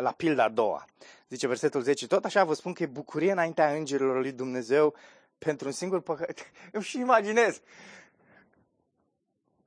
la 0.00 0.12
pilda 0.12 0.44
a 0.44 0.48
doua. 0.48 0.84
Zice 1.28 1.46
versetul 1.46 1.80
10. 1.80 2.06
Tot 2.06 2.24
așa 2.24 2.44
vă 2.44 2.54
spun 2.54 2.72
că 2.72 2.82
e 2.82 2.86
bucurie 2.86 3.32
înaintea 3.32 3.72
îngerilor 3.72 4.20
lui 4.20 4.32
Dumnezeu 4.32 4.94
pentru 5.38 5.66
un 5.66 5.72
singur 5.72 6.00
păcat. 6.00 6.50
Îmi 6.72 6.84
și 6.84 6.98
imaginez. 6.98 7.60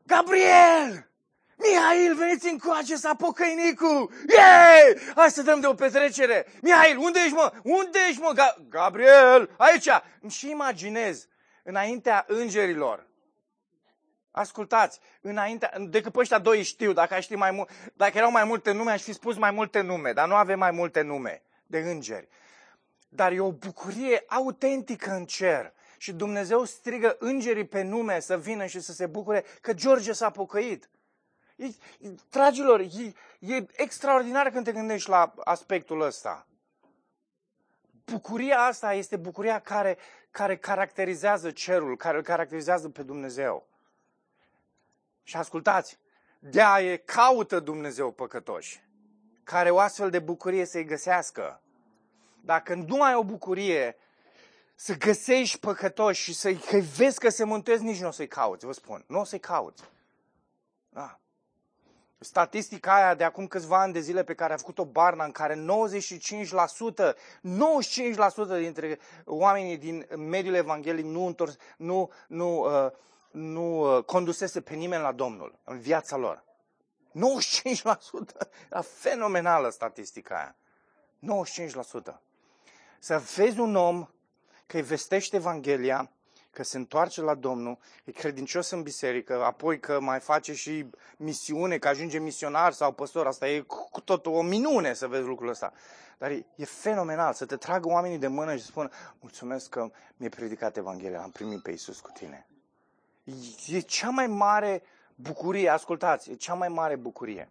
Gabriel! 0.03 1.09
Mihail, 1.57 2.15
veniți 2.15 2.49
încoace 2.49 2.95
să 2.95 3.13
pocăinicu! 3.17 4.11
Yay! 4.38 4.97
Hai 5.15 5.29
să 5.29 5.41
dăm 5.41 5.59
de 5.59 5.67
o 5.67 5.73
petrecere! 5.73 6.45
Mihail, 6.61 6.97
unde 6.97 7.19
ești, 7.19 7.34
mă? 7.34 7.51
Unde 7.63 7.99
ești, 8.09 8.21
mă? 8.21 8.32
Ga- 8.36 8.69
Gabriel, 8.69 9.49
aici! 9.57 9.88
Îmi 10.21 10.32
și 10.32 10.49
imaginez, 10.49 11.27
înaintea 11.63 12.25
îngerilor, 12.27 13.07
Ascultați, 14.32 14.99
înainte, 15.21 15.69
decât 15.89 16.11
pe 16.11 16.19
ăștia 16.19 16.39
doi 16.39 16.63
știu, 16.63 16.93
dacă, 16.93 17.19
ști 17.19 17.36
mai 17.36 17.51
mult, 17.51 17.69
dacă 17.93 18.17
erau 18.17 18.32
mai 18.32 18.43
multe 18.43 18.71
nume, 18.71 18.91
aș 18.91 19.01
fi 19.01 19.13
spus 19.13 19.38
mai 19.38 19.51
multe 19.51 19.82
nume, 19.82 20.13
dar 20.13 20.27
nu 20.27 20.36
avem 20.36 20.59
mai 20.59 20.71
multe 20.71 21.01
nume 21.01 21.41
de 21.65 21.79
îngeri. 21.79 22.27
Dar 23.09 23.32
e 23.32 23.39
o 23.39 23.51
bucurie 23.51 24.23
autentică 24.27 25.11
în 25.11 25.25
cer. 25.25 25.73
Și 25.97 26.13
Dumnezeu 26.13 26.63
strigă 26.63 27.15
îngerii 27.19 27.65
pe 27.65 27.82
nume 27.82 28.19
să 28.19 28.38
vină 28.38 28.65
și 28.65 28.79
să 28.79 28.93
se 28.93 29.05
bucure 29.05 29.45
că 29.61 29.73
George 29.73 30.11
s-a 30.11 30.29
pocăit. 30.29 30.89
E, 31.55 31.67
dragilor, 32.29 32.79
e, 32.79 33.13
e 33.39 33.65
extraordinar 33.71 34.49
când 34.49 34.65
te 34.65 34.71
gândești 34.71 35.09
la 35.09 35.34
aspectul 35.43 36.01
ăsta. 36.01 36.47
Bucuria 38.05 38.59
asta 38.59 38.93
este 38.93 39.15
bucuria 39.15 39.59
care, 39.59 39.97
care 40.32 40.57
caracterizează 40.57 41.51
cerul, 41.51 41.97
care 41.97 42.17
îl 42.17 42.23
caracterizează 42.23 42.89
pe 42.89 43.03
Dumnezeu. 43.03 43.67
Și 45.32 45.38
ascultați, 45.38 45.97
de-aia 46.39 46.97
caută 46.97 47.59
Dumnezeu 47.59 48.11
păcătoși, 48.11 48.84
care 49.43 49.69
o 49.69 49.79
astfel 49.79 50.09
de 50.09 50.19
bucurie 50.19 50.65
să-i 50.65 50.86
găsească. 50.86 51.61
Dacă 52.41 52.73
nu 52.73 53.01
ai 53.01 53.15
o 53.15 53.23
bucurie 53.23 53.97
să 54.75 54.97
găsești 54.97 55.59
păcătoși 55.59 56.23
și 56.23 56.34
să-i 56.34 56.61
vezi 56.97 57.19
că 57.19 57.29
se 57.29 57.43
mântuiesc, 57.43 57.82
nici 57.82 58.01
nu 58.01 58.07
o 58.07 58.11
să-i 58.11 58.27
cauți, 58.27 58.65
vă 58.65 58.71
spun. 58.71 59.03
Nu 59.07 59.19
o 59.19 59.23
să-i 59.23 59.39
cauți. 59.39 59.84
Da. 60.89 61.19
Statistica 62.19 62.95
aia 62.95 63.15
de 63.15 63.23
acum 63.23 63.47
câțiva 63.47 63.82
ani 63.82 63.93
de 63.93 63.99
zile 63.99 64.23
pe 64.23 64.34
care 64.34 64.53
a 64.53 64.57
făcut-o 64.57 64.86
Barna, 64.86 65.25
în 65.25 65.32
care 65.32 65.55
95%, 65.55 67.15
95% 68.55 68.59
dintre 68.59 68.99
oamenii 69.25 69.77
din 69.77 70.07
mediul 70.15 70.53
evanghelic 70.53 71.05
nu, 71.05 71.25
întors, 71.25 71.55
nu, 71.77 72.11
nu 72.27 72.59
uh, 72.59 72.91
nu 73.32 73.97
uh, 73.97 74.03
condusese 74.03 74.61
pe 74.61 74.73
nimeni 74.73 75.01
la 75.01 75.11
Domnul 75.11 75.59
în 75.63 75.79
viața 75.79 76.17
lor. 76.17 76.43
95%. 77.11 77.13
Era 78.69 78.82
fenomenală 78.82 79.69
statistica 79.69 80.36
aia. 80.36 80.55
95%. 82.13 82.15
Să 82.99 83.21
vezi 83.36 83.59
un 83.59 83.75
om 83.75 84.07
că 84.65 84.77
îi 84.77 84.84
vestește 84.84 85.36
Evanghelia, 85.36 86.11
că 86.51 86.63
se 86.63 86.77
întoarce 86.77 87.21
la 87.21 87.36
Domnul, 87.36 87.77
e 88.03 88.11
credincios 88.11 88.69
în 88.69 88.82
biserică, 88.82 89.43
apoi 89.43 89.79
că 89.79 89.99
mai 89.99 90.19
face 90.19 90.53
și 90.53 90.89
misiune, 91.17 91.77
că 91.77 91.88
ajunge 91.88 92.19
misionar 92.19 92.71
sau 92.71 92.91
păstor, 92.91 93.27
asta 93.27 93.47
e 93.49 93.59
cu 93.59 94.01
tot 94.01 94.25
o 94.25 94.41
minune 94.41 94.93
să 94.93 95.07
vezi 95.07 95.27
lucrul 95.27 95.49
ăsta. 95.49 95.73
Dar 96.17 96.32
e, 96.32 96.45
e 96.55 96.65
fenomenal 96.65 97.34
să 97.34 97.45
te 97.45 97.55
tragă 97.55 97.88
oamenii 97.88 98.17
de 98.17 98.27
mână 98.27 98.55
și 98.55 98.61
să 98.61 98.65
spună, 98.65 98.89
mulțumesc 99.19 99.69
că 99.69 99.89
mi-ai 100.17 100.29
predicat 100.29 100.77
Evanghelia, 100.77 101.21
am 101.21 101.32
primit 101.32 101.61
pe 101.61 101.71
Iisus 101.71 101.99
cu 101.99 102.11
tine. 102.13 102.45
E 103.67 103.80
cea 103.80 104.09
mai 104.09 104.28
mare 104.28 104.84
bucurie, 105.15 105.69
ascultați, 105.69 106.32
e 106.32 106.36
cea 106.36 106.53
mai 106.53 106.69
mare 106.69 106.95
bucurie. 106.95 107.49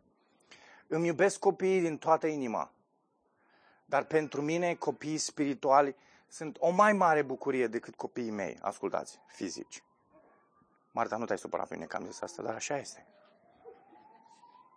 Îmi 0.86 1.06
iubesc 1.06 1.38
copiii 1.38 1.80
din 1.80 1.98
toată 1.98 2.26
inima. 2.26 2.72
Dar 3.84 4.04
pentru 4.04 4.42
mine 4.42 4.74
copiii 4.74 5.18
spirituali 5.18 5.96
sunt 6.28 6.56
o 6.60 6.70
mai 6.70 6.92
mare 6.92 7.22
bucurie 7.22 7.66
decât 7.66 7.94
copiii 7.94 8.30
mei, 8.30 8.58
ascultați, 8.60 9.20
fizici. 9.26 9.82
Marta, 10.90 11.16
nu 11.16 11.24
te-ai 11.24 11.38
supărat 11.38 11.68
pe 11.68 11.74
mine 11.74 11.86
că 11.86 11.96
am 11.96 12.06
zis 12.06 12.20
asta, 12.20 12.42
dar 12.42 12.54
așa 12.54 12.76
este. 12.76 13.06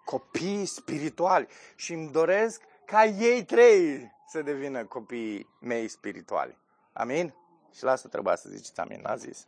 Copii 0.06 0.66
spirituali. 0.66 1.48
Și 1.76 1.94
îmi 1.94 2.12
doresc 2.12 2.62
ca 2.86 3.06
ei 3.06 3.44
trei 3.44 4.12
să 4.28 4.42
devină 4.42 4.86
copiii 4.86 5.50
mei 5.60 5.88
spirituali. 5.88 6.58
Amin? 6.94 7.34
Și 7.72 7.84
la 7.84 7.92
asta 7.92 8.10
trebuia 8.10 8.36
să 8.36 8.50
ziceți 8.50 8.80
amin, 8.80 9.02
n-a 9.02 9.16
zis. 9.16 9.46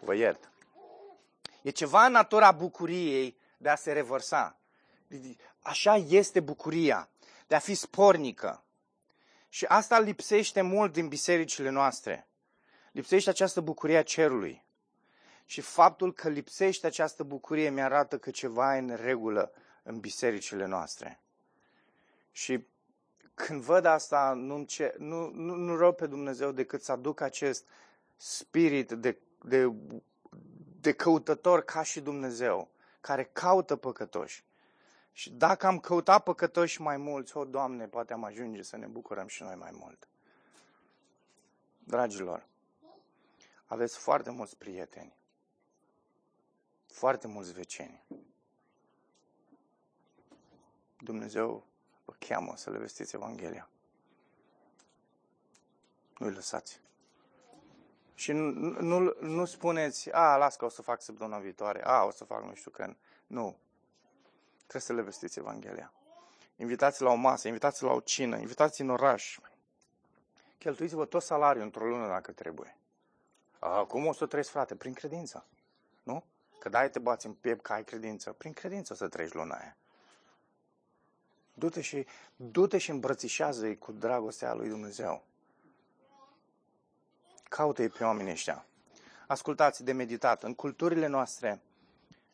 Vă 0.00 0.14
iert. 0.14 0.51
E 1.62 1.70
ceva 1.70 2.04
în 2.04 2.12
natura 2.12 2.52
bucuriei 2.52 3.36
de 3.56 3.68
a 3.68 3.74
se 3.74 3.92
revărsa. 3.92 4.58
Așa 5.60 5.96
este 5.96 6.40
bucuria, 6.40 7.08
de 7.46 7.54
a 7.54 7.58
fi 7.58 7.74
spornică. 7.74 8.64
Și 9.48 9.64
asta 9.64 9.98
lipsește 9.98 10.60
mult 10.60 10.92
din 10.92 11.08
bisericile 11.08 11.70
noastre. 11.70 12.26
Lipsește 12.92 13.30
această 13.30 13.60
bucurie 13.60 13.96
a 13.96 14.02
cerului. 14.02 14.64
Și 15.44 15.60
faptul 15.60 16.12
că 16.12 16.28
lipsește 16.28 16.86
această 16.86 17.22
bucurie 17.22 17.70
mi-arată 17.70 18.18
că 18.18 18.30
ceva 18.30 18.76
e 18.76 18.78
în 18.78 18.96
regulă 18.96 19.52
în 19.82 20.00
bisericile 20.00 20.66
noastre. 20.66 21.20
Și 22.32 22.66
când 23.34 23.62
văd 23.62 23.84
asta, 23.84 24.32
nu, 24.36 24.66
nu, 24.98 25.30
nu, 25.30 25.54
nu 25.54 25.76
rog 25.76 25.94
pe 25.94 26.06
Dumnezeu 26.06 26.52
decât 26.52 26.82
să 26.82 26.92
aduc 26.92 27.20
acest 27.20 27.64
spirit 28.16 28.92
de, 28.92 29.18
de 29.44 29.72
de 30.82 30.92
căutător 30.92 31.64
ca 31.64 31.82
și 31.82 32.00
Dumnezeu, 32.00 32.68
care 33.00 33.24
caută 33.24 33.76
păcătoși. 33.76 34.44
Și 35.12 35.30
dacă 35.30 35.66
am 35.66 35.80
căutat 35.80 36.22
păcătoși 36.22 36.80
mai 36.80 36.96
mulți, 36.96 37.36
o, 37.36 37.44
Doamne, 37.44 37.86
poate 37.86 38.12
am 38.12 38.24
ajunge 38.24 38.62
să 38.62 38.76
ne 38.76 38.86
bucurăm 38.86 39.26
și 39.26 39.42
noi 39.42 39.54
mai 39.54 39.70
mult. 39.72 40.08
Dragilor, 41.78 42.46
aveți 43.66 43.98
foarte 43.98 44.30
mulți 44.30 44.56
prieteni, 44.56 45.16
foarte 46.86 47.26
mulți 47.26 47.52
vecini. 47.52 48.04
Dumnezeu 50.98 51.66
vă 52.04 52.12
cheamă 52.18 52.56
să 52.56 52.70
le 52.70 52.78
vestiți 52.78 53.14
Evanghelia. 53.14 53.68
Nu-i 56.18 56.32
lăsați. 56.32 56.81
Și 58.22 58.32
nu, 58.32 58.80
nu, 58.80 59.14
nu 59.20 59.44
spuneți, 59.44 60.12
a, 60.12 60.36
las 60.36 60.56
că 60.56 60.64
o 60.64 60.68
să 60.68 60.82
fac 60.82 61.02
săptămâna 61.02 61.38
viitoare, 61.38 61.84
a, 61.84 62.04
o 62.04 62.10
să 62.10 62.24
fac 62.24 62.44
nu 62.44 62.54
știu 62.54 62.70
când. 62.70 62.96
Nu. 63.26 63.56
Trebuie 64.56 64.82
să 64.82 64.92
le 64.92 65.02
vestiți 65.02 65.38
Evanghelia. 65.38 65.92
Invitați 66.56 67.02
la 67.02 67.10
o 67.10 67.14
masă, 67.14 67.48
invitați 67.48 67.82
la 67.82 67.92
o 67.92 68.00
cină, 68.00 68.36
invitați 68.36 68.80
în 68.80 68.88
oraș. 68.88 69.38
Cheltuiți-vă 70.58 71.04
tot 71.04 71.22
salariul 71.22 71.64
într-o 71.64 71.86
lună 71.86 72.06
dacă 72.06 72.32
trebuie. 72.32 72.76
A, 73.58 73.84
cum 73.84 74.06
o 74.06 74.12
să 74.12 74.26
trăiesc, 74.26 74.50
frate? 74.50 74.74
Prin 74.74 74.92
credință. 74.92 75.46
Nu? 76.02 76.24
Că 76.58 76.68
dai 76.68 76.90
te 76.90 76.98
bați 76.98 77.26
în 77.26 77.32
piept 77.32 77.62
că 77.62 77.72
ai 77.72 77.84
credință. 77.84 78.32
Prin 78.32 78.52
credință 78.52 78.94
să 78.94 79.08
treci 79.08 79.32
luna 79.32 79.54
aia. 79.54 79.76
Du-te 81.54 81.80
și, 81.80 82.06
du-te 82.36 82.78
și 82.78 82.90
îmbrățișează-i 82.90 83.78
cu 83.78 83.92
dragostea 83.92 84.54
lui 84.54 84.68
Dumnezeu. 84.68 85.24
Caută-i 87.54 87.88
pe 87.88 88.04
oamenii 88.04 88.32
ăștia. 88.32 88.66
Ascultați 89.26 89.84
de 89.84 89.92
meditat. 89.92 90.42
În 90.42 90.54
culturile 90.54 91.06
noastre 91.06 91.60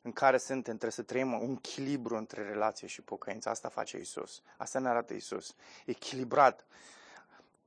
în 0.03 0.13
care 0.13 0.39
suntem, 0.39 0.73
trebuie 0.73 0.91
să 0.91 1.03
trăim 1.03 1.33
un 1.33 1.51
echilibru 1.51 2.17
între 2.17 2.43
relație 2.43 2.89
și 2.89 3.03
pocăință. 3.03 3.49
Asta 3.49 3.69
face 3.69 3.99
Isus. 3.99 4.43
Asta 4.57 4.79
ne 4.79 4.89
arată 4.89 5.15
Isus. 5.15 5.55
Echilibrat. 5.87 6.67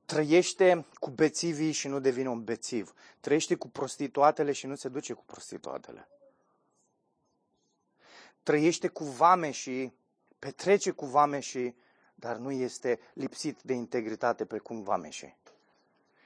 trăiește 0.04 0.86
cu 0.94 1.10
bețivii 1.10 1.72
și 1.72 1.88
nu 1.88 2.00
devine 2.00 2.28
un 2.28 2.44
bețiv. 2.44 2.94
Trăiește 3.20 3.54
cu 3.54 3.68
prostituatele 3.68 4.52
și 4.52 4.66
nu 4.66 4.74
se 4.74 4.88
duce 4.88 5.12
cu 5.12 5.24
prostituatele. 5.24 6.08
Trăiește 8.42 8.88
cu 8.88 9.04
vame 9.04 9.50
și 9.50 9.92
petrece 10.38 10.90
cu 10.90 11.06
vame 11.06 11.40
și 11.40 11.74
dar 12.14 12.36
nu 12.36 12.50
este 12.50 13.00
lipsit 13.14 13.62
de 13.62 13.72
integritate 13.72 14.44
precum 14.44 14.82
vameșe. 14.82 15.36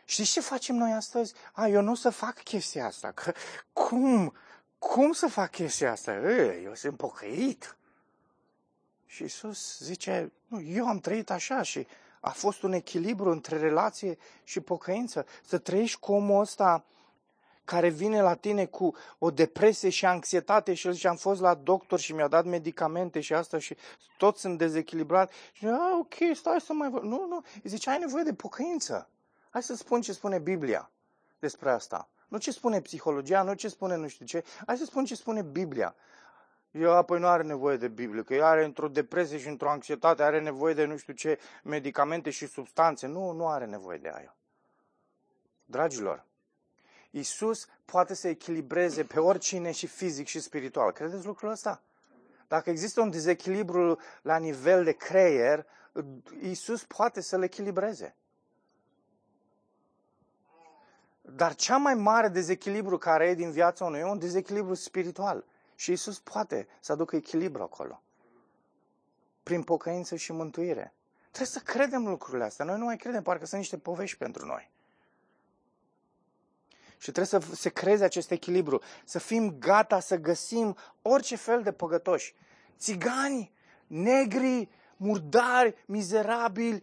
Știți 0.09 0.33
ce 0.33 0.41
facem 0.41 0.77
noi 0.77 0.93
astăzi? 0.93 1.35
A, 1.53 1.69
eu 1.69 1.83
nu 1.83 1.91
o 1.91 1.95
să 1.95 2.11
fac 2.11 2.43
chestia 2.43 2.87
asta. 2.87 3.11
Că, 3.13 3.33
cum? 3.73 4.35
Cum 4.79 5.13
să 5.13 5.27
fac 5.27 5.51
chestia 5.51 5.91
asta? 5.91 6.13
E, 6.13 6.61
eu 6.65 6.75
sunt 6.75 6.97
pocăit. 6.97 7.77
Și 9.07 9.23
Iisus 9.23 9.79
zice, 9.79 10.33
nu, 10.47 10.61
eu 10.61 10.87
am 10.87 10.99
trăit 10.99 11.31
așa 11.31 11.63
și 11.63 11.87
a 12.21 12.31
fost 12.31 12.63
un 12.63 12.73
echilibru 12.73 13.31
între 13.31 13.59
relație 13.59 14.19
și 14.45 14.61
pocăință. 14.61 15.27
Să 15.45 15.59
trăiești 15.59 15.99
cu 15.99 16.13
omul 16.13 16.41
ăsta 16.41 16.85
care 17.65 17.89
vine 17.89 18.23
la 18.23 18.35
tine 18.35 18.67
cu 18.67 18.95
o 19.19 19.31
depresie 19.31 19.89
și 19.89 20.07
anxietate 20.07 20.75
și 20.75 20.87
el 20.87 20.93
zice, 20.93 21.09
am 21.09 21.17
fost 21.17 21.41
la 21.41 21.55
doctor 21.55 21.99
și 21.99 22.13
mi-a 22.13 22.29
dat 22.29 22.45
medicamente 22.45 23.21
și 23.21 23.35
asta 23.35 23.59
și 23.59 23.77
toți 24.19 24.41
sunt 24.41 24.59
dezechilibrat. 24.59 25.33
Și 25.53 25.67
a, 25.67 25.99
ok, 25.99 26.15
stai 26.35 26.61
să 26.61 26.73
mai 26.73 26.91
văd. 26.91 27.03
Nu, 27.03 27.27
nu, 27.29 27.45
îi 27.63 27.71
zice, 27.71 27.91
ai 27.91 27.99
nevoie 27.99 28.23
de 28.23 28.35
pocăință. 28.35 29.09
Hai 29.57 29.65
să 29.65 29.75
spun 29.75 30.01
ce 30.01 30.13
spune 30.13 30.39
Biblia 30.39 30.91
despre 31.39 31.71
asta. 31.71 32.09
Nu 32.29 32.39
ce 32.39 32.51
spune 32.51 32.81
psihologia, 32.81 33.43
nu 33.43 33.55
ce 33.55 33.69
spune 33.69 33.97
nu 33.97 34.09
știu 34.09 34.27
ce. 34.27 34.45
Hai 34.67 34.77
să 34.77 34.85
spun 34.85 35.05
ce 35.05 35.15
spune 35.15 35.43
Biblia. 35.43 35.95
Eu 36.71 36.93
apoi 36.93 37.21
nu 37.21 37.27
are 37.27 37.43
nevoie 37.43 37.77
de 37.77 37.89
Biblie, 37.89 38.23
că 38.23 38.35
el 38.35 38.43
are 38.43 38.65
într-o 38.65 38.89
depresie 38.89 39.39
și 39.39 39.49
într-o 39.49 39.71
anxietate, 39.71 40.23
are 40.23 40.41
nevoie 40.41 40.75
de 40.75 40.85
nu 40.85 40.97
știu 40.97 41.13
ce 41.13 41.39
medicamente 41.63 42.31
și 42.31 42.47
substanțe. 42.47 43.07
Nu, 43.07 43.31
nu 43.31 43.49
are 43.49 43.65
nevoie 43.65 43.99
de 43.99 44.13
aia. 44.15 44.37
Dragilor, 45.65 46.25
Isus 47.11 47.69
poate 47.85 48.15
să 48.15 48.29
echilibreze 48.29 49.05
pe 49.05 49.21
oricine 49.21 49.71
și 49.71 49.87
fizic 49.87 50.27
și 50.27 50.41
spiritual. 50.41 50.93
Credeți 50.93 51.27
lucrul 51.27 51.51
ăsta? 51.51 51.83
Dacă 52.49 52.71
există 52.71 53.01
un 53.01 53.11
dezechilibru 53.11 53.99
la 54.23 54.37
nivel 54.37 54.85
de 54.85 54.93
creier, 54.93 55.67
Isus 56.41 56.85
poate 56.85 57.21
să-l 57.21 57.43
echilibreze. 57.43 58.17
Dar 61.35 61.55
cea 61.55 61.77
mai 61.77 61.95
mare 61.95 62.29
dezechilibru 62.29 62.99
care 62.99 63.27
e 63.27 63.35
din 63.35 63.51
viața 63.51 63.85
unui 63.85 64.03
om, 64.03 64.11
un 64.11 64.19
dezechilibru 64.19 64.75
spiritual. 64.75 65.45
Și 65.75 65.93
Isus 65.93 66.19
poate 66.19 66.69
să 66.81 66.93
aducă 66.93 67.17
echilibru 67.17 67.63
acolo. 67.63 68.03
Prin 69.43 69.63
pocăință 69.63 70.17
și 70.17 70.33
mântuire. 70.33 70.93
Trebuie 71.21 71.47
să 71.47 71.59
credem 71.59 72.07
lucrurile 72.07 72.45
astea. 72.45 72.65
Noi 72.65 72.79
nu 72.79 72.85
mai 72.85 72.97
credem, 72.97 73.23
parcă 73.23 73.47
sunt 73.47 73.61
niște 73.61 73.79
povești 73.79 74.17
pentru 74.19 74.47
noi. 74.47 74.71
Și 76.99 77.13
trebuie 77.13 77.41
să 77.41 77.55
se 77.55 77.69
creeze 77.69 78.05
acest 78.05 78.31
echilibru, 78.31 78.83
să 79.05 79.19
fim 79.19 79.59
gata 79.59 80.01
să 80.01 80.17
găsim 80.17 80.77
orice 81.03 81.37
fel 81.37 81.63
de 81.63 81.73
păgătoși. 81.73 82.35
Țigani, 82.79 83.53
negri, 83.87 84.69
murdari, 84.97 85.85
mizerabili, 85.87 86.83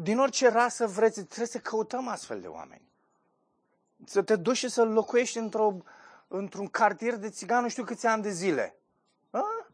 din 0.00 0.18
orice 0.18 0.48
rasă 0.48 0.86
vreți, 0.86 1.22
trebuie 1.22 1.46
să 1.46 1.58
căutăm 1.58 2.08
astfel 2.08 2.40
de 2.40 2.46
oameni. 2.46 2.90
Să 4.04 4.22
te 4.22 4.36
duci 4.36 4.56
și 4.56 4.68
să 4.68 4.84
locuiești 4.84 5.38
într-o, 5.38 5.76
într-un 6.28 6.68
cartier 6.68 7.16
de 7.16 7.30
țigani 7.30 7.62
nu 7.62 7.68
știu 7.68 7.84
câți 7.84 8.06
ani 8.06 8.22
de 8.22 8.30
zile. 8.30 8.76
A? 9.30 9.66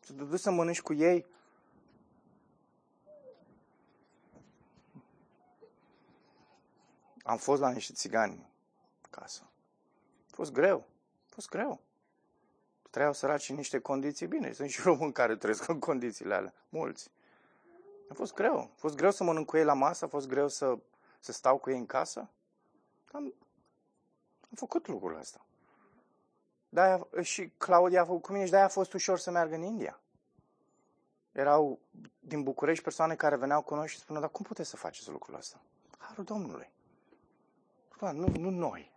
Să 0.00 0.12
te 0.12 0.24
duci 0.24 0.40
să 0.40 0.50
mănânci 0.50 0.80
cu 0.80 0.92
ei. 0.92 1.26
Am 7.22 7.36
fost 7.36 7.60
la 7.60 7.70
niște 7.70 7.92
țigani 7.92 8.48
casă. 9.10 9.42
A 10.30 10.34
fost 10.34 10.52
greu. 10.52 10.78
A 11.24 11.32
fost 11.34 11.48
greu 11.48 11.80
trăiau 12.90 13.12
săraci 13.12 13.48
în 13.48 13.56
niște 13.56 13.78
condiții 13.78 14.26
bine. 14.26 14.52
Sunt 14.52 14.68
și 14.68 14.80
români 14.80 15.12
care 15.12 15.36
trăiesc 15.36 15.68
în 15.68 15.78
condițiile 15.78 16.34
alea. 16.34 16.54
Mulți. 16.68 17.10
A 18.08 18.14
fost 18.14 18.34
greu. 18.34 18.58
A 18.58 18.70
fost 18.74 18.96
greu 18.96 19.10
să 19.10 19.24
mănânc 19.24 19.46
cu 19.46 19.56
ei 19.56 19.64
la 19.64 19.72
masă, 19.72 20.04
a 20.04 20.08
fost 20.08 20.28
greu 20.28 20.48
să, 20.48 20.78
să 21.20 21.32
stau 21.32 21.58
cu 21.58 21.70
ei 21.70 21.78
în 21.78 21.86
casă. 21.86 22.28
Am, 23.12 23.34
am 24.40 24.54
făcut 24.54 24.86
lucrul 24.86 25.18
ăsta. 25.18 25.40
De-aia, 26.68 27.06
și 27.22 27.52
Claudia 27.56 28.00
a 28.00 28.04
făcut 28.04 28.22
cu 28.22 28.32
mine 28.32 28.44
și 28.44 28.50
de-aia 28.50 28.66
a 28.66 28.68
fost 28.68 28.92
ușor 28.92 29.18
să 29.18 29.30
meargă 29.30 29.54
în 29.54 29.62
India. 29.62 30.00
Erau 31.32 31.78
din 32.20 32.42
București 32.42 32.82
persoane 32.82 33.14
care 33.14 33.36
veneau 33.36 33.62
cu 33.62 33.74
noi 33.74 33.88
și 33.88 33.98
spuneau, 33.98 34.22
dar 34.22 34.32
cum 34.32 34.44
puteți 34.44 34.68
să 34.68 34.76
faceți 34.76 35.10
lucrul 35.10 35.34
ăsta? 35.34 35.60
Harul 35.98 36.24
Domnului. 36.24 36.70
Nu, 38.00 38.28
nu 38.28 38.50
noi. 38.50 38.92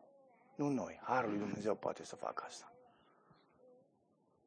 Nu 0.56 0.70
noi. 0.70 1.00
Harul 1.04 1.30
lui 1.30 1.39
Dumnezeu 1.39 1.76
poate 1.76 2.04
să 2.04 2.16
facă 2.16 2.44
asta. 2.48 2.70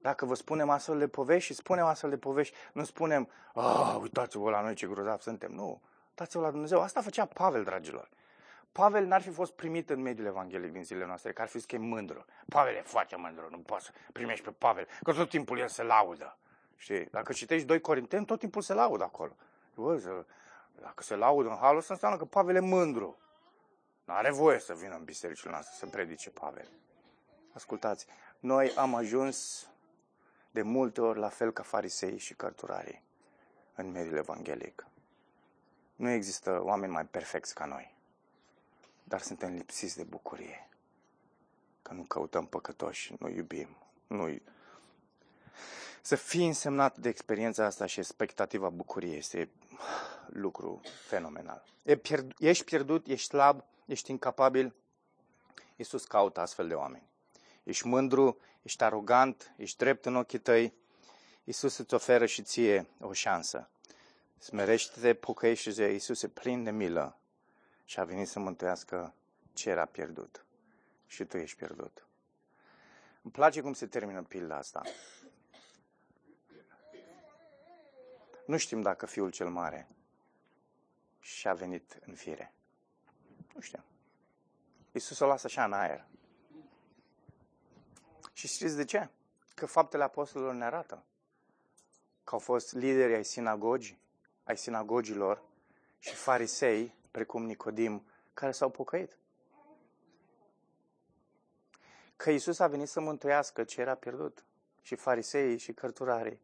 Dacă 0.05 0.25
vă 0.25 0.35
spunem 0.35 0.71
astfel 0.71 0.99
de 0.99 1.09
povești 1.09 1.53
și 1.53 1.55
spunem 1.55 1.85
astfel 1.85 2.11
de 2.11 2.17
povești, 2.17 2.55
nu 2.73 2.85
spunem, 2.85 3.29
ah, 3.55 3.97
uitați-vă 4.01 4.51
la 4.51 4.61
noi 4.61 4.75
ce 4.75 4.87
grozav 4.87 5.21
suntem. 5.21 5.53
Nu, 5.53 5.81
uitați-vă 6.09 6.43
la 6.43 6.51
Dumnezeu. 6.51 6.81
Asta 6.81 7.01
făcea 7.01 7.25
Pavel, 7.25 7.65
dragilor. 7.65 8.09
Pavel 8.73 9.05
n-ar 9.07 9.23
fi 9.23 9.31
fost 9.31 9.53
primit 9.53 9.91
în 9.91 10.01
mediul 10.01 10.27
evanghelic 10.27 10.73
din 10.73 10.85
zilele 10.85 11.07
noastre, 11.07 11.33
că 11.33 11.43
ar 11.43 11.49
fi 11.49 11.59
schem 11.59 11.83
mândru. 11.83 12.25
Pavel 12.49 12.75
e 12.75 12.83
foarte 12.85 13.17
mândru, 13.17 13.47
nu 13.51 13.59
poți 13.59 13.85
să 13.85 13.91
primești 14.13 14.45
pe 14.45 14.51
Pavel, 14.51 14.89
că 15.03 15.13
tot 15.13 15.29
timpul 15.29 15.59
el 15.59 15.69
se 15.69 15.83
laudă. 15.83 16.37
Știi? 16.77 17.05
Dacă 17.05 17.33
citești 17.33 17.67
2 17.67 17.81
Corinteni, 17.81 18.25
tot 18.25 18.39
timpul 18.39 18.63
se 18.63 18.75
laudă 18.75 19.05
acolo. 19.05 19.37
Bă, 19.75 20.25
dacă 20.81 21.03
se 21.03 21.17
laudă 21.17 21.49
în 21.49 21.57
halul 21.57 21.79
ăsta, 21.79 21.93
înseamnă 21.93 22.19
că 22.19 22.25
Pavel 22.25 22.55
e 22.57 22.61
mândru. 22.61 23.19
Nu 24.05 24.15
are 24.15 24.31
voie 24.31 24.59
să 24.59 24.75
vină 24.75 24.95
în 24.95 25.05
bisericile 25.05 25.51
noastre 25.51 25.75
să 25.77 25.87
predice 25.87 26.31
Pavel. 26.31 26.69
Ascultați, 27.53 28.07
noi 28.41 28.73
am 28.77 28.95
ajuns 28.95 29.69
de 30.55 30.63
multe 30.63 31.01
ori 31.01 31.19
la 31.19 31.29
fel 31.29 31.53
ca 31.53 31.63
farisei 31.63 32.19
și 32.19 32.35
cărturarii 32.35 33.03
în 33.75 33.91
mediul 33.91 34.17
evanghelic. 34.17 34.87
Nu 35.97 36.11
există 36.11 36.61
oameni 36.63 36.93
mai 36.93 37.05
perfecți 37.05 37.55
ca 37.55 37.65
noi, 37.65 37.95
dar 39.05 39.21
suntem 39.21 39.55
lipsiți 39.55 39.97
de 39.97 40.03
bucurie. 40.03 40.69
Că 41.83 41.93
nu 41.93 42.03
căutăm 42.03 42.47
păcătoși, 42.47 43.15
nu 43.19 43.29
iubim, 43.29 43.77
nu 44.07 44.39
să 46.03 46.17
fii 46.17 46.47
însemnat 46.47 46.97
de 46.97 47.09
experiența 47.09 47.65
asta 47.65 47.87
și 47.87 47.99
expectativa 47.99 48.69
bucuriei 48.69 49.17
este 49.17 49.51
lucru 50.27 50.81
fenomenal. 51.07 51.65
Ești 52.39 52.65
pierdut, 52.65 53.07
ești 53.07 53.27
slab, 53.27 53.65
ești 53.87 54.11
incapabil. 54.11 54.75
Iisus 55.77 56.05
caută 56.05 56.41
astfel 56.41 56.69
de 56.69 56.75
oameni 56.75 57.13
ești 57.65 57.87
mândru, 57.87 58.39
ești 58.65 58.83
arogant, 58.83 59.55
ești 59.57 59.77
drept 59.77 60.07
în 60.07 60.17
ochii 60.17 60.39
tăi, 60.39 60.75
Iisus 61.45 61.77
îți 61.77 61.95
oferă 61.95 62.27
și 62.27 62.43
ție 62.43 62.87
o 63.01 63.13
șansă. 63.13 63.69
Smerește-te, 64.39 65.15
pocăiește 65.15 65.71
și 65.71 65.81
Iisus 65.81 66.23
e 66.23 66.29
plin 66.29 66.65
de 66.65 66.71
milă 66.71 67.19
și 67.85 68.01
a 68.01 68.05
venit 68.05 68.29
să 68.29 68.39
mântuiască 68.39 69.15
ce 69.53 69.71
era 69.71 69.85
pierdut. 69.85 70.45
Și 71.07 71.25
tu 71.25 71.37
ești 71.37 71.57
pierdut. 71.57 72.07
Îmi 73.23 73.33
place 73.33 73.61
cum 73.61 73.73
se 73.73 73.87
termină 73.87 74.23
pilda 74.23 74.57
asta. 74.57 74.83
Nu 78.47 78.57
știm 78.57 78.83
dacă 78.83 79.07
Fiul 79.07 79.31
cel 79.31 79.49
Mare 79.49 79.89
și-a 81.21 81.55
venit 81.55 81.99
în 82.07 82.15
fire. 82.15 82.53
Nu 83.55 83.61
știm. 83.61 83.85
Iisus 84.93 85.19
o 85.19 85.27
lasă 85.27 85.47
așa 85.47 85.65
în 85.65 85.73
aer. 85.73 86.05
Și 88.35 88.47
știți 88.47 88.77
de 88.77 88.85
ce? 88.85 89.09
Că 89.55 89.67
faptele 89.67 90.03
apostolilor 90.03 90.55
ne 90.55 90.65
arată 90.65 91.05
că 92.25 92.35
au 92.35 92.39
fost 92.39 92.75
lideri 92.75 93.15
ai 93.15 93.25
sinagogii, 93.25 93.99
ai 94.45 94.57
sinagogilor 94.57 95.43
și 95.99 96.15
farisei, 96.15 96.95
precum 97.11 97.45
Nicodim, 97.45 98.07
care 98.35 98.53
s-au 98.53 98.71
pocăit. 98.71 99.17
Că 102.17 102.31
Isus 102.31 102.59
a 102.59 102.67
venit 102.67 102.89
să 102.89 103.01
mântuiască 103.01 103.65
ce 103.65 103.81
era 103.81 103.95
pierdut. 103.95 104.45
Și 104.83 104.95
farisei, 104.95 105.59
și 105.59 105.73
cărturarii, 105.73 106.41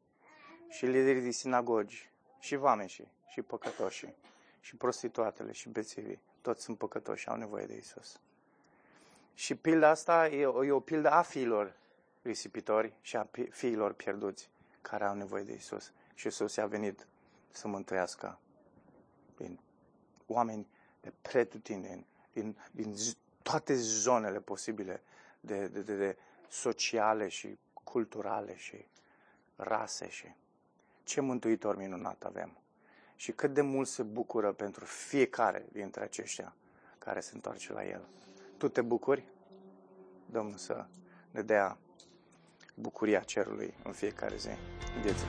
și 0.68 0.86
liderii 0.86 1.20
din 1.20 1.32
sinagogi, 1.32 2.10
și 2.38 2.56
vameșii, 2.56 3.12
și 3.26 3.42
păcătoșii, 3.42 4.14
și 4.60 4.76
prostituatele, 4.76 5.52
și 5.52 5.68
bețivii. 5.68 6.20
Toți 6.40 6.62
sunt 6.62 6.78
păcătoși 6.78 7.22
și 7.22 7.28
au 7.28 7.36
nevoie 7.36 7.66
de 7.66 7.76
Isus. 7.76 8.20
Și 9.34 9.54
pilda 9.54 9.88
asta 9.88 10.28
e 10.28 10.46
o, 10.46 10.64
e 10.64 10.70
o 10.70 10.80
pildă 10.80 11.10
a 11.10 11.22
fiilor 11.22 11.76
risipitori 12.22 12.92
și 13.00 13.16
a 13.16 13.28
fiilor 13.50 13.92
pierduți 13.92 14.50
care 14.82 15.04
au 15.04 15.14
nevoie 15.14 15.42
de 15.42 15.54
Isus. 15.54 15.92
Și 16.14 16.26
Isus 16.26 16.56
a 16.56 16.66
venit 16.66 17.06
să 17.50 17.68
mântuiască 17.68 18.38
din 19.36 19.60
oameni 20.26 20.66
de 21.00 21.12
pretutindeni, 21.22 22.06
din, 22.32 22.56
din 22.70 22.94
toate 23.42 23.74
zonele 23.74 24.40
posibile 24.40 25.02
de, 25.40 25.66
de, 25.66 25.82
de, 25.82 25.96
de 25.96 26.16
sociale 26.48 27.28
și 27.28 27.58
culturale 27.84 28.56
și 28.56 28.86
rase 29.56 30.08
și 30.08 30.34
ce 31.02 31.20
mântuitor 31.20 31.76
minunat 31.76 32.24
avem. 32.24 32.56
și 33.16 33.32
cât 33.32 33.54
de 33.54 33.60
mult 33.60 33.88
se 33.88 34.02
bucură 34.02 34.52
pentru 34.52 34.84
fiecare 34.84 35.66
dintre 35.72 36.02
aceștia 36.02 36.54
care 36.98 37.20
se 37.20 37.30
întoarce 37.34 37.72
la 37.72 37.84
El. 37.84 38.08
Tu 38.56 38.68
te 38.68 38.82
bucuri? 38.82 39.28
Domnul 40.26 40.56
să 40.56 40.86
ne 41.30 41.42
dea 41.42 41.78
bucuria 42.80 43.20
cerului 43.20 43.74
în 43.84 43.92
fiecare 43.92 44.34
zi. 44.36 44.48
Vieță. 45.02 45.24